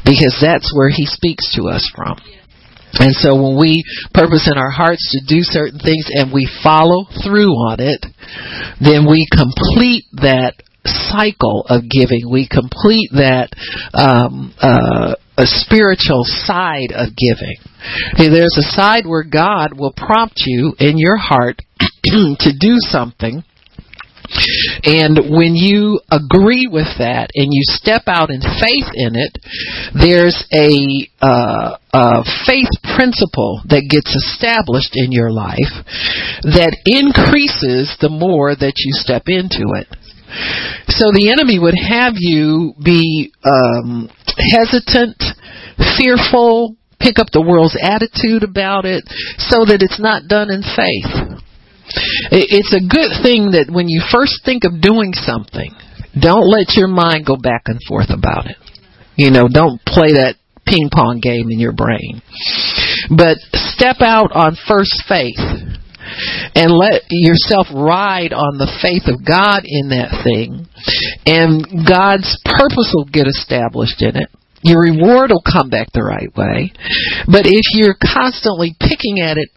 because 0.05 0.37
that's 0.37 0.71
where 0.77 0.91
he 0.93 1.07
speaks 1.07 1.57
to 1.57 1.69
us 1.69 1.91
from. 1.97 2.21
And 3.01 3.15
so 3.17 3.35
when 3.35 3.59
we 3.59 3.83
purpose 4.13 4.51
in 4.53 4.59
our 4.59 4.71
hearts 4.71 5.17
to 5.17 5.25
do 5.25 5.41
certain 5.41 5.81
things 5.81 6.05
and 6.13 6.33
we 6.33 6.49
follow 6.63 7.07
through 7.25 7.53
on 7.73 7.81
it, 7.81 8.05
then 8.81 9.09
we 9.09 9.27
complete 9.33 10.05
that 10.21 10.55
cycle 10.85 11.65
of 11.69 11.89
giving. 11.89 12.29
We 12.31 12.47
complete 12.47 13.09
that 13.13 13.49
um, 13.95 14.53
uh, 14.61 15.15
a 15.39 15.47
spiritual 15.47 16.25
side 16.25 16.93
of 16.93 17.17
giving. 17.17 17.57
There's 18.19 18.59
a 18.59 18.71
side 18.77 19.07
where 19.07 19.25
God 19.25 19.73
will 19.73 19.95
prompt 19.97 20.43
you 20.45 20.75
in 20.79 20.99
your 20.99 21.17
heart 21.17 21.63
to 22.05 22.53
do 22.59 22.77
something 22.79 23.43
and 24.85 25.31
when 25.31 25.55
you 25.55 26.01
agree 26.11 26.67
with 26.71 26.89
that 26.99 27.31
and 27.35 27.49
you 27.51 27.63
step 27.65 28.03
out 28.07 28.31
in 28.31 28.41
faith 28.41 28.89
in 28.95 29.15
it, 29.15 29.39
there's 29.95 30.45
a, 30.53 31.09
uh, 31.21 31.77
a 31.93 32.25
faith 32.47 32.73
principle 32.97 33.61
that 33.69 33.89
gets 33.89 34.11
established 34.15 34.95
in 34.95 35.13
your 35.13 35.31
life 35.31 35.85
that 36.43 36.77
increases 36.87 37.97
the 38.01 38.11
more 38.11 38.55
that 38.55 38.75
you 38.77 38.93
step 38.93 39.25
into 39.27 39.77
it. 39.77 39.89
So 40.89 41.13
the 41.13 41.29
enemy 41.29 41.59
would 41.59 41.77
have 41.77 42.15
you 42.17 42.73
be 42.83 43.33
um, 43.45 44.09
hesitant, 44.57 45.21
fearful, 45.99 46.77
pick 46.99 47.19
up 47.19 47.29
the 47.33 47.43
world's 47.43 47.77
attitude 47.77 48.43
about 48.43 48.87
it, 48.87 49.05
so 49.37 49.67
that 49.67 49.83
it's 49.83 50.01
not 50.01 50.29
done 50.29 50.49
in 50.49 50.63
faith. 50.63 51.32
It's 52.31 52.75
a 52.75 52.81
good 52.81 53.23
thing 53.23 53.53
that 53.53 53.71
when 53.71 53.89
you 53.89 54.03
first 54.11 54.45
think 54.45 54.65
of 54.65 54.81
doing 54.81 55.13
something, 55.13 55.75
don't 56.19 56.47
let 56.47 56.77
your 56.77 56.89
mind 56.89 57.27
go 57.27 57.37
back 57.37 57.67
and 57.67 57.81
forth 57.89 58.11
about 58.11 58.47
it. 58.47 58.57
You 59.17 59.31
know, 59.31 59.49
don't 59.49 59.81
play 59.85 60.17
that 60.17 60.37
ping 60.67 60.89
pong 60.93 61.21
game 61.21 61.51
in 61.51 61.59
your 61.59 61.73
brain. 61.73 62.23
But 63.11 63.39
step 63.53 64.01
out 64.01 64.33
on 64.33 64.57
first 64.69 65.05
faith 65.09 65.41
and 66.55 66.71
let 66.73 67.03
yourself 67.11 67.67
ride 67.73 68.33
on 68.33 68.59
the 68.59 68.71
faith 68.81 69.09
of 69.09 69.25
God 69.25 69.65
in 69.65 69.89
that 69.91 70.13
thing, 70.25 70.69
and 71.25 71.65
God's 71.89 72.29
purpose 72.45 72.93
will 72.95 73.09
get 73.09 73.27
established 73.27 74.03
in 74.03 74.17
it. 74.17 74.29
Your 74.63 74.83
reward 74.83 75.31
will 75.31 75.43
come 75.43 75.71
back 75.71 75.91
the 75.93 76.05
right 76.05 76.31
way. 76.37 76.71
But 77.27 77.47
if 77.47 77.67
you're 77.75 77.99
constantly 77.99 78.77
picking 78.79 79.19
at 79.19 79.37
it 79.37 79.51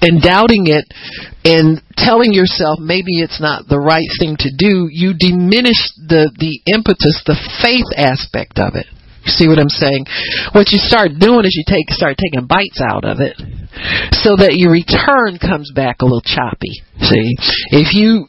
and 0.00 0.22
doubting 0.22 0.66
it 0.66 0.84
and 1.44 1.80
telling 1.96 2.32
yourself 2.32 2.78
maybe 2.80 3.20
it's 3.20 3.40
not 3.40 3.68
the 3.68 3.78
right 3.78 4.08
thing 4.18 4.36
to 4.40 4.50
do, 4.56 4.88
you 4.90 5.14
diminish 5.14 5.80
the, 5.96 6.32
the 6.38 6.60
impetus, 6.72 7.22
the 7.26 7.38
faith 7.62 7.88
aspect 7.96 8.58
of 8.58 8.74
it. 8.74 8.86
See 9.26 9.48
what 9.48 9.58
I'm 9.58 9.72
saying? 9.72 10.04
What 10.52 10.68
you 10.68 10.78
start 10.78 11.16
doing 11.18 11.48
is 11.48 11.56
you 11.56 11.64
take 11.66 11.88
start 11.88 12.16
taking 12.20 12.46
bites 12.46 12.80
out 12.84 13.04
of 13.04 13.20
it 13.20 13.40
so 14.12 14.36
that 14.36 14.60
your 14.60 14.70
return 14.70 15.40
comes 15.40 15.72
back 15.72 16.02
a 16.02 16.04
little 16.04 16.20
choppy. 16.20 16.84
See? 17.00 17.32
If 17.72 17.96
you 17.96 18.28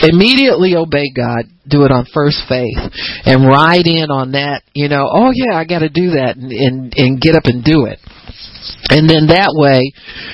immediately 0.00 0.74
obey 0.74 1.12
God, 1.14 1.44
do 1.68 1.84
it 1.84 1.92
on 1.92 2.06
first 2.12 2.42
faith, 2.48 2.78
and 3.24 3.46
ride 3.46 3.86
in 3.86 4.10
on 4.10 4.32
that, 4.32 4.62
you 4.72 4.88
know, 4.88 5.08
oh 5.10 5.30
yeah, 5.34 5.56
I 5.56 5.64
got 5.64 5.80
to 5.80 5.88
do 5.88 6.16
that, 6.16 6.36
and, 6.36 6.50
and 6.52 6.94
and 6.96 7.20
get 7.20 7.36
up 7.36 7.44
and 7.44 7.62
do 7.62 7.86
it. 7.86 7.98
And 8.90 9.08
then 9.08 9.28
that 9.28 9.54
way, 9.54 9.92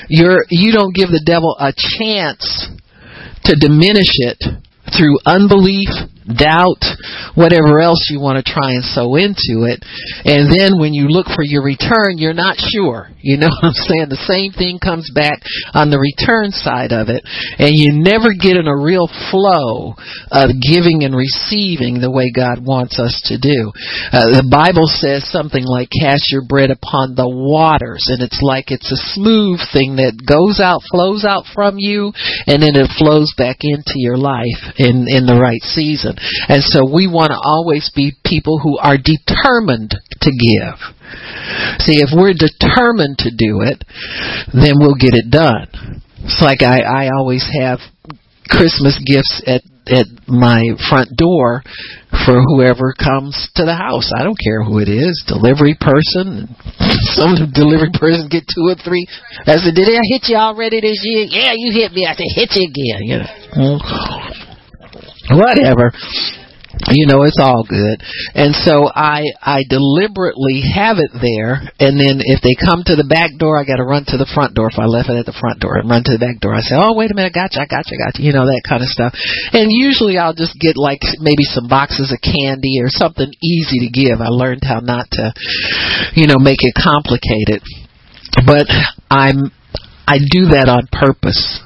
you're 0.09 0.45
you 0.51 0.73
don't 0.73 0.95
give 0.95 1.09
the 1.09 1.25
devil 1.25 1.57
a 1.59 1.73
chance 1.73 2.69
to 3.45 3.57
diminish 3.57 4.13
it 4.25 4.39
through 4.97 5.19
unbelief, 5.27 5.89
doubt, 6.29 6.85
whatever 7.35 7.81
else 7.81 8.09
you 8.11 8.21
want 8.21 8.37
to 8.39 8.47
try 8.47 8.77
and 8.77 8.85
sow 8.85 9.17
into 9.17 9.65
it. 9.65 9.81
And 10.25 10.53
then 10.53 10.79
when 10.79 10.93
you 10.93 11.09
look 11.09 11.27
for 11.33 11.45
your 11.45 11.65
return, 11.65 12.19
you're 12.19 12.37
not 12.37 12.57
sure. 12.59 13.09
You 13.21 13.39
know 13.39 13.49
what 13.49 13.73
I'm 13.73 13.81
saying? 13.89 14.09
The 14.13 14.29
same 14.29 14.53
thing 14.53 14.79
comes 14.79 15.11
back 15.15 15.41
on 15.73 15.91
the 15.91 15.99
return 15.99 16.53
side 16.53 16.93
of 16.93 17.09
it. 17.09 17.25
And 17.59 17.73
you 17.75 17.97
never 17.99 18.37
get 18.37 18.61
in 18.61 18.69
a 18.69 18.77
real 18.77 19.09
flow 19.31 19.97
of 20.31 20.55
giving 20.61 21.03
and 21.03 21.17
receiving 21.17 22.01
the 22.01 22.13
way 22.13 22.31
God 22.31 22.61
wants 22.61 23.01
us 23.01 23.17
to 23.33 23.41
do. 23.41 23.73
Uh, 24.13 24.45
the 24.45 24.49
Bible 24.49 24.87
says 24.87 25.25
something 25.27 25.65
like 25.65 25.89
cast 25.89 26.31
your 26.31 26.45
bread 26.45 26.71
upon 26.71 27.17
the 27.17 27.29
waters. 27.29 28.07
And 28.13 28.21
it's 28.21 28.41
like 28.45 28.71
it's 28.71 28.93
a 28.93 29.05
smooth 29.17 29.63
thing 29.73 29.97
that 29.97 30.21
goes 30.21 30.61
out, 30.61 30.85
flows 30.91 31.25
out 31.25 31.49
from 31.55 31.79
you, 31.79 32.13
and 32.47 32.63
then 32.63 32.77
it 32.77 32.91
flows 32.99 33.33
back 33.39 33.65
into 33.65 33.97
your 33.97 34.19
life 34.19 34.75
in, 34.77 35.07
in 35.09 35.25
the 35.27 35.39
right 35.39 35.63
season. 35.63 36.18
And 36.49 36.63
so 36.63 36.85
we 36.85 37.07
want 37.07 37.31
to 37.31 37.41
always 37.41 37.91
be 37.95 38.13
people 38.25 38.59
who 38.59 38.79
are 38.79 38.97
determined 38.97 39.95
to 40.21 40.31
give. 40.31 40.79
See, 41.81 42.01
if 42.01 42.11
we're 42.13 42.37
determined 42.37 43.19
to 43.25 43.31
do 43.31 43.63
it, 43.63 43.85
then 44.53 44.77
we'll 44.77 44.99
get 44.99 45.15
it 45.15 45.31
done. 45.31 46.03
It's 46.25 46.43
like 46.43 46.63
I, 46.63 46.81
I 46.83 47.09
always 47.17 47.47
have 47.61 47.79
Christmas 48.49 49.01
gifts 49.07 49.43
at 49.47 49.63
at 49.89 50.07
my 50.29 50.77
front 50.89 51.09
door 51.17 51.63
for 52.27 52.37
whoever 52.45 52.93
comes 52.93 53.33
to 53.57 53.65
the 53.65 53.75
house. 53.75 54.13
I 54.15 54.23
don't 54.23 54.39
care 54.39 54.63
who 54.63 54.79
it 54.79 54.89
is, 54.89 55.25
delivery 55.27 55.77
person. 55.81 56.49
Some 57.17 57.51
delivery 57.53 57.91
person 57.95 58.29
get 58.29 58.45
two 58.45 58.69
or 58.69 58.77
three. 58.77 59.07
I 59.47 59.57
said, 59.57 59.75
"Did 59.75 59.89
I 59.89 60.05
hit 60.05 60.29
you 60.29 60.37
already 60.37 60.81
this 60.81 61.01
year?" 61.03 61.25
Yeah, 61.29 61.53
you 61.57 61.73
hit 61.73 61.93
me. 61.93 62.07
I 62.07 62.15
said, 62.15 62.29
"Hit 62.37 62.51
you 62.53 62.69
again." 62.69 63.01
You 63.09 63.17
know 63.57 64.48
whatever. 65.31 65.93
You 66.87 67.11
know 67.11 67.25
it's 67.25 67.41
all 67.41 67.65
good. 67.67 67.99
And 68.37 68.55
so 68.55 68.87
i 68.87 69.25
i 69.43 69.65
deliberately 69.69 70.63
have 70.63 71.01
it 71.01 71.11
there 71.17 71.65
and 71.81 71.99
then 71.99 72.21
if 72.23 72.45
they 72.45 72.55
come 72.55 72.85
to 72.87 72.95
the 72.95 73.09
back 73.09 73.35
door 73.41 73.59
i 73.59 73.65
got 73.65 73.83
to 73.83 73.89
run 73.89 74.05
to 74.13 74.21
the 74.21 74.29
front 74.29 74.55
door. 74.55 74.71
If 74.71 74.79
i 74.79 74.85
left 74.85 75.11
it 75.11 75.19
at 75.19 75.27
the 75.27 75.35
front 75.35 75.59
door 75.59 75.81
and 75.81 75.91
run 75.91 76.05
to 76.05 76.15
the 76.15 76.23
back 76.23 76.39
door. 76.39 76.55
I 76.55 76.61
say 76.61 76.77
oh 76.79 76.95
wait 76.95 77.11
a 77.11 77.17
minute. 77.19 77.35
Gotcha 77.35 77.65
i 77.65 77.67
gotcha 77.67 77.99
gotcha. 77.99 78.23
You 78.23 78.37
know 78.37 78.47
that 78.47 78.63
kind 78.69 78.85
of 78.85 78.93
stuff. 78.93 79.17
And 79.57 79.73
usually 79.73 80.21
i'll 80.21 80.37
just 80.37 80.55
get 80.61 80.77
like 80.77 81.03
maybe 81.19 81.43
some 81.43 81.67
boxes 81.67 82.15
of 82.15 82.21
candy 82.23 82.79
or 82.85 82.93
something 82.93 83.33
easy 83.43 83.83
to 83.83 83.91
give. 83.91 84.21
I 84.21 84.31
learned 84.31 84.63
how 84.63 84.79
not 84.79 85.11
to 85.19 85.35
you 86.15 86.29
know 86.29 86.39
make 86.39 86.63
it 86.63 86.77
complicated. 86.77 87.65
But 88.45 88.69
i'm 89.11 89.51
i 90.07 90.21
do 90.21 90.53
that 90.55 90.69
on 90.69 90.87
purpose 90.93 91.65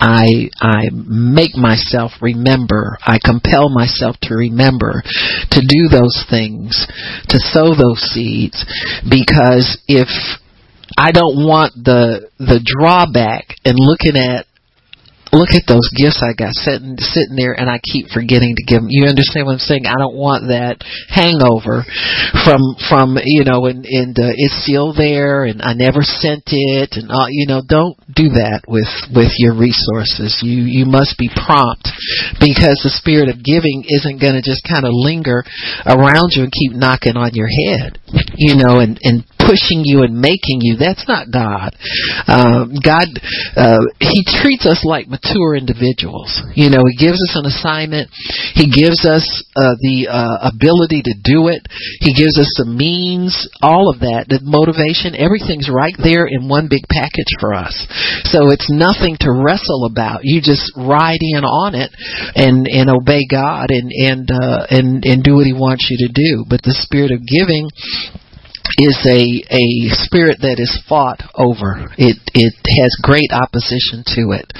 I 0.00 0.50
I 0.60 0.90
make 0.92 1.56
myself 1.56 2.12
remember. 2.20 2.98
I 3.04 3.18
compel 3.24 3.68
myself 3.68 4.16
to 4.22 4.34
remember 4.34 5.02
to 5.50 5.60
do 5.60 5.88
those 5.88 6.24
things, 6.28 6.86
to 7.28 7.38
sow 7.38 7.74
those 7.74 8.00
seeds 8.12 8.64
because 9.08 9.80
if 9.88 10.08
I 10.96 11.12
don't 11.12 11.46
want 11.46 11.72
the 11.74 12.30
the 12.38 12.60
drawback 12.64 13.56
and 13.64 13.76
looking 13.78 14.16
at 14.16 14.46
look 15.34 15.52
at 15.52 15.66
those 15.66 15.86
gifts 15.94 16.22
I 16.22 16.32
got 16.32 16.54
sitting 16.54 16.96
sitting 16.98 17.36
there, 17.36 17.52
and 17.52 17.68
I 17.68 17.82
keep 17.82 18.08
forgetting 18.08 18.54
to 18.56 18.64
give 18.64 18.80
them. 18.80 18.90
You 18.90 19.10
understand 19.10 19.46
what 19.46 19.58
I'm 19.58 19.66
saying? 19.66 19.86
I 19.86 19.98
don't 19.98 20.16
want 20.16 20.48
that 20.48 20.80
hangover 21.10 21.82
from 22.46 22.78
from 22.88 23.18
you 23.22 23.44
know, 23.44 23.66
and 23.66 23.84
and 23.84 24.14
uh, 24.14 24.32
it's 24.34 24.64
still 24.64 24.94
there, 24.94 25.44
and 25.44 25.60
I 25.60 25.74
never 25.74 26.02
sent 26.02 26.46
it, 26.46 26.96
and 26.96 27.10
uh, 27.10 27.28
you 27.28 27.46
know, 27.46 27.62
don't 27.66 27.98
do 28.14 28.34
that 28.38 28.64
with 28.70 28.90
with 29.10 29.34
your 29.42 29.58
resources. 29.58 30.38
You 30.40 30.64
you 30.64 30.86
must 30.86 31.18
be 31.18 31.28
prompt 31.28 31.90
because 32.38 32.80
the 32.80 32.94
spirit 32.94 33.28
of 33.28 33.42
giving 33.42 33.84
isn't 33.86 34.22
going 34.22 34.38
to 34.38 34.44
just 34.44 34.62
kind 34.64 34.86
of 34.86 34.94
linger 34.94 35.42
around 35.84 36.32
you 36.38 36.46
and 36.46 36.54
keep 36.54 36.72
knocking 36.72 37.18
on 37.18 37.34
your 37.34 37.50
head, 37.50 37.98
you 38.38 38.54
know, 38.54 38.78
and 38.78 38.98
and 39.02 39.26
pushing 39.44 39.84
you 39.84 40.02
and 40.02 40.16
making 40.16 40.64
you. 40.64 40.76
That's 40.76 41.04
not 41.06 41.28
God. 41.30 41.76
Uh, 42.26 42.66
God, 42.80 43.08
uh, 43.56 43.84
He 44.00 44.24
treats 44.40 44.66
us 44.66 44.82
like 44.82 45.08
mature 45.08 45.54
individuals. 45.54 46.32
You 46.56 46.72
know, 46.72 46.82
He 46.88 46.96
gives 46.96 47.20
us 47.20 47.36
an 47.36 47.46
assignment. 47.46 48.10
He 48.56 48.72
gives 48.72 49.04
us 49.04 49.24
uh, 49.56 49.76
the 49.84 50.08
uh, 50.08 50.48
ability 50.48 51.04
to 51.04 51.14
do 51.22 51.48
it. 51.48 51.66
He 52.00 52.16
gives 52.16 52.40
us 52.40 52.50
the 52.56 52.68
means, 52.68 53.48
all 53.62 53.92
of 53.92 54.00
that, 54.00 54.26
the 54.28 54.40
motivation. 54.42 55.14
Everything's 55.14 55.68
right 55.68 55.96
there 56.00 56.26
in 56.26 56.48
one 56.48 56.68
big 56.68 56.88
package 56.88 57.30
for 57.38 57.54
us. 57.54 57.74
So 58.24 58.50
it's 58.50 58.72
nothing 58.72 59.16
to 59.20 59.30
wrestle 59.30 59.86
about. 59.86 60.24
You 60.24 60.40
just 60.40 60.72
ride 60.76 61.20
in 61.20 61.44
on 61.44 61.74
it 61.74 61.92
and 62.34 62.66
and 62.66 62.88
obey 62.90 63.26
God 63.28 63.70
and 63.70 63.92
and 63.92 64.26
uh, 64.30 64.66
and 64.70 65.04
and 65.04 65.22
do 65.22 65.36
what 65.36 65.46
He 65.46 65.52
wants 65.52 65.86
you 65.90 66.08
to 66.08 66.10
do. 66.12 66.44
But 66.48 66.62
the 66.62 66.74
spirit 66.74 67.12
of 67.12 67.22
giving 67.26 67.68
is 68.78 68.98
a 69.06 69.22
a 69.50 69.66
spirit 70.02 70.38
that 70.42 70.58
is 70.58 70.82
fought 70.88 71.22
over. 71.34 71.92
It 71.98 72.18
it 72.34 72.54
has 72.54 73.02
great 73.02 73.30
opposition 73.30 74.02
to 74.18 74.34
it. 74.34 74.50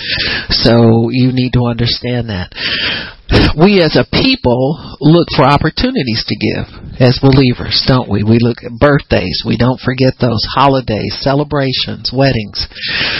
So 0.50 1.10
you 1.10 1.32
need 1.32 1.54
to 1.54 1.66
understand 1.66 2.30
that. 2.30 2.54
We 3.58 3.82
as 3.82 3.96
a 3.96 4.06
people 4.06 4.76
look 5.00 5.26
for 5.34 5.48
opportunities 5.48 6.22
to 6.28 6.36
give 6.36 6.66
as 7.00 7.18
believers, 7.18 7.82
don't 7.86 8.08
we? 8.08 8.22
We 8.22 8.38
look 8.38 8.62
at 8.62 8.78
birthdays, 8.78 9.42
we 9.46 9.56
don't 9.56 9.80
forget 9.80 10.14
those 10.20 10.44
holidays, 10.54 11.18
celebrations, 11.20 12.12
weddings. 12.14 12.68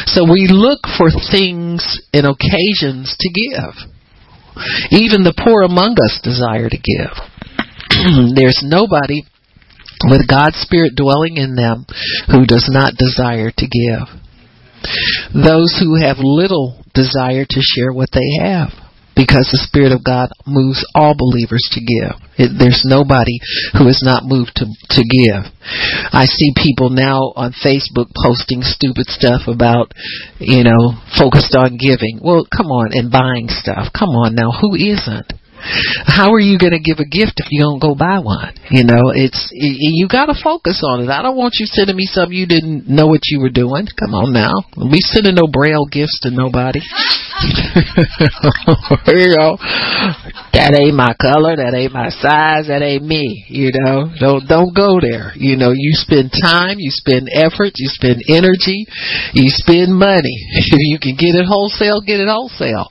So 0.06 0.22
we 0.22 0.46
look 0.46 0.86
for 0.98 1.10
things 1.10 1.82
and 2.12 2.26
occasions 2.26 3.16
to 3.18 3.28
give. 3.32 3.74
Even 4.92 5.24
the 5.24 5.34
poor 5.34 5.62
among 5.62 5.96
us 5.98 6.20
desire 6.22 6.68
to 6.68 6.78
give. 6.78 7.14
There's 8.36 8.62
nobody 8.62 9.22
with 10.10 10.28
God's 10.28 10.56
Spirit 10.56 10.94
dwelling 10.94 11.36
in 11.36 11.54
them 11.54 11.86
who 12.30 12.46
does 12.46 12.68
not 12.70 12.94
desire 12.94 13.50
to 13.50 13.66
give. 13.66 14.08
Those 15.32 15.80
who 15.80 15.96
have 15.96 16.18
little 16.20 16.82
desire 16.94 17.44
to 17.48 17.60
share 17.60 17.92
what 17.92 18.10
they 18.12 18.44
have 18.44 18.70
because 19.16 19.48
the 19.50 19.62
Spirit 19.62 19.94
of 19.94 20.04
God 20.04 20.28
moves 20.46 20.84
all 20.94 21.14
believers 21.14 21.62
to 21.72 21.80
give. 21.80 22.18
It, 22.34 22.50
there's 22.58 22.82
nobody 22.82 23.38
who 23.78 23.86
is 23.86 24.02
not 24.02 24.26
moved 24.26 24.58
to, 24.58 24.66
to 24.66 25.02
give. 25.06 25.46
I 26.10 26.26
see 26.26 26.50
people 26.58 26.90
now 26.90 27.30
on 27.38 27.54
Facebook 27.54 28.10
posting 28.10 28.66
stupid 28.66 29.06
stuff 29.06 29.46
about, 29.46 29.94
you 30.42 30.66
know, 30.66 30.98
focused 31.14 31.54
on 31.54 31.78
giving. 31.78 32.18
Well, 32.20 32.46
come 32.50 32.74
on, 32.74 32.90
and 32.92 33.10
buying 33.10 33.48
stuff. 33.48 33.94
Come 33.94 34.10
on 34.18 34.34
now, 34.34 34.50
who 34.50 34.74
isn't? 34.74 35.32
How 36.06 36.32
are 36.32 36.40
you 36.40 36.58
going 36.58 36.72
to 36.72 36.82
give 36.82 36.98
a 36.98 37.08
gift 37.08 37.40
if 37.40 37.46
you 37.50 37.62
don't 37.62 37.80
go 37.80 37.94
buy 37.94 38.18
one? 38.18 38.54
You 38.70 38.84
know, 38.84 39.10
it's 39.14 39.48
you 39.52 40.08
got 40.08 40.26
to 40.26 40.34
focus 40.34 40.82
on 40.86 41.00
it. 41.00 41.08
I 41.08 41.22
don't 41.22 41.36
want 41.36 41.56
you 41.58 41.66
sending 41.66 41.96
me 41.96 42.04
something 42.04 42.36
you 42.36 42.46
didn't 42.46 42.88
know 42.88 43.06
what 43.06 43.20
you 43.28 43.40
were 43.40 43.50
doing. 43.50 43.86
Come 43.98 44.14
on 44.14 44.32
now, 44.32 44.52
we 44.76 44.98
sending 45.00 45.34
no 45.34 45.46
braille 45.50 45.86
gifts 45.86 46.20
to 46.22 46.30
nobody. 46.30 46.80
you 49.10 49.28
know, 49.34 49.58
that 50.54 50.78
ain't 50.78 50.94
my 50.94 51.14
color, 51.18 51.58
that 51.58 51.74
ain't 51.74 51.92
my 51.92 52.08
size, 52.08 52.70
that 52.70 52.82
ain't 52.82 53.02
me. 53.02 53.44
You 53.48 53.74
know, 53.74 54.06
don't 54.18 54.46
don't 54.46 54.70
go 54.74 55.02
there. 55.02 55.34
You 55.34 55.56
know, 55.56 55.74
you 55.74 55.92
spend 55.98 56.30
time, 56.30 56.78
you 56.78 56.94
spend 56.94 57.26
effort, 57.34 57.74
you 57.74 57.90
spend 57.90 58.22
energy, 58.30 58.86
you 59.34 59.50
spend 59.50 59.90
money. 59.90 60.36
If 60.54 60.70
you 60.90 60.98
can 61.02 61.18
get 61.18 61.34
it 61.34 61.46
wholesale, 61.46 62.00
get 62.06 62.22
it 62.22 62.30
wholesale. 62.30 62.86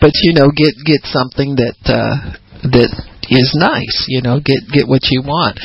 But 0.00 0.12
you 0.20 0.36
know, 0.36 0.52
get 0.52 0.76
get 0.84 1.08
something 1.08 1.56
that 1.56 1.80
uh, 1.88 2.36
that 2.68 2.92
is 3.32 3.56
nice. 3.56 4.04
You 4.08 4.20
know, 4.20 4.40
get 4.44 4.60
get 4.68 4.84
what 4.84 5.08
you 5.08 5.22
want. 5.24 5.56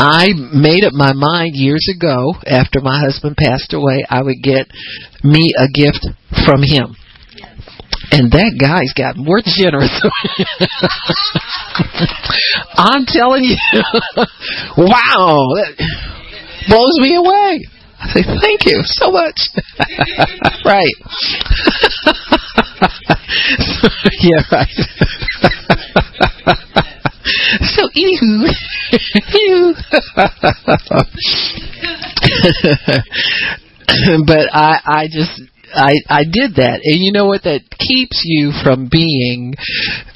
I 0.00 0.32
made 0.32 0.84
up 0.88 0.96
my 0.96 1.12
mind 1.12 1.60
years 1.60 1.84
ago 1.92 2.40
after 2.46 2.80
my 2.80 3.04
husband 3.04 3.36
passed 3.36 3.74
away, 3.74 4.00
I 4.08 4.22
would 4.22 4.40
get 4.40 4.64
me 5.22 5.52
a 5.58 5.68
gift 5.68 6.08
from 6.46 6.64
him. 6.64 6.96
And 8.12 8.30
that 8.32 8.58
guy's 8.58 8.92
got 8.92 9.16
more 9.16 9.40
generous. 9.44 9.94
I'm 12.74 13.06
telling 13.06 13.44
you, 13.44 13.56
wow, 14.76 15.46
that 15.54 15.78
blows 16.68 16.98
me 16.98 17.14
away. 17.14 17.66
I 18.00 18.08
say, 18.08 18.22
thank 18.24 18.66
you 18.66 18.80
so 18.82 19.10
much. 19.12 19.50
right. 20.64 20.96
yeah, 24.20 24.42
right. 24.50 24.74
so, 27.62 27.88
anywho, 27.94 28.50
but 34.26 34.48
I, 34.52 34.80
I 34.86 35.08
just, 35.12 35.42
I, 35.74 35.94
I 36.08 36.22
did 36.24 36.56
that, 36.56 36.80
and 36.82 36.98
you 36.98 37.12
know 37.12 37.26
what? 37.26 37.44
That 37.44 37.62
keeps 37.78 38.22
you 38.24 38.52
from 38.62 38.88
being 38.90 39.54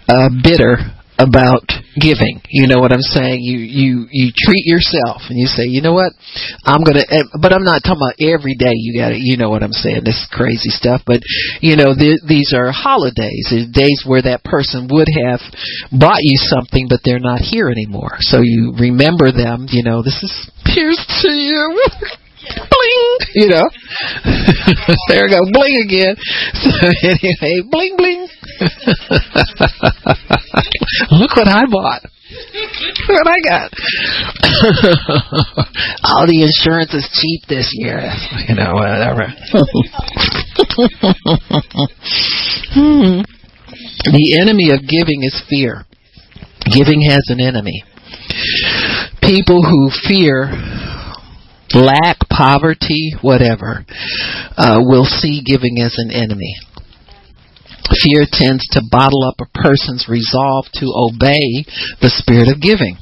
uh, 0.09 0.29
bitter 0.43 0.79
about 1.19 1.63
giving. 1.95 2.43
You 2.51 2.67
know 2.67 2.81
what 2.81 2.91
I'm 2.93 3.03
saying? 3.03 3.39
You 3.41 3.59
you 3.59 4.07
you 4.11 4.33
treat 4.35 4.67
yourself 4.67 5.23
and 5.31 5.39
you 5.39 5.47
say, 5.47 5.65
you 5.65 5.81
know 5.81 5.95
what? 5.95 6.13
I'm 6.65 6.83
gonna. 6.83 7.07
Eh, 7.07 7.23
but 7.41 7.53
I'm 7.53 7.63
not 7.63 7.83
talking 7.87 8.03
about 8.03 8.19
every 8.19 8.55
day. 8.59 8.75
You 8.75 8.99
got 8.99 9.11
to. 9.11 9.19
You 9.19 9.37
know 9.37 9.51
what 9.51 9.63
I'm 9.63 9.75
saying? 9.75 10.03
This 10.05 10.27
crazy 10.31 10.71
stuff. 10.71 11.03
But 11.07 11.23
you 11.61 11.77
know, 11.77 11.95
th- 11.95 12.27
these 12.27 12.53
are 12.55 12.73
holidays. 12.73 13.49
They're 13.51 13.71
days 13.71 14.03
where 14.07 14.23
that 14.23 14.43
person 14.45 14.89
would 14.91 15.09
have 15.23 15.41
bought 15.95 16.23
you 16.23 16.39
something, 16.51 16.87
but 16.89 17.01
they're 17.05 17.23
not 17.23 17.41
here 17.41 17.71
anymore. 17.71 18.19
So 18.21 18.41
you 18.43 18.75
remember 18.79 19.31
them. 19.31 19.67
You 19.71 19.83
know, 19.83 20.03
this 20.03 20.19
is 20.23 20.35
here's 20.67 21.01
to 21.23 21.31
you. 21.31 21.83
bling, 22.45 23.19
you 23.35 23.49
know. 23.49 23.65
there 25.09 25.25
we 25.25 25.31
go, 25.31 25.41
bling 25.53 25.77
again. 25.85 26.17
So 26.55 26.71
anyway, 27.03 27.63
bling 27.71 27.97
bling. 27.97 28.29
Look 31.11 31.37
what 31.37 31.49
I 31.49 31.65
bought. 31.71 32.03
Look 32.55 33.09
what 33.09 33.27
I 33.27 33.41
got. 33.49 33.73
All 36.05 36.27
the 36.27 36.43
insurance 36.43 36.95
is 36.95 37.09
cheap 37.13 37.47
this 37.49 37.71
year. 37.75 38.13
You 38.49 38.55
know, 38.57 38.75
whatever. 38.75 39.27
hmm. 42.73 43.23
The 44.05 44.39
enemy 44.41 44.71
of 44.71 44.81
giving 44.87 45.23
is 45.23 45.43
fear. 45.49 45.85
Giving 46.71 47.03
has 47.09 47.25
an 47.29 47.41
enemy. 47.41 47.85
People 49.23 49.63
who 49.63 49.91
fear 50.09 50.49
lack, 51.75 52.19
poverty, 52.31 53.13
whatever, 53.21 53.85
uh, 54.57 54.79
will 54.81 55.05
see 55.05 55.43
giving 55.45 55.79
as 55.81 55.97
an 55.99 56.11
enemy. 56.11 56.55
Fear 58.03 58.27
tends 58.31 58.67
to 58.73 58.83
bottle 58.91 59.25
up 59.25 59.37
a 59.41 59.59
person's 59.59 60.07
resolve 60.09 60.67
to 60.75 60.87
obey 60.95 61.65
the 62.01 62.09
spirit 62.09 62.49
of 62.49 62.63
giving. 62.63 62.97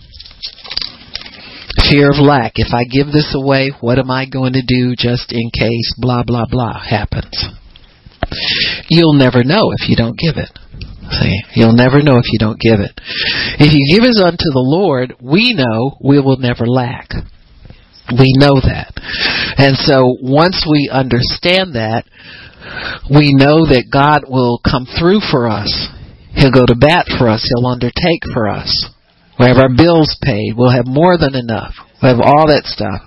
Fear 1.88 2.10
of 2.10 2.18
lack. 2.18 2.52
If 2.56 2.74
I 2.74 2.84
give 2.84 3.06
this 3.06 3.32
away, 3.34 3.72
what 3.80 3.98
am 3.98 4.10
I 4.10 4.26
going 4.26 4.54
to 4.54 4.62
do 4.66 4.94
just 4.96 5.32
in 5.32 5.50
case 5.50 5.94
blah, 5.98 6.24
blah, 6.24 6.46
blah 6.50 6.78
happens? 6.78 7.46
You'll 8.88 9.14
never 9.14 9.44
know 9.44 9.72
if 9.78 9.88
you 9.88 9.96
don't 9.96 10.18
give 10.18 10.36
it. 10.36 10.50
See, 11.10 11.40
you'll 11.54 11.76
never 11.76 12.02
know 12.02 12.16
if 12.16 12.24
you 12.32 12.38
don't 12.38 12.58
give 12.58 12.80
it. 12.80 12.92
If 13.60 13.72
you 13.72 13.96
give 13.96 14.04
it 14.04 14.16
unto 14.22 14.50
the 14.52 14.64
Lord, 14.64 15.14
we 15.20 15.54
know 15.54 15.98
we 16.02 16.20
will 16.20 16.38
never 16.38 16.66
lack. 16.66 17.10
We 18.10 18.34
know 18.36 18.58
that. 18.60 18.92
And 19.58 19.76
so 19.76 20.16
once 20.20 20.66
we 20.68 20.90
understand 20.92 21.74
that, 21.74 22.04
we 23.10 23.34
know 23.34 23.66
that 23.66 23.90
God 23.92 24.24
will 24.28 24.60
come 24.64 24.86
through 24.86 25.20
for 25.30 25.48
us. 25.48 25.70
He'll 26.34 26.52
go 26.52 26.66
to 26.66 26.74
bat 26.74 27.06
for 27.18 27.28
us. 27.28 27.46
He'll 27.46 27.66
undertake 27.66 28.24
for 28.32 28.48
us. 28.48 28.70
We'll 29.38 29.48
have 29.48 29.58
our 29.58 29.74
bills 29.74 30.16
paid. 30.22 30.54
We'll 30.56 30.74
have 30.74 30.86
more 30.86 31.18
than 31.18 31.34
enough. 31.34 31.74
We'll 32.02 32.16
have 32.16 32.24
all 32.24 32.46
that 32.48 32.64
stuff. 32.64 33.02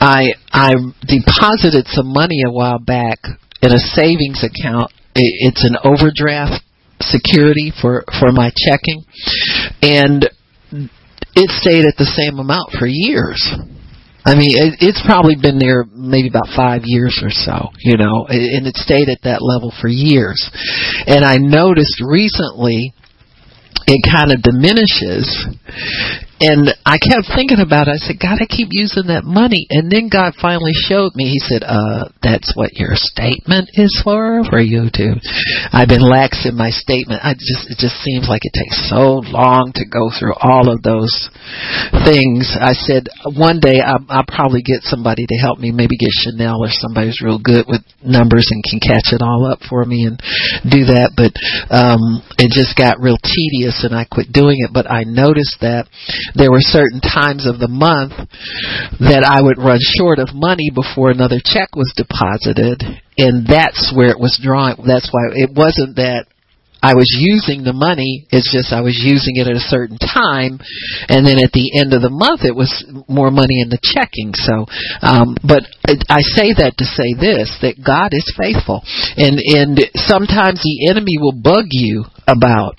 I 0.00 0.34
I 0.52 0.74
deposited 1.02 1.86
some 1.88 2.12
money 2.12 2.42
a 2.46 2.52
while 2.52 2.78
back 2.78 3.18
in 3.62 3.72
a 3.72 3.78
savings 3.78 4.44
account. 4.44 4.92
It's 5.14 5.64
an 5.64 5.76
overdraft 5.82 6.62
security 7.00 7.72
for 7.80 8.04
for 8.20 8.30
my 8.30 8.52
checking, 8.54 9.04
and 9.82 10.28
it 11.38 11.50
stayed 11.62 11.86
at 11.86 11.96
the 11.96 12.04
same 12.04 12.38
amount 12.38 12.74
for 12.78 12.86
years. 12.86 13.38
I 14.26 14.34
mean, 14.34 14.52
it, 14.52 14.82
it's 14.84 15.00
probably 15.06 15.36
been 15.40 15.58
there 15.58 15.86
maybe 15.88 16.28
about 16.28 16.52
five 16.54 16.82
years 16.84 17.16
or 17.22 17.30
so, 17.30 17.70
you 17.80 17.96
know, 17.96 18.26
and 18.28 18.66
it 18.66 18.76
stayed 18.76 19.08
at 19.08 19.22
that 19.22 19.40
level 19.40 19.72
for 19.80 19.88
years. 19.88 20.36
And 21.06 21.24
I 21.24 21.38
noticed 21.38 22.02
recently 22.04 22.92
it 23.86 24.02
kind 24.04 24.32
of 24.32 24.42
diminishes 24.42 25.24
and 26.40 26.70
I 26.86 26.98
kept 27.02 27.34
thinking 27.34 27.58
about 27.58 27.88
it. 27.88 27.98
I 27.98 28.02
said, 28.02 28.22
God, 28.22 28.38
I 28.38 28.46
keep 28.46 28.70
using 28.70 29.10
that 29.10 29.26
money. 29.26 29.66
And 29.70 29.90
then 29.90 30.06
God 30.06 30.38
finally 30.38 30.74
showed 30.74 31.18
me. 31.18 31.34
He 31.34 31.42
said, 31.42 31.66
uh, 31.66 32.14
that's 32.22 32.54
what 32.54 32.78
your 32.78 32.94
statement 32.94 33.74
is 33.74 33.90
for, 34.02 34.46
for 34.46 34.62
you 34.62 34.86
to. 34.86 35.06
I've 35.74 35.90
been 35.90 36.04
lax 36.04 36.46
in 36.46 36.54
my 36.54 36.70
statement. 36.70 37.26
I 37.26 37.34
just, 37.34 37.70
it 37.70 37.78
just 37.82 37.98
seems 38.06 38.30
like 38.30 38.46
it 38.46 38.54
takes 38.54 38.86
so 38.86 39.18
long 39.26 39.74
to 39.74 39.84
go 39.84 40.14
through 40.14 40.38
all 40.38 40.70
of 40.70 40.82
those 40.86 41.10
things. 42.06 42.54
I 42.54 42.72
said, 42.72 43.10
one 43.34 43.58
day 43.58 43.82
I'll, 43.82 44.06
I'll 44.08 44.30
probably 44.30 44.62
get 44.62 44.86
somebody 44.86 45.26
to 45.26 45.36
help 45.42 45.58
me, 45.58 45.74
maybe 45.74 45.98
get 45.98 46.14
Chanel 46.22 46.62
or 46.62 46.70
somebody 46.70 47.10
who's 47.10 47.22
real 47.22 47.42
good 47.42 47.66
with 47.66 47.82
numbers 47.98 48.46
and 48.54 48.62
can 48.62 48.78
catch 48.78 49.10
it 49.10 49.22
all 49.22 49.42
up 49.50 49.58
for 49.66 49.84
me 49.84 50.06
and 50.06 50.22
do 50.62 50.86
that. 50.94 51.18
But, 51.18 51.34
um, 51.74 52.22
it 52.38 52.54
just 52.54 52.78
got 52.78 53.02
real 53.02 53.18
tedious 53.18 53.82
and 53.82 53.90
I 53.90 54.06
quit 54.06 54.30
doing 54.30 54.62
it. 54.62 54.70
But 54.70 54.86
I 54.86 55.02
noticed 55.02 55.58
that 55.66 55.90
there 56.34 56.50
were 56.50 56.64
certain 56.64 57.00
times 57.00 57.46
of 57.46 57.58
the 57.58 57.70
month 57.70 58.12
that 59.00 59.24
I 59.24 59.40
would 59.40 59.58
run 59.58 59.78
short 59.98 60.18
of 60.18 60.34
money 60.34 60.70
before 60.74 61.10
another 61.10 61.40
check 61.42 61.76
was 61.76 61.92
deposited, 61.96 62.82
and 63.16 63.46
that's 63.46 63.92
where 63.94 64.10
it 64.10 64.20
was 64.20 64.38
drawing. 64.42 64.76
That's 64.86 65.08
why 65.12 65.32
it 65.34 65.50
wasn't 65.54 65.96
that 65.96 66.26
I 66.82 66.94
was 66.94 67.10
using 67.10 67.64
the 67.64 67.74
money. 67.74 68.26
It's 68.30 68.54
just 68.54 68.70
I 68.70 68.82
was 68.86 68.94
using 68.94 69.34
it 69.34 69.50
at 69.50 69.58
a 69.58 69.70
certain 69.70 69.98
time, 69.98 70.62
and 71.10 71.26
then 71.26 71.42
at 71.42 71.50
the 71.50 71.74
end 71.74 71.90
of 71.90 72.02
the 72.02 72.14
month, 72.14 72.46
it 72.46 72.54
was 72.54 72.70
more 73.10 73.34
money 73.34 73.58
in 73.58 73.68
the 73.68 73.82
checking. 73.82 74.30
So, 74.38 74.70
um, 75.02 75.34
but 75.42 75.66
I 76.06 76.22
say 76.22 76.54
that 76.54 76.78
to 76.78 76.86
say 76.86 77.18
this: 77.18 77.50
that 77.66 77.82
God 77.82 78.14
is 78.14 78.30
faithful, 78.38 78.86
and 79.18 79.42
and 79.42 79.74
sometimes 80.06 80.62
the 80.62 80.86
enemy 80.90 81.18
will 81.18 81.34
bug 81.34 81.66
you 81.74 82.06
about 82.30 82.78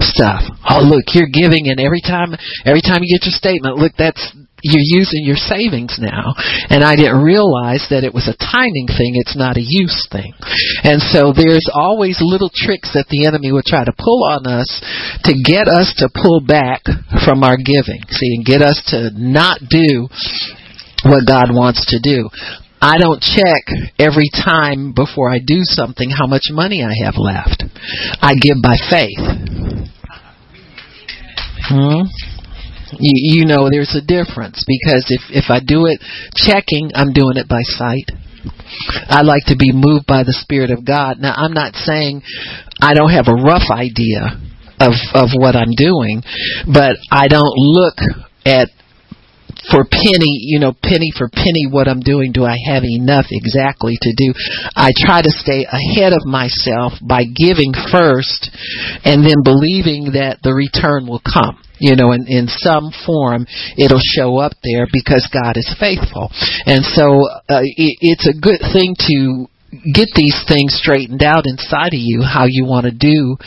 stuff. 0.00 0.42
Oh, 0.68 0.82
look, 0.82 1.12
you're 1.12 1.30
giving, 1.32 1.68
and 1.68 1.80
every 1.80 2.00
time, 2.00 2.34
every 2.64 2.82
time 2.82 3.00
you 3.02 3.16
get 3.16 3.26
your 3.26 3.36
statement, 3.36 3.76
look, 3.76 3.92
that's 3.96 4.20
you're 4.62 5.00
using 5.00 5.24
your 5.24 5.40
savings 5.40 5.96
now. 6.00 6.34
And 6.68 6.84
I 6.84 6.96
didn't 6.96 7.22
realize 7.22 7.86
that 7.90 8.04
it 8.04 8.12
was 8.12 8.28
a 8.28 8.36
timing 8.36 8.88
thing. 8.92 9.16
It's 9.16 9.36
not 9.36 9.56
a 9.56 9.64
use 9.64 10.08
thing. 10.12 10.32
And 10.84 11.00
so 11.00 11.32
there's 11.32 11.68
always 11.72 12.20
little 12.20 12.50
tricks 12.52 12.92
that 12.92 13.08
the 13.08 13.26
enemy 13.26 13.52
will 13.52 13.64
try 13.64 13.84
to 13.84 13.96
pull 13.96 14.24
on 14.28 14.46
us 14.46 14.68
to 15.24 15.32
get 15.32 15.68
us 15.68 15.94
to 15.98 16.12
pull 16.12 16.40
back 16.44 16.84
from 17.24 17.42
our 17.42 17.56
giving. 17.56 18.04
See, 18.08 18.36
and 18.36 18.44
get 18.44 18.62
us 18.62 18.80
to 18.92 19.10
not 19.16 19.60
do 19.68 20.08
what 21.08 21.24
God 21.26 21.48
wants 21.52 21.86
to 21.96 21.98
do. 22.00 22.28
I 22.80 22.96
don't 22.98 23.20
check 23.20 23.64
every 23.98 24.30
time 24.32 24.92
before 24.92 25.30
I 25.30 25.38
do 25.38 25.60
something 25.62 26.10
how 26.10 26.26
much 26.26 26.48
money 26.50 26.82
I 26.82 26.94
have 27.04 27.14
left. 27.16 27.64
I 28.22 28.34
give 28.34 28.56
by 28.62 28.76
faith. 28.88 29.20
Hmm? 31.68 32.08
You, 32.98 33.38
you 33.38 33.44
know 33.44 33.68
there's 33.70 33.94
a 33.94 34.00
difference 34.00 34.64
because 34.66 35.06
if 35.10 35.22
if 35.30 35.50
I 35.50 35.60
do 35.60 35.86
it 35.86 36.00
checking, 36.34 36.90
I'm 36.94 37.12
doing 37.12 37.36
it 37.36 37.48
by 37.48 37.62
sight. 37.62 38.10
I 39.08 39.22
like 39.22 39.44
to 39.46 39.56
be 39.56 39.72
moved 39.72 40.06
by 40.06 40.24
the 40.24 40.32
Spirit 40.32 40.70
of 40.70 40.84
God. 40.84 41.18
Now 41.20 41.34
I'm 41.36 41.52
not 41.52 41.74
saying 41.74 42.22
I 42.80 42.94
don't 42.94 43.10
have 43.10 43.28
a 43.28 43.34
rough 43.34 43.70
idea 43.70 44.40
of 44.80 44.94
of 45.14 45.30
what 45.34 45.54
I'm 45.54 45.76
doing, 45.76 46.22
but 46.66 46.96
I 47.12 47.28
don't 47.28 47.54
look 47.54 47.96
at 48.44 48.70
for 49.68 49.84
penny, 49.84 50.40
you 50.48 50.58
know, 50.58 50.72
penny 50.72 51.12
for 51.16 51.28
penny 51.28 51.68
what 51.68 51.88
I'm 51.88 52.00
doing, 52.00 52.32
do 52.32 52.44
I 52.44 52.56
have 52.66 52.84
enough 52.84 53.26
exactly 53.30 53.98
to 54.00 54.12
do? 54.16 54.32
I 54.74 54.90
try 54.96 55.20
to 55.22 55.30
stay 55.30 55.66
ahead 55.68 56.12
of 56.12 56.24
myself 56.24 56.94
by 57.02 57.24
giving 57.24 57.72
first 57.92 58.50
and 59.04 59.24
then 59.24 59.44
believing 59.44 60.12
that 60.16 60.38
the 60.42 60.54
return 60.54 61.06
will 61.06 61.22
come 61.22 61.60
you 61.80 61.96
know, 61.96 62.12
in, 62.12 62.28
in 62.28 62.46
some 62.46 62.92
form, 63.06 63.46
it'll 63.76 64.04
show 64.14 64.36
up 64.36 64.52
there 64.62 64.86
because 64.92 65.26
God 65.32 65.56
is 65.56 65.74
faithful. 65.80 66.30
And 66.66 66.84
so 66.84 67.24
uh, 67.48 67.64
it, 67.64 67.96
it's 68.04 68.28
a 68.28 68.36
good 68.36 68.60
thing 68.60 68.94
to 69.08 69.48
get 69.70 70.08
these 70.18 70.34
things 70.50 70.74
straightened 70.74 71.22
out 71.22 71.46
inside 71.46 71.94
of 71.94 72.02
you 72.02 72.22
how 72.26 72.44
you 72.48 72.66
want 72.66 72.84
to 72.84 72.90
do 72.90 73.38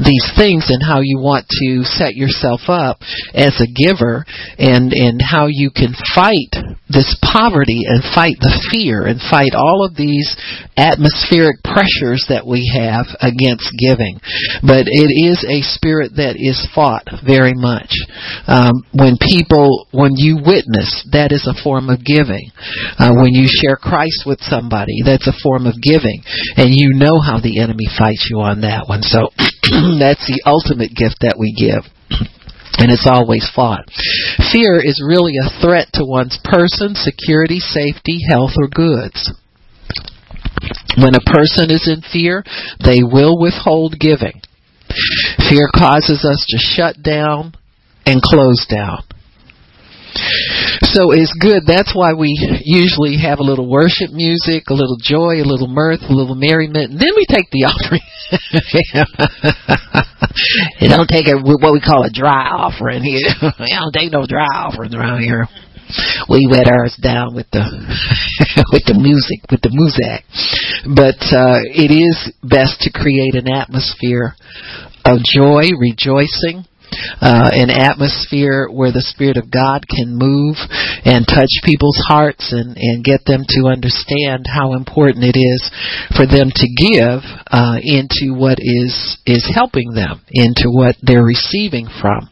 these 0.00 0.24
things 0.32 0.72
and 0.72 0.80
how 0.80 1.00
you 1.04 1.20
want 1.20 1.44
to 1.48 1.84
set 1.84 2.16
yourself 2.16 2.60
up 2.68 2.96
as 3.36 3.60
a 3.60 3.68
giver 3.68 4.24
and 4.56 4.92
and 4.96 5.20
how 5.20 5.46
you 5.48 5.70
can 5.70 5.92
fight 6.14 6.48
this 6.88 7.12
poverty 7.20 7.84
and 7.84 8.00
fight 8.14 8.40
the 8.40 8.56
fear 8.72 9.04
and 9.04 9.20
fight 9.20 9.52
all 9.52 9.84
of 9.84 9.96
these 9.96 10.32
atmospheric 10.80 11.60
pressures 11.60 12.24
that 12.32 12.46
we 12.46 12.64
have 12.72 13.04
against 13.20 13.68
giving. 13.76 14.16
But 14.64 14.88
it 14.88 15.10
is 15.12 15.44
a 15.44 15.66
spirit 15.76 16.16
that 16.16 16.40
is 16.40 16.56
fought 16.72 17.04
very 17.26 17.52
much. 17.52 17.92
Um, 18.48 18.80
when 18.96 19.20
people 19.20 19.88
when 19.92 20.16
you 20.16 20.40
witness 20.40 21.04
that 21.12 21.32
is 21.32 21.44
a 21.44 21.58
form 21.62 21.90
of 21.90 22.00
giving. 22.00 22.48
Uh, 22.96 23.12
when 23.12 23.36
you 23.36 23.44
share 23.44 23.76
Christ 23.76 24.24
with 24.24 24.40
somebody 24.40 25.04
that's 25.04 25.28
a 25.28 25.36
form 25.42 25.65
of 25.66 25.82
giving. 25.82 26.22
And 26.56 26.72
you 26.72 26.94
know 26.94 27.20
how 27.20 27.38
the 27.40 27.60
enemy 27.60 27.86
fights 27.98 28.28
you 28.30 28.40
on 28.40 28.62
that 28.62 28.88
one. 28.88 29.02
So 29.02 29.30
that's 29.98 30.26
the 30.26 30.42
ultimate 30.46 30.94
gift 30.94 31.20
that 31.20 31.38
we 31.38 31.54
give. 31.54 31.84
And 32.78 32.92
it's 32.92 33.08
always 33.08 33.48
fought. 33.56 33.88
Fear 34.52 34.84
is 34.84 35.00
really 35.00 35.32
a 35.40 35.48
threat 35.64 35.88
to 35.94 36.04
one's 36.04 36.38
person, 36.44 36.92
security, 36.92 37.58
safety, 37.58 38.20
health, 38.28 38.52
or 38.60 38.68
goods. 38.68 39.32
When 41.00 41.14
a 41.14 41.24
person 41.24 41.70
is 41.70 41.88
in 41.88 42.02
fear, 42.02 42.44
they 42.84 43.00
will 43.00 43.40
withhold 43.40 43.98
giving. 43.98 44.42
Fear 45.48 45.68
causes 45.74 46.24
us 46.24 46.44
to 46.50 46.58
shut 46.58 47.02
down 47.02 47.54
and 48.04 48.20
close 48.20 48.66
down. 48.68 49.04
So 50.92 51.12
it's 51.12 51.32
good. 51.38 51.64
That's 51.66 51.94
why 51.94 52.14
we 52.14 52.32
usually 52.64 53.18
have 53.18 53.38
a 53.38 53.42
little 53.42 53.68
worship 53.68 54.10
music, 54.12 54.64
a 54.68 54.74
little 54.74 54.96
joy, 55.00 55.42
a 55.42 55.46
little 55.46 55.68
mirth, 55.68 56.00
a 56.08 56.12
little 56.12 56.34
merriment, 56.34 56.92
and 56.92 57.00
then 57.00 57.10
we 57.16 57.26
take 57.28 57.50
the 57.50 57.64
offering. 57.70 58.02
you 60.80 60.88
don't 60.88 61.08
take 61.08 61.28
a, 61.28 61.38
what 61.38 61.72
we 61.72 61.80
call 61.80 62.04
a 62.04 62.10
dry 62.10 62.48
offering 62.48 63.02
here. 63.02 63.28
you 63.60 63.78
don't 63.78 63.92
take 63.92 64.12
no 64.12 64.26
dry 64.26 64.46
offerings 64.46 64.94
around 64.94 65.22
here. 65.22 65.46
We 66.28 66.48
wet 66.50 66.66
ours 66.66 66.98
down 67.00 67.34
with 67.34 67.46
the 67.52 67.62
with 68.72 68.82
the 68.90 68.98
music, 68.98 69.46
with 69.50 69.62
the 69.62 69.70
music. 69.70 70.26
But 70.82 71.22
uh, 71.30 71.62
it 71.62 71.94
is 71.94 72.34
best 72.42 72.82
to 72.82 72.90
create 72.90 73.38
an 73.38 73.46
atmosphere 73.46 74.34
of 75.06 75.22
joy, 75.22 75.70
rejoicing, 75.78 76.66
uh, 77.20 77.50
an 77.52 77.70
atmosphere 77.70 78.68
where 78.70 78.92
the 78.92 79.04
Spirit 79.04 79.36
of 79.36 79.50
God 79.50 79.84
can 79.88 80.16
move 80.16 80.56
and 81.04 81.26
touch 81.26 81.50
people's 81.64 81.98
hearts 82.08 82.52
and, 82.52 82.76
and 82.76 83.04
get 83.04 83.24
them 83.26 83.44
to 83.56 83.68
understand 83.68 84.46
how 84.46 84.74
important 84.74 85.24
it 85.24 85.38
is 85.38 85.60
for 86.16 86.26
them 86.26 86.50
to 86.54 86.66
give 86.76 87.20
uh, 87.50 87.78
into 87.82 88.34
what 88.34 88.58
is 88.60 89.18
is 89.26 89.46
helping 89.54 89.92
them, 89.94 90.22
into 90.30 90.68
what 90.70 90.96
they're 91.02 91.24
receiving 91.24 91.88
from. 92.00 92.28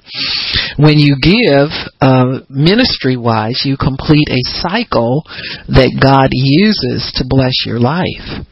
When 0.76 0.98
you 0.98 1.16
give 1.20 1.70
uh, 2.00 2.44
ministry 2.48 3.16
wise, 3.16 3.62
you 3.64 3.76
complete 3.76 4.28
a 4.28 4.42
cycle 4.60 5.22
that 5.68 5.96
God 6.00 6.28
uses 6.32 7.12
to 7.16 7.24
bless 7.26 7.64
your 7.66 7.80
life. 7.80 8.44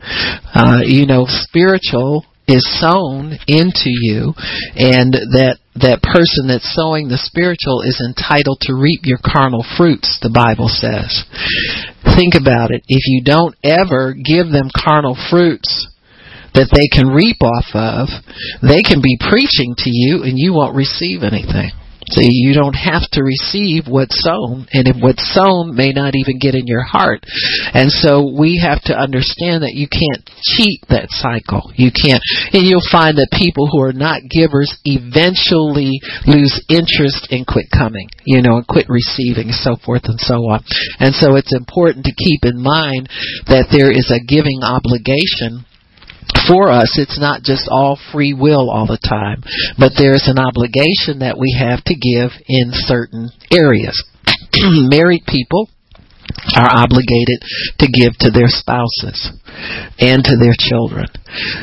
Uh, 0.55 0.81
you 0.85 1.07
know, 1.07 1.27
spiritual 1.29 2.25
is 2.53 2.65
sown 2.79 3.33
into 3.49 3.89
you 3.89 4.37
and 4.77 5.13
that 5.33 5.59
that 5.73 6.05
person 6.05 6.53
that's 6.53 6.69
sowing 6.77 7.09
the 7.09 7.17
spiritual 7.17 7.81
is 7.81 7.97
entitled 7.97 8.61
to 8.61 8.77
reap 8.77 9.09
your 9.09 9.19
carnal 9.19 9.65
fruits 9.77 10.21
the 10.21 10.33
bible 10.33 10.69
says. 10.69 11.25
Think 12.05 12.37
about 12.37 12.71
it. 12.71 12.85
If 12.93 13.09
you 13.09 13.25
don't 13.25 13.57
ever 13.65 14.13
give 14.13 14.53
them 14.53 14.69
carnal 14.69 15.17
fruits 15.33 15.89
that 16.53 16.69
they 16.69 16.93
can 16.93 17.09
reap 17.09 17.41
off 17.41 17.73
of 17.73 18.13
they 18.61 18.85
can 18.85 19.01
be 19.01 19.17
preaching 19.17 19.73
to 19.81 19.89
you 19.89 20.23
and 20.23 20.37
you 20.37 20.53
won't 20.53 20.77
receive 20.77 21.25
anything 21.25 21.73
See, 22.13 22.29
you 22.29 22.53
don't 22.53 22.77
have 22.77 23.09
to 23.13 23.25
receive 23.25 23.89
what's 23.89 24.21
sown, 24.21 24.69
and 24.73 25.01
what's 25.01 25.25
sown 25.33 25.75
may 25.75 25.93
not 25.93 26.13
even 26.15 26.39
get 26.39 26.55
in 26.55 26.67
your 26.67 26.85
heart. 26.85 27.25
And 27.73 27.91
so 27.91 28.29
we 28.29 28.61
have 28.61 28.83
to 28.85 28.95
understand 28.95 29.65
that 29.65 29.73
you 29.73 29.89
can't 29.89 30.21
cheat 30.45 30.85
that 30.93 31.09
cycle. 31.09 31.73
You 31.73 31.89
can't, 31.89 32.21
and 32.53 32.69
you'll 32.69 32.85
find 32.93 33.17
that 33.17 33.33
people 33.33 33.65
who 33.65 33.81
are 33.81 33.97
not 33.97 34.29
givers 34.29 34.77
eventually 34.85 36.05
lose 36.29 36.61
interest 36.69 37.33
and 37.33 37.49
quit 37.49 37.73
coming, 37.73 38.13
you 38.29 38.45
know, 38.45 38.61
and 38.61 38.69
quit 38.69 38.93
receiving, 38.93 39.49
so 39.49 39.81
forth 39.81 40.05
and 40.05 40.21
so 40.21 40.45
on. 40.53 40.61
And 41.01 41.17
so 41.17 41.41
it's 41.41 41.57
important 41.57 42.05
to 42.05 42.13
keep 42.13 42.45
in 42.45 42.61
mind 42.61 43.09
that 43.49 43.73
there 43.73 43.89
is 43.89 44.13
a 44.13 44.21
giving 44.21 44.61
obligation 44.61 45.65
for 46.53 46.69
us, 46.69 47.01
it's 47.01 47.19
not 47.19 47.41
just 47.41 47.65
all 47.73 47.99
free 48.13 48.35
will 48.35 48.69
all 48.69 48.85
the 48.85 49.01
time, 49.01 49.41
but 49.81 49.97
there's 49.97 50.29
an 50.29 50.37
obligation 50.37 51.25
that 51.25 51.41
we 51.41 51.57
have 51.57 51.81
to 51.89 51.97
give 51.97 52.29
in 52.45 52.77
certain 52.85 53.33
areas. 53.49 53.97
Married 54.93 55.25
people 55.25 55.73
are 56.53 56.69
obligated 56.69 57.41
to 57.81 57.89
give 57.89 58.13
to 58.21 58.29
their 58.29 58.53
spouses 58.53 59.33
and 59.97 60.21
to 60.25 60.37
their 60.37 60.53
children. 60.53 61.09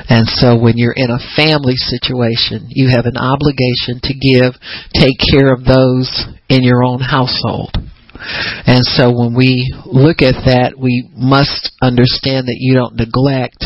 And 0.10 0.26
so 0.26 0.58
when 0.58 0.74
you're 0.82 0.98
in 0.98 1.14
a 1.14 1.22
family 1.38 1.78
situation, 1.78 2.66
you 2.70 2.90
have 2.90 3.06
an 3.06 3.18
obligation 3.18 4.02
to 4.10 4.14
give, 4.18 4.58
take 4.98 5.22
care 5.22 5.54
of 5.54 5.70
those 5.70 6.10
in 6.50 6.66
your 6.66 6.84
own 6.84 7.00
household. 7.00 7.78
And 8.68 8.84
so 8.84 9.12
when 9.12 9.36
we 9.36 9.74
look 9.86 10.22
at 10.22 10.46
that, 10.46 10.76
we 10.78 11.10
must 11.16 11.72
understand 11.82 12.48
that 12.48 12.60
you 12.60 12.76
don't 12.76 12.96
neglect 12.96 13.66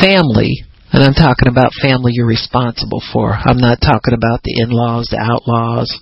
family. 0.00 0.64
And 0.90 1.04
I'm 1.04 1.12
talking 1.12 1.48
about 1.48 1.76
family 1.82 2.12
you're 2.14 2.26
responsible 2.26 3.02
for. 3.12 3.36
I'm 3.36 3.60
not 3.60 3.80
talking 3.84 4.16
about 4.16 4.40
the 4.42 4.64
in-laws, 4.64 5.12
the 5.12 5.20
outlaws, 5.20 5.92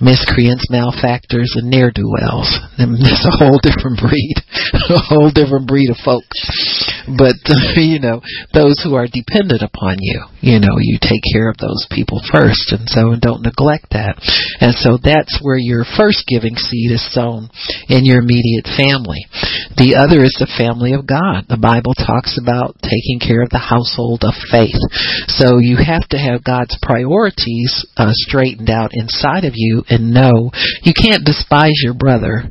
miscreants, 0.00 0.66
malefactors, 0.70 1.54
and 1.56 1.70
ne'er 1.70 1.92
do 1.92 2.08
wells. 2.08 2.48
It's 2.80 3.28
a 3.28 3.36
whole 3.36 3.60
different 3.60 4.00
breed, 4.00 4.36
a 4.90 4.98
whole 4.98 5.30
different 5.30 5.68
breed 5.68 5.90
of 5.90 6.00
folks. 6.04 6.40
But 7.06 7.36
you 7.76 8.00
know, 8.00 8.20
those 8.52 8.80
who 8.82 8.96
are 8.96 9.06
dependent 9.06 9.62
upon 9.62 10.00
you, 10.00 10.24
you 10.40 10.58
know, 10.58 10.80
you 10.80 10.98
take 11.00 11.22
care 11.32 11.48
of 11.48 11.60
those 11.60 11.86
people 11.92 12.20
first, 12.32 12.72
and 12.72 12.88
so 12.88 13.14
don't 13.20 13.44
neglect 13.44 13.92
that. 13.92 14.16
And 14.60 14.74
so 14.74 14.96
that's 14.96 15.38
where 15.42 15.60
your 15.60 15.84
first 15.84 16.24
giving 16.26 16.56
seed 16.56 16.92
is 16.92 17.04
sown 17.12 17.48
in 17.88 18.04
your 18.04 18.24
immediate 18.24 18.68
family. 18.76 19.20
The 19.76 20.00
other 20.00 20.24
is 20.24 20.36
the 20.40 20.50
family 20.56 20.92
of 20.96 21.06
God. 21.06 21.48
The 21.48 21.60
Bible 21.60 21.94
talks 21.94 22.40
about 22.40 22.76
taking 22.80 23.20
care 23.20 23.42
of 23.44 23.52
the 23.52 23.60
household 23.60 24.24
of 24.24 24.34
faith. 24.48 24.80
So 25.28 25.60
you 25.60 25.76
have 25.76 26.08
to 26.10 26.18
have 26.18 26.44
God's 26.44 26.76
priorities 26.80 27.86
uh, 27.96 28.12
straightened 28.28 28.70
out 28.70 28.90
inside 28.92 29.44
of 29.44 29.52
you 29.54 29.84
and 29.90 30.14
know 30.14 30.50
you 30.82 30.94
can't 30.94 31.24
despise 31.24 31.76
your 31.82 31.94
brother 31.94 32.48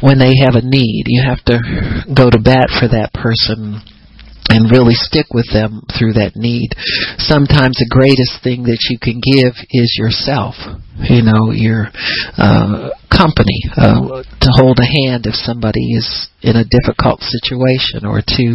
when 0.00 0.18
they 0.18 0.34
have 0.42 0.56
a 0.56 0.64
need. 0.64 1.04
You 1.06 1.22
have 1.22 1.44
to 1.44 1.60
go 2.12 2.30
to 2.30 2.40
bat 2.40 2.72
for 2.80 2.88
that 2.88 3.12
person 3.12 3.82
and 4.48 4.72
really 4.72 4.94
stick 4.96 5.26
with 5.32 5.46
them 5.52 5.84
through 5.92 6.16
that 6.16 6.32
need. 6.34 6.72
Sometimes 7.20 7.76
the 7.76 7.92
greatest 7.92 8.40
thing 8.42 8.64
that 8.64 8.80
you 8.88 8.96
can 8.96 9.20
give 9.20 9.52
is 9.70 9.92
yourself. 10.00 10.56
You 10.98 11.22
know, 11.22 11.52
your 11.52 11.92
uh, 12.40 12.96
company 13.12 13.60
uh, 13.76 14.24
to 14.24 14.50
hold 14.56 14.80
a 14.80 14.88
hand 14.88 15.28
if 15.28 15.36
somebody 15.36 15.94
is 15.94 16.28
in 16.42 16.56
a 16.56 16.64
difficult 16.66 17.20
situation, 17.20 18.08
or 18.08 18.24
to, 18.24 18.46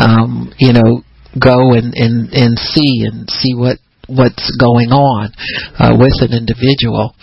um, 0.00 0.52
you 0.58 0.72
know, 0.72 1.04
go 1.38 1.76
and, 1.76 1.92
and 1.94 2.32
and 2.32 2.58
see 2.58 3.04
and 3.04 3.28
see 3.30 3.54
what 3.54 3.78
what's 4.06 4.54
going 4.58 4.90
on 4.90 5.32
uh, 5.78 5.96
with 5.98 6.14
an 6.22 6.32
individual. 6.32 7.14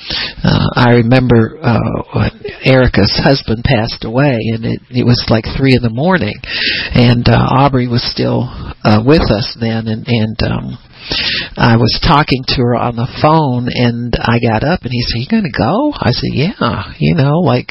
Uh, 0.44 0.68
I 0.76 1.04
remember 1.04 1.60
uh, 1.62 2.30
Erica's 2.64 3.20
husband 3.24 3.64
passed 3.64 4.04
away, 4.04 4.38
and 4.54 4.66
it, 4.66 4.82
it 4.90 5.06
was 5.06 5.26
like 5.30 5.46
three 5.58 5.76
in 5.76 5.82
the 5.82 5.94
morning, 5.94 6.36
and 6.94 7.28
uh, 7.28 7.36
Aubrey 7.36 7.88
was 7.88 8.04
still 8.04 8.48
uh, 8.84 9.04
with 9.06 9.24
us 9.32 9.58
then, 9.60 9.88
and 9.88 10.08
and. 10.08 10.38
Um, 10.44 10.78
I 11.58 11.76
was 11.76 12.00
talking 12.00 12.46
to 12.48 12.62
her 12.64 12.76
on 12.76 12.96
the 12.96 13.12
phone 13.22 13.68
and 13.68 14.16
I 14.16 14.40
got 14.40 14.64
up 14.64 14.84
and 14.84 14.92
he 14.96 15.04
said, 15.04 15.20
You 15.20 15.28
gonna 15.28 15.52
go? 15.52 15.92
I 15.92 16.12
said, 16.12 16.32
Yeah, 16.32 16.94
you 16.98 17.16
know, 17.16 17.44
like 17.44 17.68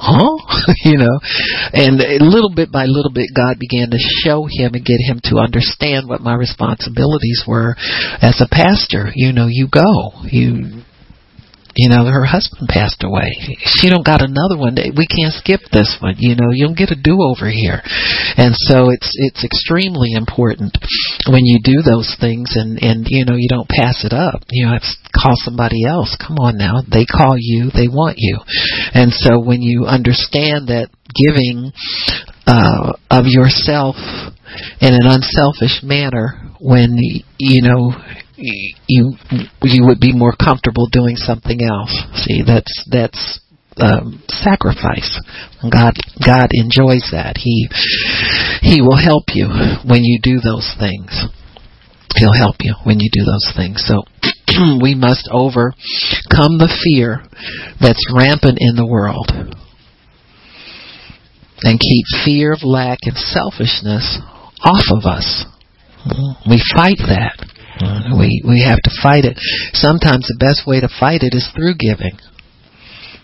huh? 0.00 0.40
you 0.84 0.96
know, 0.96 1.20
and 1.72 2.00
little 2.24 2.52
bit 2.54 2.72
by 2.72 2.86
little 2.86 3.12
bit, 3.12 3.30
God 3.36 3.58
began 3.60 3.90
to 3.90 4.00
show 4.24 4.48
him 4.48 4.74
and 4.74 4.84
get 4.84 4.98
him 5.04 5.20
to 5.24 5.36
understand 5.38 6.08
what 6.08 6.20
my 6.20 6.34
responsibilities 6.34 7.44
were 7.46 7.76
as 8.20 8.40
a 8.40 8.48
pastor. 8.48 9.12
You 9.14 9.32
know, 9.32 9.46
you 9.46 9.68
go, 9.68 10.24
you 10.24 10.82
You 11.76 11.88
know, 11.88 12.04
her 12.06 12.24
husband 12.24 12.68
passed 12.68 13.04
away. 13.04 13.30
She 13.64 13.88
don't 13.88 14.04
got 14.04 14.22
another 14.22 14.58
one. 14.58 14.74
We 14.74 15.06
can't 15.06 15.34
skip 15.34 15.60
this 15.72 15.98
one. 16.00 16.16
You 16.18 16.34
know, 16.34 16.50
you 16.50 16.66
don't 16.66 16.78
get 16.78 16.90
a 16.90 16.98
do 16.98 17.18
over 17.22 17.48
here. 17.48 17.80
And 18.36 18.54
so 18.54 18.90
it's 18.90 19.14
it's 19.14 19.44
extremely 19.44 20.12
important 20.12 20.76
when 21.28 21.46
you 21.46 21.60
do 21.62 21.82
those 21.82 22.16
things 22.20 22.56
and 22.56 22.78
and 22.82 23.06
you 23.08 23.24
know 23.24 23.36
you 23.36 23.48
don't 23.48 23.68
pass 23.68 24.04
it 24.04 24.12
up. 24.12 24.42
You 24.50 24.66
know, 24.66 24.78
call 25.14 25.34
somebody 25.36 25.84
else. 25.86 26.16
Come 26.18 26.38
on 26.38 26.58
now, 26.58 26.82
they 26.90 27.04
call 27.04 27.34
you, 27.38 27.70
they 27.70 27.88
want 27.88 28.16
you. 28.18 28.38
And 28.94 29.12
so 29.12 29.40
when 29.40 29.62
you 29.62 29.84
understand 29.86 30.68
that 30.68 30.90
giving 31.14 31.72
uh, 32.46 32.92
of 33.10 33.24
yourself 33.26 33.96
in 34.80 34.94
an 34.94 35.06
unselfish 35.06 35.82
manner 35.82 36.50
when 36.60 36.96
you 37.38 37.62
know 37.62 37.92
you 38.40 39.14
you 39.62 39.86
would 39.86 40.00
be 40.00 40.12
more 40.12 40.34
comfortable 40.34 40.88
doing 40.90 41.16
something 41.16 41.60
else. 41.62 41.92
See, 42.14 42.42
that's 42.46 42.88
that's 42.90 43.40
um, 43.76 44.22
sacrifice. 44.28 45.20
God 45.62 45.94
God 46.24 46.48
enjoys 46.52 47.08
that. 47.12 47.36
He 47.36 47.68
He 48.62 48.82
will 48.82 48.98
help 48.98 49.24
you 49.34 49.48
when 49.84 50.04
you 50.04 50.18
do 50.22 50.40
those 50.40 50.74
things. 50.78 51.24
He'll 52.16 52.36
help 52.36 52.56
you 52.60 52.74
when 52.84 52.98
you 52.98 53.08
do 53.12 53.24
those 53.24 53.52
things. 53.54 53.84
So 53.86 54.02
we 54.82 54.94
must 54.94 55.28
overcome 55.30 56.58
the 56.58 56.72
fear 56.82 57.22
that's 57.80 58.04
rampant 58.12 58.58
in 58.60 58.74
the 58.74 58.86
world 58.86 59.30
and 61.62 61.78
keep 61.78 62.04
fear 62.24 62.52
of 62.52 62.62
lack 62.62 62.98
and 63.02 63.16
selfishness 63.16 64.18
off 64.64 64.84
of 64.90 65.04
us. 65.04 65.44
We 66.48 66.62
fight 66.74 66.98
that. 66.98 67.49
Mm-hmm. 67.80 68.18
We 68.18 68.42
we 68.46 68.62
have 68.62 68.80
to 68.84 68.92
fight 69.02 69.24
it. 69.24 69.38
Sometimes 69.72 70.28
the 70.28 70.36
best 70.38 70.66
way 70.66 70.80
to 70.80 70.88
fight 70.88 71.22
it 71.22 71.32
is 71.32 71.48
through 71.56 71.80
giving. 71.80 72.20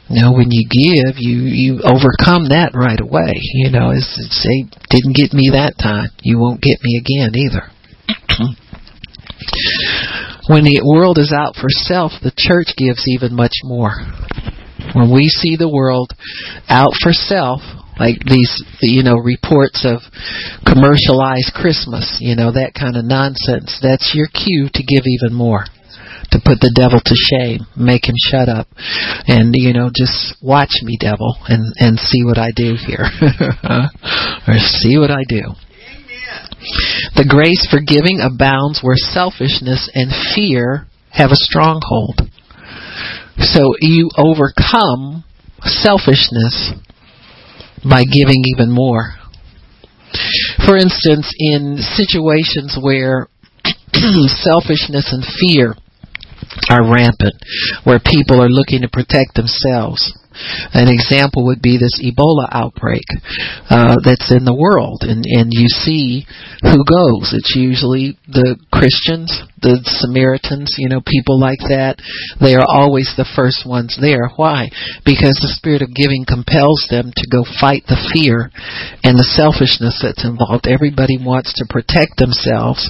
You 0.09 0.23
know, 0.23 0.33
when 0.33 0.49
you 0.51 0.65
give, 0.65 1.19
you 1.19 1.45
you 1.51 1.83
overcome 1.83 2.49
that 2.55 2.73
right 2.73 3.01
away. 3.01 3.37
You 3.59 3.71
know, 3.71 3.91
as 3.91 4.07
say, 4.31 4.65
didn't 4.89 5.17
get 5.17 5.33
me 5.35 5.51
that 5.53 5.77
time, 5.77 6.11
you 6.23 6.39
won't 6.39 6.63
get 6.63 6.79
me 6.81 7.03
again 7.03 7.35
either. 7.35 7.69
when 10.49 10.65
the 10.65 10.81
world 10.87 11.19
is 11.19 11.35
out 11.37 11.57
for 11.57 11.69
self, 11.69 12.13
the 12.23 12.33
church 12.37 12.73
gives 12.79 13.05
even 13.09 13.35
much 13.35 13.61
more. 13.65 13.93
When 14.95 15.13
we 15.13 15.29
see 15.29 15.57
the 15.57 15.69
world 15.69 16.13
out 16.69 16.95
for 17.03 17.13
self, 17.13 17.61
like 17.99 18.21
these 18.25 18.63
you 18.83 19.03
know 19.03 19.17
reports 19.17 19.85
of 19.85 20.01
commercialized 20.65 21.53
christmas 21.55 22.19
you 22.21 22.37
know 22.37 22.53
that 22.53 22.73
kind 22.75 22.97
of 22.97 23.05
nonsense. 23.05 23.79
That's 23.83 24.13
your 24.15 24.29
cue 24.29 24.69
to 24.73 24.83
give 24.83 25.05
even 25.07 25.37
more 25.37 25.65
to 26.33 26.43
put 26.43 26.59
the 26.59 26.75
devil 26.75 26.99
to 26.99 27.15
shame 27.15 27.61
make 27.77 28.09
him 28.09 28.17
shut 28.19 28.49
up 28.49 28.67
and 29.31 29.55
you 29.55 29.73
know 29.73 29.91
just 29.95 30.35
watch 30.43 30.83
me 30.83 30.99
devil 30.99 31.37
and 31.47 31.73
and 31.79 31.99
see 31.99 32.25
what 32.25 32.39
i 32.39 32.51
do 32.55 32.75
here. 32.75 33.07
Or 34.47 34.59
see 34.59 34.97
what 34.97 35.11
i 35.11 35.23
do. 35.29 35.59
The 37.15 37.27
grace 37.27 37.67
for 37.71 37.81
giving 37.83 38.21
abounds 38.21 38.81
where 38.83 38.97
selfishness 38.97 39.91
and 39.95 40.11
fear 40.35 40.87
have 41.11 41.31
a 41.31 41.37
stronghold. 41.39 42.31
So 43.39 43.75
you 43.81 44.11
overcome 44.17 45.25
selfishness 45.63 46.73
by 47.85 48.05
giving 48.05 48.43
even 48.55 48.71
more. 48.71 49.15
For 50.65 50.77
instance, 50.77 51.33
in 51.39 51.79
situations 51.79 52.79
where 52.81 53.29
selfishness 54.27 55.13
and 55.13 55.25
fear 55.41 55.75
are 56.71 56.83
rampant, 56.83 57.35
where 57.85 58.01
people 58.01 58.41
are 58.41 58.49
looking 58.49 58.83
to 58.83 58.89
protect 58.89 59.35
themselves, 59.35 60.13
an 60.73 60.89
example 60.89 61.47
would 61.47 61.63
be 61.63 61.79
this 61.79 62.01
Ebola 62.03 62.49
outbreak 62.51 63.05
uh, 63.71 63.97
that's 64.05 64.33
in 64.33 64.45
the 64.45 64.57
world, 64.57 65.03
and 65.03 65.25
and 65.27 65.51
you 65.53 65.69
see 65.69 66.27
who 66.63 66.85
goes. 66.85 67.33
It's 67.37 67.55
usually 67.55 68.19
the 68.29 68.57
Christians, 68.73 69.33
the 69.61 69.81
Samaritans, 69.85 70.77
you 70.79 70.89
know, 70.89 71.01
people 71.05 71.41
like 71.41 71.61
that. 71.69 72.01
They 72.41 72.55
are 72.55 72.67
always 72.67 73.13
the 73.17 73.29
first 73.37 73.65
ones 73.65 73.97
there. 74.01 74.29
Why? 74.37 74.69
Because 75.05 75.37
the 75.41 75.53
spirit 75.57 75.83
of 75.83 75.97
giving 75.97 76.25
compels 76.29 76.87
them 76.89 77.13
to 77.15 77.27
go 77.29 77.45
fight 77.61 77.85
the 77.89 78.01
fear 78.13 78.53
and 79.05 79.17
the 79.17 79.33
selfishness 79.37 80.01
that's 80.01 80.25
involved. 80.25 80.69
Everybody 80.69 81.19
wants 81.21 81.53
to 81.61 81.69
protect 81.69 82.17
themselves 82.17 82.89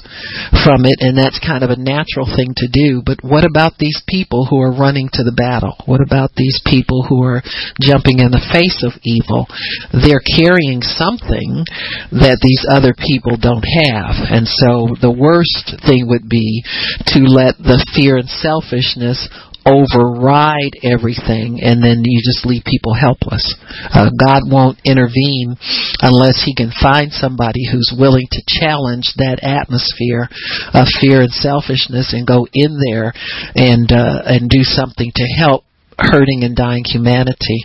from 0.64 0.86
it, 0.86 0.99
and 1.03 1.16
that's 1.16 1.42
kind 1.42 1.62
of 1.62 1.70
a 1.70 1.80
natural 1.80 2.26
thing 2.26 2.55
to 2.59 2.68
do. 2.70 3.03
But 3.05 3.22
what 3.22 3.44
about 3.47 3.78
these 3.78 4.03
people 4.07 4.47
who 4.47 4.61
are 4.61 4.74
running 4.74 5.09
to 5.14 5.22
the 5.22 5.34
battle? 5.34 5.76
What 5.86 6.03
about 6.03 6.34
these 6.36 6.61
people 6.66 7.07
who 7.07 7.22
are 7.22 7.36
jumping 7.80 8.20
in 8.20 8.30
the 8.30 8.45
face 8.53 8.84
of 8.84 8.97
evil, 9.03 9.47
they're 9.93 10.24
carrying 10.24 10.82
something 10.82 11.64
that 12.12 12.41
these 12.43 12.64
other 12.68 12.95
people 12.95 13.37
don't 13.37 13.64
have. 13.64 14.28
And 14.30 14.47
so 14.47 14.95
the 15.01 15.12
worst 15.12 15.76
thing 15.84 16.09
would 16.09 16.28
be 16.28 16.64
to 17.12 17.26
let 17.26 17.59
the 17.59 17.82
fear 17.95 18.16
and 18.16 18.28
selfishness 18.28 19.28
override 19.66 20.78
everything 20.87 21.59
and 21.59 21.82
then 21.82 22.07
you 22.07 22.22
just 22.22 22.47
leave 22.47 22.62
people 22.64 22.95
helpless. 22.95 23.43
Uh, 23.91 24.11
God 24.14 24.47
won't 24.47 24.78
intervene 24.87 25.59
unless 26.01 26.47
he 26.47 26.55
can 26.55 26.70
find 26.70 27.11
somebody 27.11 27.66
who's 27.66 27.93
willing 27.99 28.30
to 28.30 28.47
challenge 28.47 29.11
that 29.18 29.43
atmosphere 29.43 30.30
of 30.72 30.87
fear 31.03 31.20
and 31.20 31.34
selfishness 31.34 32.14
and 32.14 32.26
go 32.26 32.47
in 32.55 32.78
there 32.78 33.12
and 33.59 33.91
uh, 33.91 34.22
and 34.24 34.49
do 34.49 34.62
something 34.62 35.11
to 35.14 35.26
help 35.37 35.64
hurting 35.99 36.44
and 36.44 36.57
dying 36.57 36.84
humanity. 36.84 37.64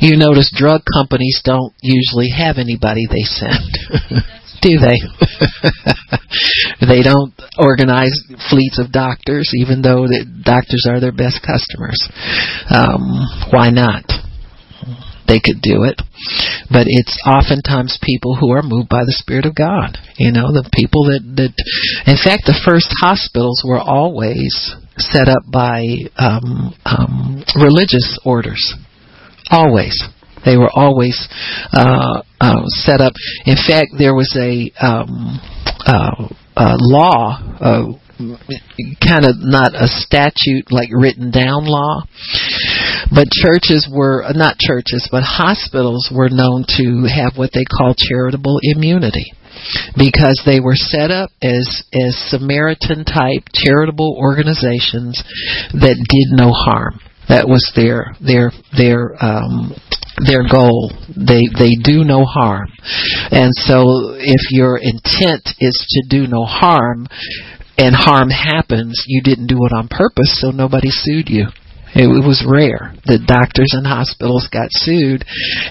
You 0.00 0.16
notice 0.16 0.52
drug 0.54 0.82
companies 0.92 1.40
don't 1.44 1.72
usually 1.80 2.30
have 2.36 2.58
anybody 2.58 3.06
they 3.08 3.22
send. 3.22 4.22
Do 4.62 4.78
they? 4.78 4.98
they 6.86 7.02
don't 7.02 7.34
organize 7.58 8.14
fleets 8.48 8.78
of 8.78 8.92
doctors, 8.92 9.50
even 9.54 9.82
though 9.82 10.06
the 10.06 10.24
doctors 10.44 10.86
are 10.88 11.00
their 11.00 11.12
best 11.12 11.42
customers. 11.42 11.98
Um, 12.70 13.26
why 13.50 13.70
not? 13.70 14.06
They 15.26 15.40
could 15.40 15.62
do 15.62 15.84
it, 15.84 16.02
but 16.70 16.86
it's 16.86 17.16
oftentimes 17.26 17.98
people 18.02 18.36
who 18.36 18.50
are 18.52 18.62
moved 18.62 18.88
by 18.88 19.02
the 19.06 19.16
Spirit 19.16 19.46
of 19.46 19.54
God. 19.54 19.96
You 20.18 20.30
know, 20.30 20.52
the 20.52 20.68
people 20.74 21.10
that 21.10 21.22
that, 21.38 21.54
in 22.06 22.18
fact, 22.18 22.44
the 22.46 22.58
first 22.66 22.90
hospitals 23.00 23.62
were 23.64 23.80
always 23.80 24.52
set 24.98 25.28
up 25.28 25.42
by 25.50 25.84
um, 26.16 26.74
um, 26.84 27.44
religious 27.56 28.18
orders. 28.24 28.74
Always. 29.50 30.02
They 30.44 30.56
were 30.56 30.70
always 30.72 31.28
uh, 31.72 32.22
uh, 32.40 32.62
set 32.66 33.00
up. 33.00 33.12
In 33.46 33.56
fact, 33.56 33.90
there 33.96 34.14
was 34.14 34.36
a, 34.36 34.72
um, 34.84 35.40
uh, 35.86 36.28
a 36.56 36.74
law, 36.78 37.38
uh, 37.60 37.92
kind 39.06 39.24
of 39.24 39.36
not 39.38 39.74
a 39.74 39.86
statute 39.86 40.70
like 40.70 40.88
written 40.92 41.30
down 41.30 41.64
law, 41.64 42.02
but 43.14 43.28
churches 43.30 43.88
were 43.92 44.24
not 44.34 44.58
churches, 44.58 45.08
but 45.10 45.22
hospitals 45.22 46.10
were 46.14 46.28
known 46.28 46.64
to 46.76 47.06
have 47.06 47.36
what 47.36 47.50
they 47.52 47.64
call 47.64 47.94
charitable 47.96 48.58
immunity 48.62 49.32
because 49.96 50.42
they 50.44 50.60
were 50.60 50.76
set 50.76 51.10
up 51.10 51.30
as 51.42 51.84
as 51.92 52.16
Samaritan 52.30 53.04
type 53.04 53.44
charitable 53.54 54.16
organizations 54.18 55.22
that 55.72 55.96
did 56.08 56.28
no 56.30 56.50
harm. 56.52 57.00
That 57.28 57.48
was 57.48 57.70
their 57.74 58.12
their 58.20 58.52
their 58.76 59.14
um, 59.22 59.72
their 60.26 60.44
goal. 60.48 60.92
They 61.08 61.46
they 61.56 61.76
do 61.82 62.04
no 62.04 62.24
harm, 62.24 62.68
and 63.30 63.54
so 63.54 64.14
if 64.18 64.50
your 64.50 64.76
intent 64.76 65.48
is 65.60 65.76
to 65.88 66.02
do 66.08 66.26
no 66.26 66.44
harm, 66.44 67.06
and 67.78 67.94
harm 67.94 68.30
happens, 68.30 69.04
you 69.06 69.22
didn't 69.22 69.46
do 69.46 69.64
it 69.64 69.72
on 69.72 69.88
purpose, 69.88 70.40
so 70.40 70.50
nobody 70.50 70.90
sued 70.90 71.28
you. 71.28 71.46
It 71.94 72.08
was 72.08 72.40
rare 72.48 72.96
that 73.04 73.28
doctors 73.28 73.68
and 73.76 73.86
hospitals 73.86 74.48
got 74.48 74.72
sued, 74.72 75.24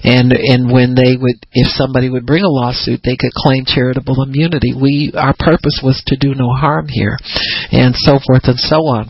and 0.06 0.30
and 0.32 0.70
when 0.70 0.94
they 0.94 1.18
would, 1.18 1.42
if 1.52 1.68
somebody 1.74 2.10
would 2.10 2.30
bring 2.30 2.44
a 2.44 2.50
lawsuit, 2.50 3.02
they 3.04 3.18
could 3.18 3.34
claim 3.34 3.66
charitable 3.66 4.22
immunity. 4.22 4.78
We 4.78 5.14
our 5.18 5.34
purpose 5.34 5.82
was 5.82 6.02
to 6.08 6.18
do 6.18 6.38
no 6.38 6.54
harm 6.54 6.88
here, 6.88 7.18
and 7.72 7.96
so 7.98 8.20
forth 8.22 8.46
and 8.46 8.60
so 8.60 8.86
on. 8.86 9.10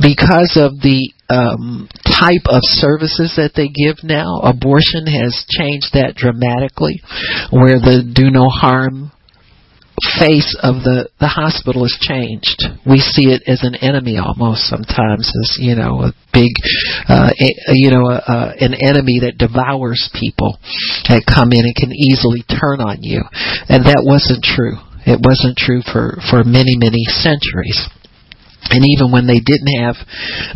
Because 0.00 0.56
of 0.56 0.80
the 0.80 1.12
um, 1.28 1.88
type 2.00 2.48
of 2.48 2.64
services 2.64 3.36
that 3.36 3.52
they 3.52 3.68
give 3.68 4.00
now, 4.00 4.40
abortion 4.40 5.04
has 5.04 5.44
changed 5.52 5.92
that 5.92 6.16
dramatically, 6.16 7.04
where 7.52 7.76
the 7.76 8.00
do 8.00 8.30
no 8.30 8.48
harm 8.48 9.12
face 10.18 10.56
of 10.62 10.82
the 10.86 11.08
the 11.20 11.28
hospital 11.28 11.82
has 11.82 11.96
changed. 12.00 12.62
We 12.86 12.98
see 12.98 13.30
it 13.30 13.42
as 13.46 13.62
an 13.62 13.74
enemy 13.76 14.18
almost 14.18 14.68
sometimes, 14.68 15.28
as 15.28 15.58
you 15.60 15.74
know, 15.74 16.08
a 16.08 16.12
big, 16.32 16.52
uh, 17.08 17.30
a, 17.32 17.74
you 17.74 17.90
know, 17.90 18.06
a, 18.06 18.20
a, 18.20 18.38
an 18.60 18.74
enemy 18.74 19.24
that 19.26 19.38
devours 19.38 20.10
people 20.18 20.58
that 21.08 21.26
come 21.26 21.52
in 21.52 21.64
and 21.64 21.76
can 21.76 21.92
easily 21.92 22.42
turn 22.46 22.80
on 22.80 23.02
you, 23.02 23.22
and 23.68 23.84
that 23.86 24.04
wasn't 24.04 24.44
true. 24.44 24.76
It 25.08 25.20
wasn't 25.24 25.56
true 25.56 25.80
for 25.80 26.20
for 26.30 26.44
many 26.44 26.76
many 26.76 27.04
centuries. 27.08 27.88
and 28.70 28.84
even 28.84 29.10
when 29.10 29.26
they 29.26 29.40
didn't 29.40 29.72
have 29.80 29.96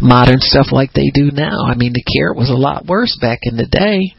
modern 0.03 0.41
stuff 0.41 0.69
like 0.73 0.93
they 0.93 1.09
do 1.15 1.31
now 1.31 1.65
i 1.65 1.75
mean 1.75 1.95
the 1.95 2.03
care 2.03 2.35
was 2.35 2.51
a 2.51 2.59
lot 2.67 2.85
worse 2.85 3.17
back 3.21 3.39
in 3.43 3.57
the 3.57 3.71
day 3.71 4.11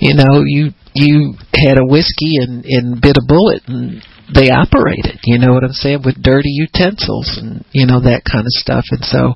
you 0.00 0.16
know 0.16 0.42
you 0.42 0.72
you 0.94 1.34
had 1.54 1.78
a 1.78 1.86
whiskey 1.86 2.40
and 2.40 2.64
and 2.64 3.00
bit 3.00 3.16
a 3.20 3.24
bullet 3.28 3.62
and 3.68 4.02
they 4.34 4.50
operated 4.50 5.18
you 5.24 5.38
know 5.38 5.52
what 5.52 5.64
i'm 5.64 5.72
saying 5.72 6.02
with 6.04 6.22
dirty 6.22 6.50
utensils 6.50 7.38
and 7.40 7.64
you 7.72 7.86
know 7.86 8.00
that 8.00 8.22
kind 8.24 8.46
of 8.46 8.54
stuff. 8.58 8.84
And 8.90 9.04
so 9.04 9.34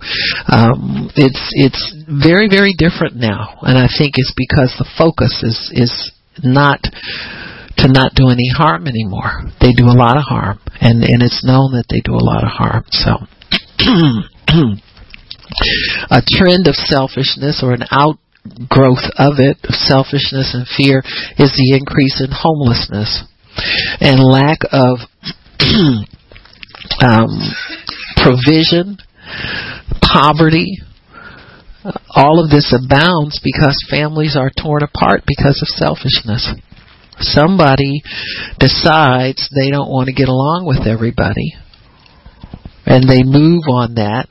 um 0.51 1.11
it's 1.16 1.40
it's 1.55 1.82
very 2.09 2.49
very 2.49 2.74
different 2.76 3.16
now. 3.16 3.59
And 3.62 3.78
i 3.78 3.88
think 3.88 4.14
it's 4.16 4.34
because 4.36 4.74
the 4.78 4.88
focus 4.97 5.43
is 5.43 5.70
is 5.72 5.93
not 6.43 6.80
to 7.78 7.88
not 7.88 8.14
do 8.14 8.28
any 8.28 8.49
harm 8.55 8.86
anymore. 8.86 9.49
They 9.61 9.72
do 9.72 9.86
a 9.86 9.97
lot 9.97 10.16
of 10.16 10.24
harm 10.24 10.59
and 10.80 11.03
and 11.05 11.22
it's 11.22 11.45
known 11.45 11.72
that 11.72 11.86
they 11.88 12.01
do 12.01 12.14
a 12.14 12.24
lot 12.24 12.45
of 12.45 12.51
harm. 12.51 12.84
So 12.90 13.16
a 16.11 16.22
trend 16.24 16.68
of 16.68 16.74
selfishness 16.74 17.62
or 17.62 17.72
an 17.72 17.84
outgrowth 17.90 19.07
of 19.18 19.38
it, 19.38 19.59
selfishness 19.70 20.55
and 20.55 20.66
fear, 20.66 21.03
is 21.38 21.53
the 21.55 21.76
increase 21.76 22.20
in 22.20 22.30
homelessness 22.32 23.24
and 24.00 24.20
lack 24.20 24.59
of 24.72 24.98
um, 27.03 27.28
provision, 28.16 28.98
poverty. 30.00 30.78
all 32.14 32.42
of 32.42 32.50
this 32.50 32.72
abounds 32.72 33.40
because 33.42 33.76
families 33.90 34.36
are 34.36 34.50
torn 34.50 34.82
apart 34.82 35.22
because 35.26 35.61
of 35.62 35.68
selfishness. 35.68 36.48
Somebody 37.20 38.03
decides 38.59 39.48
they 39.55 39.70
don't 39.70 39.90
want 39.90 40.07
to 40.07 40.14
get 40.14 40.28
along 40.28 40.64
with 40.66 40.86
everybody 40.86 41.55
and 42.86 43.09
they 43.09 43.22
move 43.22 43.64
on 43.70 43.94
that, 43.94 44.28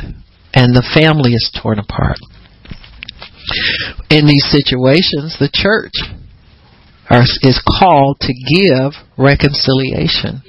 and 0.53 0.75
the 0.75 0.85
family 0.93 1.31
is 1.31 1.49
torn 1.61 1.79
apart. 1.79 2.17
In 4.09 4.27
these 4.27 4.45
situations, 4.51 5.37
the 5.39 5.49
church 5.51 5.95
are, 7.11 7.23
is 7.43 7.61
called 7.67 8.17
to 8.21 8.33
give 8.33 8.93
reconciliation 9.17 10.41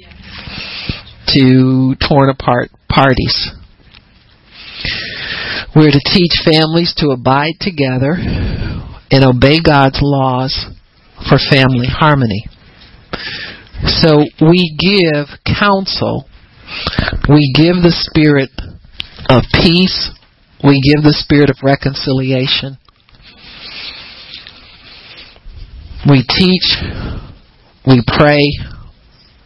to 1.27 1.95
torn 2.07 2.29
apart 2.29 2.69
parties. 2.89 3.51
We're 5.75 5.91
to 5.91 6.01
teach 6.05 6.41
families 6.45 6.93
to 6.97 7.09
abide 7.09 7.55
together 7.59 8.15
and 9.11 9.23
obey 9.23 9.59
God's 9.61 9.99
laws 10.01 10.67
for 11.29 11.37
family 11.37 11.87
harmony. 11.87 12.45
So 13.85 14.23
we 14.41 14.75
give 14.79 15.27
counsel 15.59 16.27
we 17.29 17.53
give 17.55 17.79
the 17.83 17.93
spirit 17.93 18.51
of 19.29 19.43
peace. 19.53 20.11
We 20.63 20.81
give 20.81 21.03
the 21.03 21.15
spirit 21.15 21.49
of 21.49 21.57
reconciliation. 21.63 22.77
We 26.09 26.23
teach. 26.27 26.77
We 27.87 28.03
pray. 28.05 28.43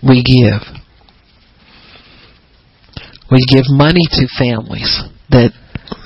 We 0.01 0.23
give. 0.23 0.61
We 3.29 3.45
give 3.47 3.65
money 3.69 4.07
to 4.09 4.27
families 4.39 5.01
that 5.29 5.51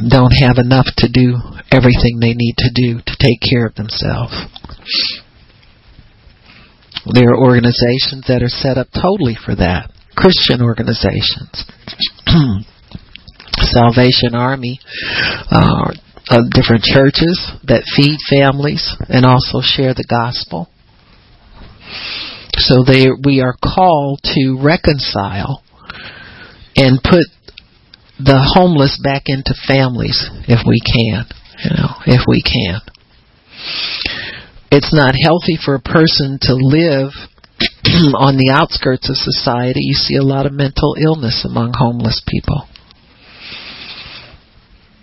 don't 0.10 0.32
have 0.32 0.58
enough 0.58 0.88
to 0.98 1.08
do 1.08 1.38
everything 1.72 2.20
they 2.20 2.34
need 2.34 2.56
to 2.58 2.72
do 2.74 3.00
to 3.00 3.16
take 3.20 3.40
care 3.40 3.66
of 3.66 3.76
themselves. 3.76 4.34
There 7.14 7.30
are 7.32 7.40
organizations 7.40 8.26
that 8.28 8.42
are 8.44 8.50
set 8.50 8.78
up 8.78 8.88
totally 8.94 9.38
for 9.38 9.56
that. 9.56 9.92
Christian 10.16 10.62
organizations. 10.62 11.66
Salvation 13.60 14.36
Army, 14.36 14.80
uh, 15.50 15.94
different 16.52 16.84
churches 16.84 17.36
that 17.68 17.84
feed 17.96 18.20
families 18.24 18.96
and 19.10 19.26
also 19.26 19.60
share 19.60 19.94
the 19.94 20.08
gospel. 20.08 20.70
So 22.56 22.84
they, 22.84 23.08
we 23.12 23.42
are 23.42 23.56
called 23.60 24.22
to 24.36 24.60
reconcile 24.62 25.64
and 26.76 27.04
put 27.04 27.28
the 28.20 28.40
homeless 28.56 29.00
back 29.04 29.24
into 29.28 29.54
families 29.68 30.30
if 30.48 30.64
we 30.66 30.80
can. 30.80 31.26
You 31.64 31.72
know, 31.76 31.92
if 32.08 32.24
we 32.28 32.42
can. 32.42 32.80
It's 34.72 34.94
not 34.94 35.16
healthy 35.20 35.60
for 35.60 35.76
a 35.76 35.84
person 35.84 36.40
to 36.48 36.56
live 36.56 37.12
on 38.18 38.38
the 38.38 38.54
outskirts 38.54 39.10
of 39.10 39.18
society, 39.18 39.82
you 39.82 39.94
see 39.94 40.16
a 40.16 40.24
lot 40.24 40.46
of 40.46 40.54
mental 40.54 40.96
illness 40.96 41.46
among 41.46 41.74
homeless 41.74 42.22
people. 42.26 42.66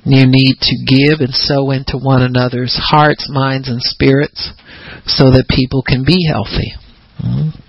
You 0.08 0.24
need 0.26 0.56
to 0.60 0.76
give 0.88 1.20
and 1.20 1.34
sow 1.34 1.70
into 1.70 1.98
one 2.00 2.22
another's 2.22 2.74
hearts, 2.80 3.28
minds, 3.28 3.68
and 3.68 3.80
spirits 3.82 4.52
so 5.04 5.28
that 5.30 5.52
people 5.52 5.82
can 5.82 6.04
be 6.04 6.24
healthy. 6.24 6.72
Mm-hmm. 7.20 7.60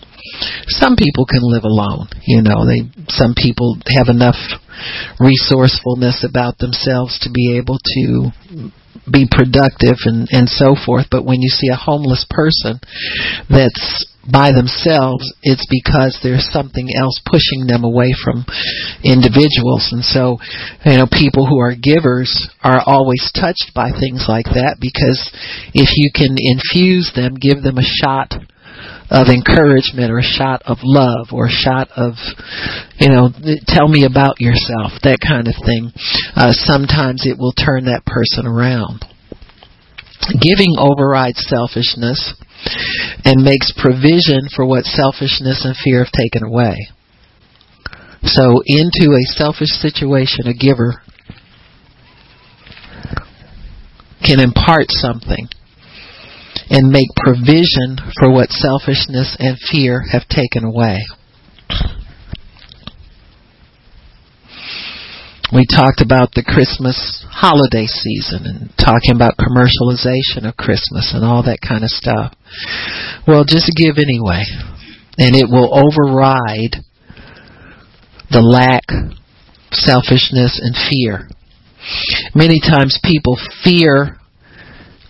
Some 0.67 0.95
people 0.95 1.25
can 1.25 1.41
live 1.41 1.63
alone, 1.63 2.07
you 2.23 2.41
know. 2.41 2.63
They 2.63 2.87
some 3.09 3.33
people 3.35 3.77
have 3.97 4.07
enough 4.07 4.37
resourcefulness 5.19 6.23
about 6.23 6.59
themselves 6.59 7.19
to 7.23 7.29
be 7.31 7.57
able 7.57 7.79
to 7.79 8.31
be 9.11 9.27
productive 9.29 9.97
and 10.05 10.27
and 10.31 10.47
so 10.47 10.75
forth. 10.75 11.07
But 11.11 11.25
when 11.25 11.41
you 11.41 11.49
see 11.49 11.67
a 11.67 11.75
homeless 11.75 12.25
person 12.29 12.79
that's 13.49 14.05
by 14.27 14.51
themselves, 14.51 15.23
it's 15.41 15.65
because 15.71 16.19
there's 16.21 16.47
something 16.51 16.89
else 16.95 17.19
pushing 17.25 17.65
them 17.67 17.83
away 17.83 18.11
from 18.23 18.45
individuals. 19.03 19.89
And 19.91 20.03
so, 20.03 20.37
you 20.85 20.97
know, 20.99 21.07
people 21.07 21.47
who 21.47 21.59
are 21.59 21.73
givers 21.73 22.29
are 22.61 22.83
always 22.85 23.31
touched 23.33 23.71
by 23.73 23.91
things 23.95 24.27
like 24.27 24.51
that 24.53 24.77
because 24.79 25.31
if 25.73 25.89
you 25.95 26.11
can 26.13 26.35
infuse 26.37 27.11
them, 27.15 27.35
give 27.39 27.63
them 27.63 27.79
a 27.79 27.91
shot 28.03 28.35
of 29.09 29.27
encouragement 29.27 30.11
or 30.11 30.19
a 30.19 30.33
shot 30.37 30.61
of 30.65 30.77
love 30.83 31.33
or 31.33 31.47
a 31.47 31.55
shot 31.63 31.89
of, 31.97 32.13
you 32.99 33.09
know, 33.09 33.33
tell 33.65 33.87
me 33.87 34.05
about 34.05 34.37
yourself, 34.39 34.93
that 35.01 35.17
kind 35.17 35.47
of 35.47 35.57
thing, 35.65 35.89
uh, 36.35 36.53
sometimes 36.53 37.25
it 37.25 37.37
will 37.39 37.53
turn 37.53 37.85
that 37.85 38.05
person 38.05 38.45
around. 38.45 39.01
Giving 40.37 40.77
overrides 40.77 41.41
selfishness 41.47 42.35
and 43.25 43.43
makes 43.43 43.73
provision 43.77 44.47
for 44.55 44.65
what 44.65 44.85
selfishness 44.85 45.65
and 45.65 45.75
fear 45.77 46.03
have 46.03 46.11
taken 46.11 46.43
away. 46.43 46.75
So, 48.23 48.61
into 48.65 49.15
a 49.15 49.31
selfish 49.33 49.69
situation, 49.69 50.47
a 50.47 50.53
giver 50.53 51.01
can 54.25 54.39
impart 54.39 54.87
something 54.89 55.47
and 56.69 56.91
make 56.91 57.07
provision 57.15 57.97
for 58.19 58.31
what 58.31 58.49
selfishness 58.49 59.35
and 59.39 59.57
fear 59.71 60.03
have 60.11 60.27
taken 60.27 60.63
away. 60.63 60.99
We 65.51 65.65
talked 65.65 66.01
about 66.01 66.29
the 66.37 66.45
Christmas 66.45 67.25
holiday 67.25 67.89
season 67.89 68.45
and 68.45 68.69
talking 68.77 69.17
about 69.17 69.41
commercialization 69.41 70.45
of 70.45 70.55
Christmas 70.55 71.09
and 71.13 71.25
all 71.25 71.41
that 71.41 71.57
kind 71.65 71.83
of 71.83 71.89
stuff. 71.89 72.37
Well, 73.25 73.45
just 73.45 73.73
give 73.73 73.97
anyway, 73.97 74.45
and 75.17 75.33
it 75.33 75.49
will 75.49 75.73
override 75.73 76.85
the 78.29 78.45
lack, 78.45 78.85
selfishness, 79.73 80.61
and 80.61 80.77
fear. 80.77 81.29
Many 82.35 82.61
times 82.61 82.99
people 83.01 83.37
fear 83.63 84.21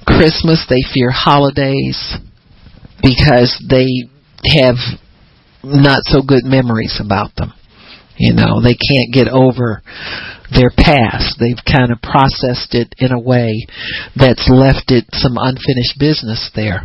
Christmas, 0.07 0.65
they 0.69 0.87
fear 0.93 1.11
holidays 1.11 2.15
because 3.03 3.59
they 3.69 4.07
have 4.55 4.79
not 5.63 6.03
so 6.05 6.21
good 6.21 6.45
memories 6.45 6.99
about 7.03 7.35
them. 7.35 7.51
You 8.19 8.33
know, 8.35 8.59
they 8.59 8.75
can't 8.75 9.13
get 9.13 9.29
over 9.31 9.81
their 10.51 10.73
past. 10.73 11.37
They've 11.39 11.61
kind 11.61 11.93
of 11.93 12.01
processed 12.01 12.73
it 12.73 12.93
in 12.97 13.13
a 13.13 13.21
way 13.21 13.65
that's 14.11 14.49
left 14.49 14.89
it 14.89 15.05
some 15.13 15.37
unfinished 15.37 15.95
business 15.95 16.49
there. 16.51 16.83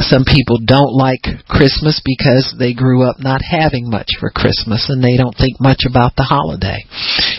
Some 0.00 0.24
people 0.24 0.58
don't 0.64 0.96
like 0.96 1.22
Christmas 1.46 2.00
because 2.02 2.56
they 2.58 2.74
grew 2.74 3.04
up 3.04 3.20
not 3.20 3.44
having 3.44 3.88
much 3.88 4.08
for 4.18 4.32
Christmas 4.34 4.88
and 4.88 5.04
they 5.04 5.16
don't 5.16 5.36
think 5.36 5.60
much 5.60 5.84
about 5.88 6.16
the 6.16 6.26
holiday. 6.26 6.82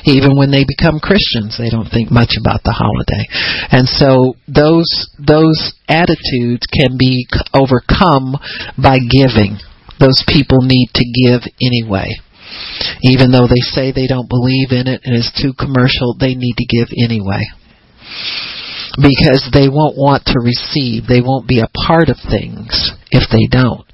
Even 0.06 0.38
when 0.38 0.52
they 0.52 0.64
become 0.64 1.02
Christians, 1.02 1.58
they 1.58 1.70
don't 1.70 1.90
think 1.90 2.08
much 2.14 2.38
about 2.40 2.64
the 2.64 2.72
holiday. 2.72 3.26
And 3.74 3.90
so 3.90 4.38
those 4.48 4.88
those 5.20 5.74
attitudes 5.90 6.64
can 6.72 6.96
be 6.98 7.28
overcome 7.52 8.38
by 8.78 9.04
giving. 9.04 9.58
Those 10.00 10.22
people 10.30 10.62
need 10.62 10.94
to 10.94 11.06
give 11.26 11.42
anyway. 11.60 12.14
Even 13.04 13.32
though 13.32 13.48
they 13.48 13.62
say 13.62 13.92
they 13.92 14.08
don't 14.08 14.30
believe 14.30 14.72
in 14.72 14.88
it 14.88 15.02
and 15.04 15.16
it's 15.16 15.34
too 15.42 15.54
commercial, 15.54 16.16
they 16.18 16.36
need 16.36 16.56
to 16.58 16.66
give 16.66 16.90
anyway. 17.04 17.44
Because 18.98 19.50
they 19.54 19.70
won't 19.70 19.98
want 19.98 20.26
to 20.34 20.40
receive. 20.42 21.06
They 21.06 21.22
won't 21.22 21.48
be 21.48 21.60
a 21.60 21.70
part 21.86 22.10
of 22.10 22.18
things 22.18 22.74
if 23.12 23.30
they 23.30 23.46
don't. 23.46 23.86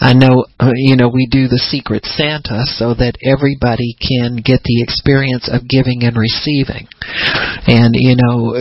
I 0.00 0.12
know, 0.12 0.44
uh, 0.60 0.72
you 0.74 0.96
know, 0.96 1.08
we 1.08 1.26
do 1.30 1.48
the 1.48 1.62
secret 1.70 2.04
Santa 2.04 2.64
so 2.66 2.92
that 2.92 3.16
everybody 3.24 3.96
can 3.96 4.36
get 4.36 4.60
the 4.64 4.82
experience 4.82 5.48
of 5.48 5.68
giving 5.68 6.04
and 6.04 6.16
receiving. 6.16 6.88
And, 7.66 7.94
you 7.96 8.16
know, 8.20 8.52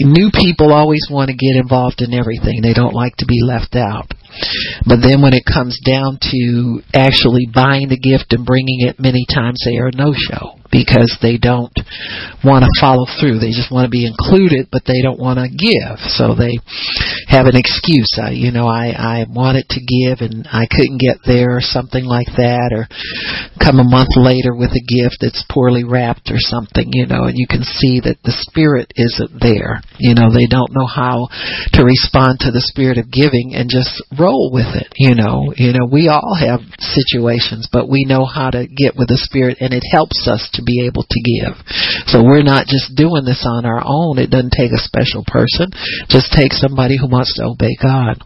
new 0.00 0.30
people 0.32 0.72
always 0.72 1.06
want 1.10 1.28
to 1.28 1.36
get 1.36 1.60
involved 1.60 2.00
in 2.00 2.14
everything. 2.14 2.62
They 2.62 2.74
don't 2.74 2.94
like 2.94 3.16
to 3.16 3.26
be 3.26 3.40
left 3.44 3.76
out. 3.76 4.12
But 4.86 5.00
then 5.02 5.22
when 5.22 5.34
it 5.34 5.44
comes 5.44 5.78
down 5.84 6.18
to 6.20 6.82
actually 6.94 7.46
buying 7.52 7.88
the 7.88 7.98
gift 7.98 8.32
and 8.32 8.46
bringing 8.46 8.80
it, 8.80 9.00
many 9.00 9.26
times 9.28 9.62
they 9.64 9.78
are 9.78 9.90
no 9.94 10.12
show 10.14 10.59
because 10.70 11.18
they 11.20 11.36
don't 11.36 11.74
want 12.44 12.64
to 12.64 12.80
follow 12.80 13.06
through. 13.18 13.38
They 13.38 13.50
just 13.52 13.70
want 13.70 13.86
to 13.86 13.92
be 13.92 14.06
included, 14.06 14.68
but 14.70 14.86
they 14.86 15.02
don't 15.02 15.20
want 15.20 15.42
to 15.42 15.50
give. 15.50 15.98
So 16.14 16.34
they 16.38 16.58
have 17.28 17.46
an 17.46 17.58
excuse. 17.58 18.16
I, 18.16 18.30
you 18.30 18.50
know, 18.50 18.66
I, 18.66 18.94
I 18.94 19.26
wanted 19.28 19.66
to 19.70 19.80
give 19.82 20.22
and 20.22 20.46
I 20.46 20.66
couldn't 20.70 21.02
get 21.02 21.18
there 21.26 21.58
or 21.58 21.62
something 21.62 22.04
like 22.04 22.30
that 22.38 22.70
or 22.72 22.86
come 23.58 23.78
a 23.78 23.86
month 23.86 24.14
later 24.16 24.54
with 24.54 24.70
a 24.72 24.86
gift 24.86 25.20
that's 25.20 25.44
poorly 25.50 25.84
wrapped 25.84 26.30
or 26.30 26.40
something, 26.40 26.90
you 26.92 27.06
know, 27.06 27.26
and 27.28 27.36
you 27.36 27.46
can 27.46 27.62
see 27.62 28.00
that 28.00 28.22
the 28.24 28.34
spirit 28.46 28.92
isn't 28.96 29.42
there. 29.42 29.82
You 29.98 30.14
know, 30.14 30.32
they 30.32 30.46
don't 30.46 30.72
know 30.72 30.86
how 30.86 31.28
to 31.76 31.84
respond 31.84 32.40
to 32.40 32.50
the 32.50 32.64
spirit 32.64 32.96
of 32.96 33.12
giving 33.12 33.52
and 33.54 33.68
just 33.68 34.00
roll 34.16 34.50
with 34.52 34.70
it, 34.78 34.88
you 34.96 35.14
know. 35.14 35.52
You 35.56 35.74
know, 35.76 35.86
we 35.90 36.08
all 36.08 36.34
have 36.38 36.64
situations, 36.78 37.68
but 37.70 37.90
we 37.90 38.06
know 38.08 38.24
how 38.24 38.50
to 38.50 38.66
get 38.66 38.96
with 38.96 39.08
the 39.08 39.20
spirit 39.20 39.58
and 39.60 39.74
it 39.74 39.84
helps 39.92 40.26
us 40.26 40.48
to 40.54 40.59
to 40.60 40.66
be 40.66 40.84
able 40.84 41.08
to 41.08 41.20
give. 41.24 41.56
So 42.12 42.20
we're 42.20 42.46
not 42.46 42.68
just 42.68 42.92
doing 42.92 43.24
this 43.24 43.48
on 43.48 43.64
our 43.64 43.80
own. 43.80 44.20
It 44.20 44.28
doesn't 44.28 44.52
take 44.52 44.76
a 44.76 44.84
special 44.84 45.24
person. 45.26 45.72
Just 46.12 46.36
take 46.36 46.52
somebody 46.52 47.00
who 47.00 47.08
wants 47.08 47.34
to 47.40 47.48
obey 47.48 47.74
God 47.80 48.20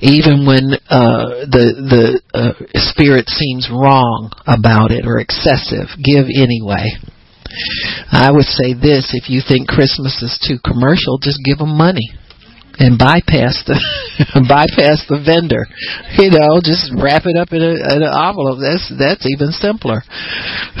even 0.00 0.46
when 0.46 0.76
uh, 0.88 1.48
the 1.48 1.66
the 1.80 2.04
uh, 2.32 2.52
spirit 2.92 3.28
seems 3.28 3.68
wrong 3.70 4.30
about 4.46 4.90
it 4.92 5.06
or 5.06 5.18
excessive, 5.18 5.88
give 5.98 6.26
anyway. 6.30 6.96
I 8.12 8.30
would 8.30 8.46
say 8.46 8.74
this: 8.74 9.10
if 9.12 9.28
you 9.28 9.42
think 9.42 9.66
Christmas 9.68 10.22
is 10.22 10.38
too 10.38 10.58
commercial, 10.62 11.18
just 11.18 11.40
give 11.44 11.58
them 11.58 11.76
money 11.76 12.14
and 12.80 12.98
bypass 12.98 13.62
the 13.68 13.76
bypass 14.48 15.04
the 15.06 15.20
vendor. 15.20 15.68
You 16.16 16.32
know, 16.32 16.58
just 16.64 16.90
wrap 16.96 17.28
it 17.28 17.36
up 17.36 17.52
in, 17.52 17.60
a, 17.60 17.76
in 17.76 18.02
an 18.02 18.08
envelope. 18.10 18.58
That's 18.58 18.88
that's 18.96 19.28
even 19.28 19.52
simpler. 19.52 20.02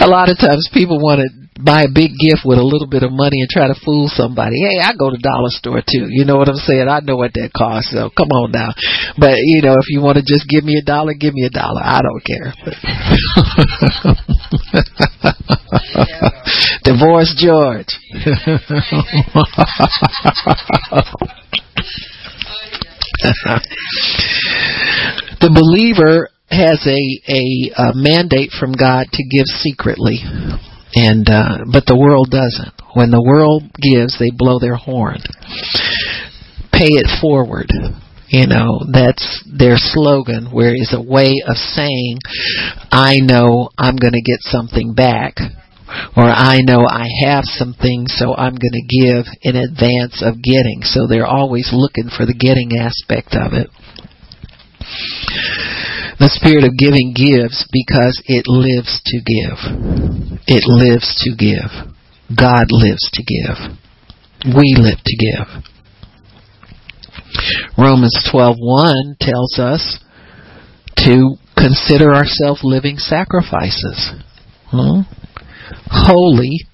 a 0.00 0.06
lot 0.06 0.30
of 0.30 0.38
times 0.38 0.70
people 0.72 1.02
want 1.02 1.26
to 1.26 1.43
buy 1.60 1.82
a 1.82 1.92
big 1.92 2.12
gift 2.18 2.42
with 2.44 2.58
a 2.58 2.66
little 2.66 2.86
bit 2.86 3.02
of 3.02 3.12
money 3.12 3.40
and 3.40 3.48
try 3.48 3.66
to 3.68 3.74
fool 3.84 4.08
somebody. 4.08 4.56
Hey, 4.58 4.80
I 4.82 4.92
go 4.98 5.10
to 5.10 5.18
dollar 5.18 5.50
store 5.50 5.82
too. 5.86 6.08
You 6.10 6.24
know 6.24 6.36
what 6.36 6.48
I'm 6.48 6.56
saying? 6.56 6.88
I 6.88 6.98
know 7.00 7.16
what 7.16 7.34
that 7.34 7.52
costs. 7.56 7.92
So 7.92 8.10
come 8.10 8.30
on 8.34 8.50
now. 8.50 8.70
But 9.18 9.36
you 9.38 9.62
know, 9.62 9.74
if 9.78 9.88
you 9.88 10.00
want 10.00 10.18
to 10.18 10.24
just 10.26 10.48
give 10.48 10.64
me 10.64 10.76
a 10.80 10.84
dollar, 10.84 11.14
give 11.14 11.34
me 11.34 11.44
a 11.46 11.50
dollar. 11.50 11.80
I 11.82 12.02
don't 12.02 12.24
care. 12.24 12.52
Divorce 16.82 17.34
George. 17.38 17.86
the 25.40 25.50
believer 25.54 26.28
has 26.50 26.86
a, 26.86 27.20
a, 27.30 27.70
a 27.90 27.94
mandate 27.94 28.50
from 28.50 28.72
God 28.72 29.06
to 29.12 29.24
give 29.24 29.46
secretly 29.46 30.18
and 30.94 31.28
uh, 31.28 31.64
but 31.70 31.86
the 31.86 31.98
world 31.98 32.30
doesn't. 32.30 32.74
When 32.94 33.10
the 33.10 33.22
world 33.22 33.64
gives, 33.74 34.18
they 34.18 34.30
blow 34.30 34.58
their 34.58 34.76
horn. 34.76 35.18
Pay 36.72 36.90
it 36.94 37.20
forward. 37.20 37.70
You 38.28 38.46
know, 38.46 38.80
that's 38.90 39.44
their 39.46 39.76
slogan, 39.76 40.50
where 40.50 40.74
is 40.74 40.94
a 40.94 41.02
way 41.02 41.34
of 41.46 41.56
saying, 41.56 42.18
I 42.90 43.18
know 43.20 43.68
I'm 43.78 43.94
going 43.94 44.14
to 44.14 44.22
get 44.22 44.40
something 44.40 44.94
back 44.94 45.38
or 46.16 46.24
I 46.24 46.58
know 46.62 46.86
I 46.86 47.06
have 47.24 47.44
some 47.44 47.74
things, 47.74 48.14
so 48.16 48.34
I'm 48.34 48.54
going 48.54 48.74
to 48.74 48.88
give 48.88 49.26
in 49.42 49.56
advance 49.56 50.22
of 50.22 50.42
getting. 50.42 50.82
So 50.82 51.06
they're 51.06 51.26
always 51.26 51.70
looking 51.72 52.08
for 52.08 52.26
the 52.26 52.34
getting 52.34 52.78
aspect 52.78 53.34
of 53.34 53.52
it. 53.52 53.70
The 56.18 56.30
spirit 56.30 56.64
of 56.64 56.78
giving 56.78 57.12
gives 57.14 57.66
because 57.72 58.22
it 58.26 58.46
lives 58.46 59.00
to 59.06 59.18
give. 59.18 59.58
It 60.46 60.64
lives 60.66 61.14
to 61.24 61.34
give. 61.34 61.70
God 62.34 62.70
lives 62.70 63.10
to 63.12 63.22
give. 63.22 63.58
We 64.54 64.76
live 64.78 65.02
to 65.04 65.16
give. 65.16 65.48
Romans 67.76 68.16
12:1 68.30 69.16
tells 69.20 69.58
us 69.58 69.98
to 70.98 71.36
consider 71.56 72.14
ourselves 72.14 72.62
living 72.62 72.98
sacrifices. 72.98 74.12
Hmm? 74.70 75.02
holy 75.90 76.66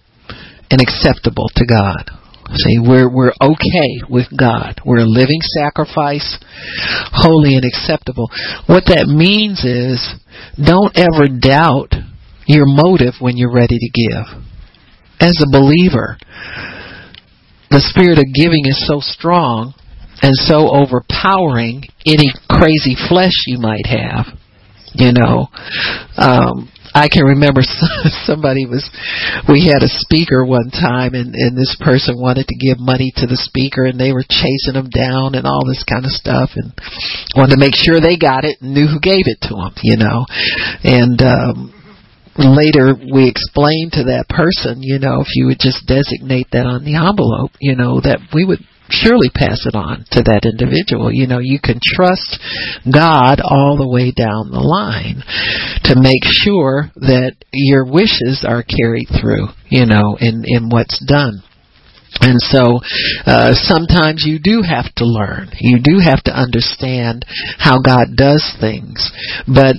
and 0.71 0.81
acceptable 0.81 1.49
to 1.57 1.65
God. 1.67 2.11
See, 2.53 2.79
we're 2.81 3.09
we're 3.09 3.33
okay 3.41 4.03
with 4.09 4.27
God. 4.37 4.81
We're 4.85 5.07
a 5.07 5.07
living 5.07 5.41
sacrifice, 5.41 6.39
holy 7.13 7.55
and 7.55 7.65
acceptable. 7.65 8.29
What 8.67 8.85
that 8.87 9.07
means 9.07 9.65
is 9.65 10.03
don't 10.59 10.97
ever 10.99 11.29
doubt 11.31 11.95
your 12.47 12.67
motive 12.67 13.15
when 13.21 13.37
you're 13.37 13.55
ready 13.55 13.79
to 13.79 13.91
give. 13.95 14.43
As 15.21 15.39
a 15.39 15.53
believer, 15.53 16.19
the 17.71 17.85
spirit 17.95 18.19
of 18.19 18.35
giving 18.35 18.67
is 18.67 18.85
so 18.89 18.99
strong 18.99 19.75
and 20.23 20.35
so 20.35 20.75
overpowering 20.75 21.85
any 22.05 22.33
crazy 22.51 22.97
flesh 23.09 23.47
you 23.47 23.59
might 23.59 23.87
have. 23.87 24.27
You 24.93 25.13
know, 25.13 25.47
um, 26.17 26.69
I 26.95 27.09
can 27.09 27.25
remember 27.25 27.63
somebody 28.27 28.67
was, 28.67 28.89
we 29.49 29.67
had 29.67 29.83
a 29.83 29.91
speaker 30.03 30.45
one 30.45 30.71
time 30.71 31.15
and, 31.15 31.35
and 31.35 31.57
this 31.57 31.77
person 31.81 32.21
wanted 32.21 32.47
to 32.49 32.59
give 32.59 32.79
money 32.79 33.13
to 33.17 33.27
the 33.27 33.39
speaker 33.39 33.85
and 33.85 33.99
they 33.99 34.13
were 34.13 34.27
chasing 34.27 34.75
him 34.75 34.91
down 34.91 35.35
and 35.35 35.47
all 35.47 35.65
this 35.67 35.85
kind 35.85 36.05
of 36.05 36.11
stuff 36.11 36.51
and 36.57 36.73
wanted 37.37 37.55
to 37.55 37.63
make 37.63 37.75
sure 37.75 38.01
they 38.01 38.19
got 38.19 38.45
it 38.45 38.59
and 38.61 38.75
knew 38.75 38.87
who 38.87 38.99
gave 38.99 39.31
it 39.31 39.39
to 39.43 39.55
them, 39.55 39.75
you 39.83 39.97
know. 39.97 40.27
And, 40.83 41.19
um, 41.23 41.75
later 42.39 42.95
we 42.95 43.29
explained 43.29 43.93
to 43.93 44.05
that 44.05 44.29
person, 44.29 44.83
you 44.83 44.99
know, 44.99 45.21
if 45.21 45.29
you 45.35 45.47
would 45.47 45.59
just 45.59 45.87
designate 45.87 46.49
that 46.53 46.67
on 46.67 46.85
the 46.85 46.97
envelope, 46.97 47.51
you 47.61 47.77
know, 47.77 48.01
that 48.01 48.21
we 48.33 48.45
would 48.45 48.61
surely 48.91 49.31
pass 49.31 49.67
it 49.67 49.75
on 49.75 50.05
to 50.13 50.23
that 50.27 50.45
individual. 50.45 51.13
You 51.13 51.27
know, 51.27 51.39
you 51.39 51.59
can 51.63 51.81
trust 51.83 52.39
God 52.85 53.41
all 53.41 53.77
the 53.79 53.89
way 53.89 54.13
down 54.13 54.51
the 54.51 54.61
line 54.61 55.23
to 55.85 56.01
make 56.01 56.23
sure 56.25 56.91
that 56.97 57.35
your 57.53 57.87
wishes 57.87 58.45
are 58.47 58.63
carried 58.63 59.09
through, 59.09 59.49
you 59.71 59.87
know, 59.87 60.19
in, 60.21 60.45
in 60.45 60.69
what's 60.69 61.03
done. 61.05 61.43
And 62.21 62.41
so 62.41 62.81
uh, 63.25 63.55
sometimes 63.55 64.27
you 64.27 64.39
do 64.43 64.63
have 64.67 64.93
to 64.97 65.07
learn. 65.07 65.51
You 65.61 65.79
do 65.83 66.01
have 66.03 66.23
to 66.25 66.35
understand 66.35 67.25
how 67.59 67.81
God 67.81 68.17
does 68.17 68.45
things. 68.61 69.11
But 69.47 69.77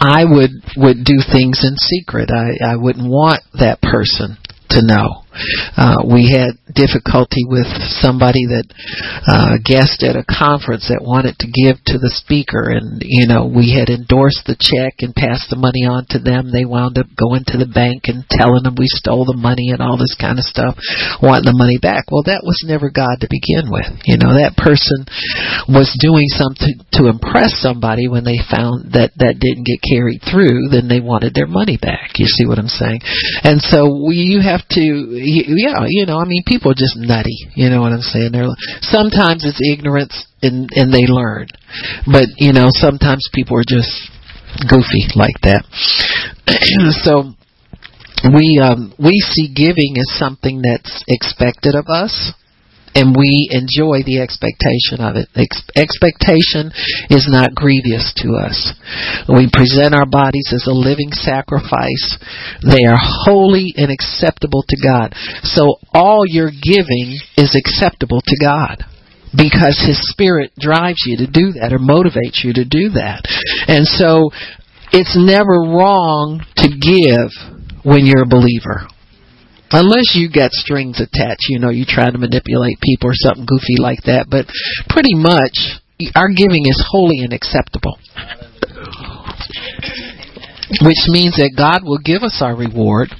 I 0.00 0.24
would 0.24 0.50
would 0.76 1.04
do 1.04 1.20
things 1.20 1.64
in 1.64 1.76
secret. 1.76 2.30
I, 2.30 2.72
I 2.72 2.76
wouldn't 2.76 3.08
want 3.08 3.42
that 3.54 3.80
person 3.80 4.36
to 4.70 4.84
know. 4.84 5.25
Uh, 5.76 6.02
we 6.04 6.32
had 6.32 6.58
difficulty 6.72 7.44
with 7.48 7.68
somebody 8.00 8.44
that 8.48 8.66
uh, 9.26 9.56
guest 9.64 10.02
at 10.02 10.18
a 10.18 10.26
conference 10.26 10.88
that 10.88 11.04
wanted 11.04 11.38
to 11.40 11.48
give 11.48 11.80
to 11.88 11.98
the 11.98 12.12
speaker, 12.12 12.68
and 12.68 13.02
you 13.04 13.26
know 13.26 13.46
we 13.46 13.72
had 13.74 13.88
endorsed 13.88 14.44
the 14.46 14.58
check 14.58 15.00
and 15.00 15.16
passed 15.16 15.48
the 15.48 15.60
money 15.60 15.86
on 15.86 16.04
to 16.10 16.18
them. 16.18 16.50
They 16.50 16.64
wound 16.64 16.98
up 16.98 17.06
going 17.16 17.44
to 17.52 17.58
the 17.58 17.70
bank 17.70 18.08
and 18.10 18.26
telling 18.30 18.64
them 18.64 18.76
we 18.78 18.88
stole 18.88 19.24
the 19.24 19.36
money 19.36 19.70
and 19.72 19.80
all 19.80 19.96
this 19.96 20.16
kind 20.18 20.38
of 20.38 20.46
stuff, 20.46 20.76
wanting 21.22 21.48
the 21.48 21.56
money 21.56 21.78
back. 21.80 22.10
Well, 22.10 22.26
that 22.26 22.44
was 22.44 22.62
never 22.66 22.90
God 22.90 23.22
to 23.22 23.28
begin 23.30 23.72
with. 23.72 23.88
You 24.04 24.18
know 24.18 24.36
that 24.36 24.58
person 24.58 25.08
was 25.70 25.92
doing 25.98 26.28
something 26.32 26.82
to 26.98 27.08
impress 27.08 27.56
somebody 27.60 28.08
when 28.08 28.24
they 28.24 28.38
found 28.46 28.92
that 28.92 29.12
that 29.16 29.40
didn't 29.40 29.68
get 29.68 29.82
carried 29.82 30.22
through. 30.24 30.68
Then 30.70 30.88
they 30.88 31.00
wanted 31.00 31.34
their 31.34 31.48
money 31.48 31.78
back. 31.80 32.18
You 32.20 32.26
see 32.26 32.46
what 32.46 32.58
I'm 32.58 32.70
saying? 32.70 33.00
And 33.42 33.60
so 33.60 33.88
we, 33.88 34.16
you 34.16 34.40
have 34.40 34.66
to 34.76 34.86
yeah, 35.26 35.84
you 35.88 36.06
know, 36.06 36.18
I 36.18 36.24
mean, 36.24 36.42
people 36.46 36.70
are 36.70 36.78
just 36.78 36.96
nutty. 36.96 37.50
You 37.54 37.70
know 37.70 37.80
what 37.80 37.92
I'm 37.92 38.00
saying? 38.00 38.32
They're 38.32 38.48
sometimes 38.80 39.44
it's 39.44 39.60
ignorance 39.60 40.26
and 40.42 40.70
and 40.72 40.92
they 40.92 41.06
learn, 41.08 41.48
but 42.06 42.28
you 42.38 42.52
know, 42.52 42.68
sometimes 42.70 43.28
people 43.34 43.58
are 43.58 43.66
just 43.66 43.90
goofy 44.68 45.10
like 45.14 45.36
that. 45.42 45.64
so 47.02 47.34
we 48.32 48.60
um, 48.62 48.94
we 48.98 49.18
see 49.20 49.52
giving 49.52 49.96
as 49.98 50.18
something 50.18 50.62
that's 50.62 51.04
expected 51.08 51.74
of 51.74 51.86
us 51.88 52.32
and 52.96 53.14
we 53.14 53.52
enjoy 53.52 54.00
the 54.08 54.24
expectation 54.24 55.04
of 55.04 55.20
it. 55.20 55.28
Ex- 55.36 55.68
expectation 55.76 56.72
is 57.12 57.28
not 57.28 57.54
grievous 57.54 58.16
to 58.24 58.32
us. 58.40 58.72
We 59.28 59.52
present 59.52 59.92
our 59.92 60.08
bodies 60.08 60.50
as 60.56 60.64
a 60.66 60.72
living 60.72 61.12
sacrifice. 61.12 62.16
They 62.64 62.88
are 62.88 62.96
holy 62.98 63.74
and 63.76 63.92
acceptable 63.92 64.64
to 64.66 64.76
God. 64.80 65.12
So 65.44 65.76
all 65.92 66.24
your 66.24 66.48
giving 66.50 67.20
is 67.36 67.54
acceptable 67.54 68.22
to 68.24 68.36
God. 68.40 68.84
because 69.36 69.76
his 69.86 70.00
spirit 70.08 70.52
drives 70.58 71.02
you 71.04 71.18
to 71.18 71.26
do 71.26 71.52
that 71.60 71.72
or 71.72 71.78
motivates 71.78 72.42
you 72.42 72.54
to 72.54 72.64
do 72.64 72.90
that. 72.96 73.20
And 73.68 73.84
so 73.84 74.30
it's 74.92 75.16
never 75.18 75.76
wrong 75.76 76.40
to 76.56 76.68
give 76.68 77.28
when 77.84 78.06
you're 78.06 78.22
a 78.22 78.26
believer. 78.26 78.88
Unless 79.72 80.14
you 80.14 80.30
got 80.30 80.52
strings 80.52 81.00
attached, 81.00 81.48
you 81.48 81.58
know, 81.58 81.70
you 81.70 81.84
try 81.86 82.10
to 82.10 82.18
manipulate 82.18 82.78
people 82.80 83.10
or 83.10 83.14
something 83.14 83.46
goofy 83.46 83.78
like 83.78 84.02
that. 84.04 84.26
But 84.30 84.46
pretty 84.88 85.14
much, 85.14 85.80
our 86.14 86.28
giving 86.28 86.66
is 86.66 86.82
holy 86.88 87.20
and 87.20 87.32
acceptable. 87.32 87.98
Which 90.82 91.02
means 91.08 91.36
that 91.36 91.54
God 91.56 91.82
will 91.84 92.00
give 92.02 92.22
us 92.22 92.40
our 92.42 92.56
reward 92.56 93.14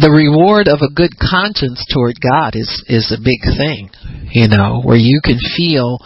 the 0.00 0.10
reward 0.10 0.66
of 0.66 0.80
a 0.80 0.88
good 0.88 1.12
conscience 1.20 1.84
toward 1.92 2.16
God 2.20 2.56
is 2.56 2.82
is 2.88 3.12
a 3.12 3.20
big 3.20 3.44
thing, 3.44 3.90
you 4.32 4.48
know, 4.48 4.80
where 4.82 4.96
you 4.96 5.20
can 5.22 5.38
feel 5.56 5.98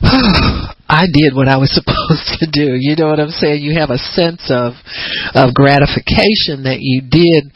I 0.92 1.08
did 1.08 1.32
what 1.32 1.48
I 1.48 1.56
was 1.56 1.72
supposed 1.80 2.36
to 2.40 2.46
do. 2.52 2.76
You 2.76 2.94
know 2.96 3.08
what 3.08 3.18
I'm 3.18 3.32
saying? 3.32 3.64
You 3.64 3.80
have 3.80 3.88
a 3.88 3.96
sense 3.96 4.52
of 4.52 4.76
of 5.32 5.56
gratification 5.56 6.68
that 6.68 6.84
you 6.84 7.00
did 7.00 7.48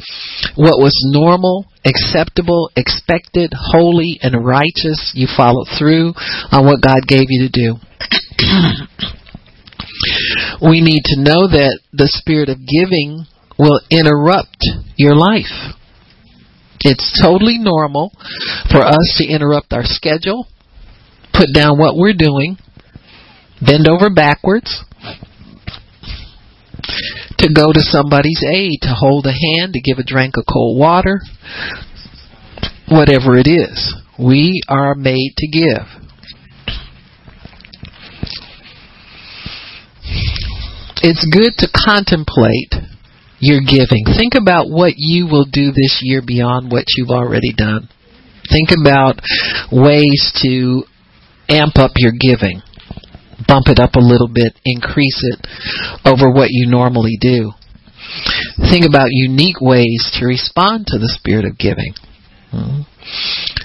what 0.57 0.81
was 0.81 0.97
normal, 1.13 1.69
acceptable, 1.85 2.73
expected, 2.77 3.53
holy, 3.53 4.17
and 4.23 4.41
righteous. 4.41 5.13
You 5.15 5.29
followed 5.29 5.69
through 5.77 6.17
on 6.49 6.65
what 6.65 6.81
God 6.81 7.05
gave 7.07 7.29
you 7.29 7.45
to 7.45 7.53
do. 7.53 7.77
we 10.65 10.81
need 10.81 11.05
to 11.13 11.21
know 11.21 11.45
that 11.53 11.77
the 11.93 12.09
spirit 12.09 12.49
of 12.49 12.65
giving 12.65 13.29
will 13.59 13.81
interrupt 13.91 14.65
your 14.97 15.15
life. 15.15 15.77
It's 16.81 17.21
totally 17.21 17.59
normal 17.59 18.13
for 18.71 18.81
us 18.81 19.19
to 19.19 19.27
interrupt 19.27 19.73
our 19.73 19.85
schedule, 19.85 20.47
put 21.33 21.53
down 21.53 21.79
what 21.79 21.97
we're 21.97 22.17
doing, 22.17 22.57
bend 23.61 23.89
over 23.89 24.11
backwards, 24.11 24.85
to 27.39 27.49
go 27.55 27.73
to 27.73 27.81
somebody's 27.81 28.43
aid, 28.49 28.79
to 28.83 28.95
hold 28.95 29.27
a 29.27 29.33
hand, 29.33 29.75
to 29.75 29.81
give 29.81 29.99
a 29.99 30.05
drink 30.05 30.35
of 30.37 30.45
cold 30.51 30.79
water, 30.79 31.21
whatever 32.89 33.37
it 33.37 33.47
is. 33.47 33.95
We 34.19 34.63
are 34.69 34.95
made 34.95 35.35
to 35.37 35.49
give. 35.49 35.87
It's 41.03 41.29
good 41.31 41.53
to 41.59 41.69
contemplate 41.73 42.75
your 43.39 43.61
giving. 43.61 44.05
Think 44.07 44.35
about 44.35 44.71
what 44.71 44.95
you 44.97 45.27
will 45.27 45.45
do 45.45 45.71
this 45.73 46.01
year 46.03 46.23
beyond 46.27 46.73
what 46.73 46.85
you've 46.97 47.11
already 47.11 47.53
done. 47.55 47.89
Think 48.49 48.71
about 48.81 49.21
ways 49.71 50.33
to 50.43 50.85
amp 51.49 51.77
up 51.77 51.93
your 51.97 52.13
giving. 52.19 52.63
Bump 53.47 53.69
it 53.69 53.79
up 53.79 53.95
a 53.95 54.01
little 54.01 54.29
bit, 54.29 54.57
increase 54.65 55.21
it 55.23 55.47
over 56.05 56.31
what 56.31 56.49
you 56.51 56.69
normally 56.71 57.19
do. 57.21 57.53
Think 58.71 58.87
about 58.87 59.09
unique 59.11 59.61
ways 59.61 60.11
to 60.19 60.27
respond 60.27 60.87
to 60.89 60.99
the 60.99 61.09
spirit 61.09 61.45
of 61.45 61.59
giving. 61.59 61.93
Hmm. 62.51 62.83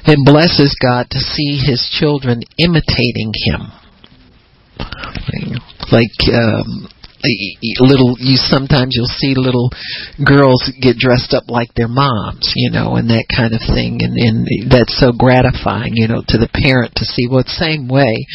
It 0.05 0.19
blesses 0.25 0.75
God 0.81 1.07
to 1.11 1.19
see 1.19 1.61
His 1.63 1.87
children 1.99 2.41
imitating 2.57 3.33
Him. 3.45 3.71
Like 5.91 6.17
um, 6.33 6.87
little 7.79 8.15
you 8.19 8.37
sometimes 8.37 8.93
you'll 8.95 9.09
see 9.09 9.33
little 9.35 9.69
girls 10.23 10.71
get 10.81 10.97
dressed 10.97 11.33
up 11.33 11.45
like 11.47 11.73
their 11.75 11.87
moms 11.87 12.53
you 12.55 12.71
know 12.71 12.95
and 12.95 13.09
that 13.09 13.25
kind 13.29 13.53
of 13.53 13.61
thing. 13.61 13.99
And 14.01 14.17
and 14.17 14.47
that's 14.69 14.97
so 14.99 15.11
gratifying 15.11 15.93
you 15.93 16.07
know 16.07 16.23
to 16.27 16.37
the 16.37 16.51
parent 16.51 16.93
to 16.95 17.05
see 17.05 17.27
well 17.29 17.45
same 17.47 17.87
way. 17.87 18.25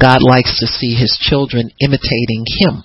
God 0.00 0.20
likes 0.22 0.60
to 0.60 0.66
see 0.66 0.94
his 0.94 1.16
children 1.20 1.70
imitating 1.80 2.44
him 2.46 2.84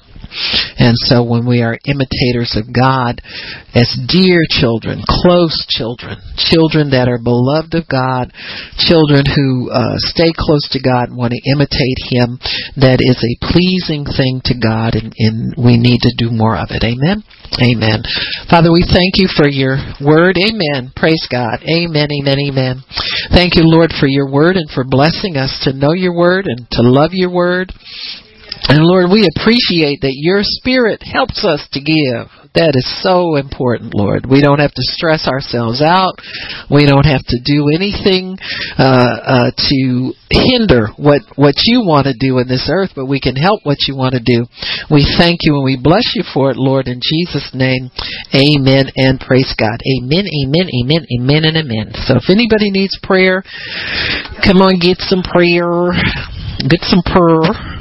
and 0.79 0.95
so 0.95 1.23
when 1.23 1.45
we 1.45 1.61
are 1.61 1.77
imitators 1.85 2.55
of 2.55 2.71
God 2.71 3.21
as 3.75 3.91
dear 4.07 4.41
children, 4.49 5.03
close 5.07 5.53
children, 5.69 6.19
children 6.35 6.91
that 6.91 7.07
are 7.07 7.19
beloved 7.19 7.75
of 7.75 7.87
God, 7.87 8.31
children 8.79 9.23
who 9.27 9.69
uh, 9.71 9.99
stay 9.99 10.31
close 10.35 10.67
to 10.71 10.79
God 10.79 11.11
and 11.11 11.17
want 11.17 11.33
to 11.35 11.51
imitate 11.51 11.99
Him, 12.11 12.39
that 12.79 12.99
is 13.03 13.19
a 13.19 13.39
pleasing 13.51 14.07
thing 14.07 14.41
to 14.47 14.55
God 14.55 14.95
and, 14.95 15.13
and 15.17 15.55
we 15.59 15.77
need 15.77 16.03
to 16.03 16.13
do 16.17 16.31
more 16.31 16.55
of 16.55 16.71
it. 16.71 16.83
Amen? 16.83 17.23
Amen. 17.59 18.03
Father, 18.47 18.71
we 18.71 18.87
thank 18.87 19.19
you 19.19 19.27
for 19.27 19.47
your 19.47 19.75
word. 19.99 20.39
Amen. 20.39 20.91
Praise 20.95 21.27
God. 21.27 21.59
Amen, 21.67 22.07
amen, 22.07 22.39
amen. 22.47 22.83
Thank 23.35 23.55
you, 23.55 23.63
Lord, 23.67 23.91
for 23.99 24.07
your 24.07 24.31
word 24.31 24.55
and 24.55 24.69
for 24.71 24.83
blessing 24.87 25.35
us 25.35 25.51
to 25.63 25.73
know 25.73 25.91
your 25.91 26.15
word 26.15 26.45
and 26.47 26.67
to 26.71 26.81
love 26.81 27.11
your 27.11 27.31
word 27.31 27.73
and 28.67 28.83
Lord, 28.83 29.09
we 29.11 29.27
appreciate 29.35 30.01
that 30.01 30.15
your 30.15 30.41
Spirit 30.43 31.01
helps 31.03 31.43
us 31.43 31.67
to 31.73 31.79
give. 31.81 32.29
That 32.53 32.75
is 32.75 32.83
so 32.99 33.39
important, 33.39 33.95
Lord. 33.95 34.27
We 34.27 34.43
don't 34.43 34.59
have 34.59 34.75
to 34.75 34.89
stress 34.91 35.23
ourselves 35.23 35.79
out. 35.79 36.19
We 36.67 36.83
don't 36.83 37.07
have 37.07 37.23
to 37.23 37.39
do 37.39 37.71
anything 37.71 38.35
uh, 38.75 39.15
uh, 39.23 39.51
to 39.55 40.11
hinder 40.27 40.91
what 40.99 41.23
what 41.39 41.55
you 41.63 41.79
want 41.87 42.11
to 42.11 42.15
do 42.15 42.43
in 42.43 42.51
this 42.51 42.67
earth, 42.67 42.91
but 42.91 43.07
we 43.07 43.23
can 43.23 43.39
help 43.39 43.63
what 43.63 43.87
you 43.87 43.95
want 43.95 44.19
to 44.19 44.23
do. 44.23 44.43
We 44.91 45.07
thank 45.15 45.47
you 45.47 45.55
and 45.55 45.63
we 45.63 45.79
bless 45.79 46.11
you 46.11 46.27
for 46.27 46.51
it, 46.51 46.59
Lord, 46.59 46.91
in 46.91 46.99
Jesus' 46.99 47.55
name. 47.55 47.87
Amen 48.35 48.91
and 48.99 49.15
praise 49.15 49.55
God. 49.55 49.79
Amen, 50.03 50.27
amen, 50.27 50.67
amen, 50.75 51.07
amen, 51.07 51.41
and 51.47 51.55
amen. 51.55 51.95
So 52.03 52.19
if 52.19 52.27
anybody 52.27 52.67
needs 52.67 52.99
prayer, 53.01 53.43
come 54.43 54.59
on, 54.59 54.75
get 54.75 54.99
some 55.07 55.23
prayer. 55.23 55.95
Get 56.67 56.83
some 56.83 57.01
prayer. 57.07 57.80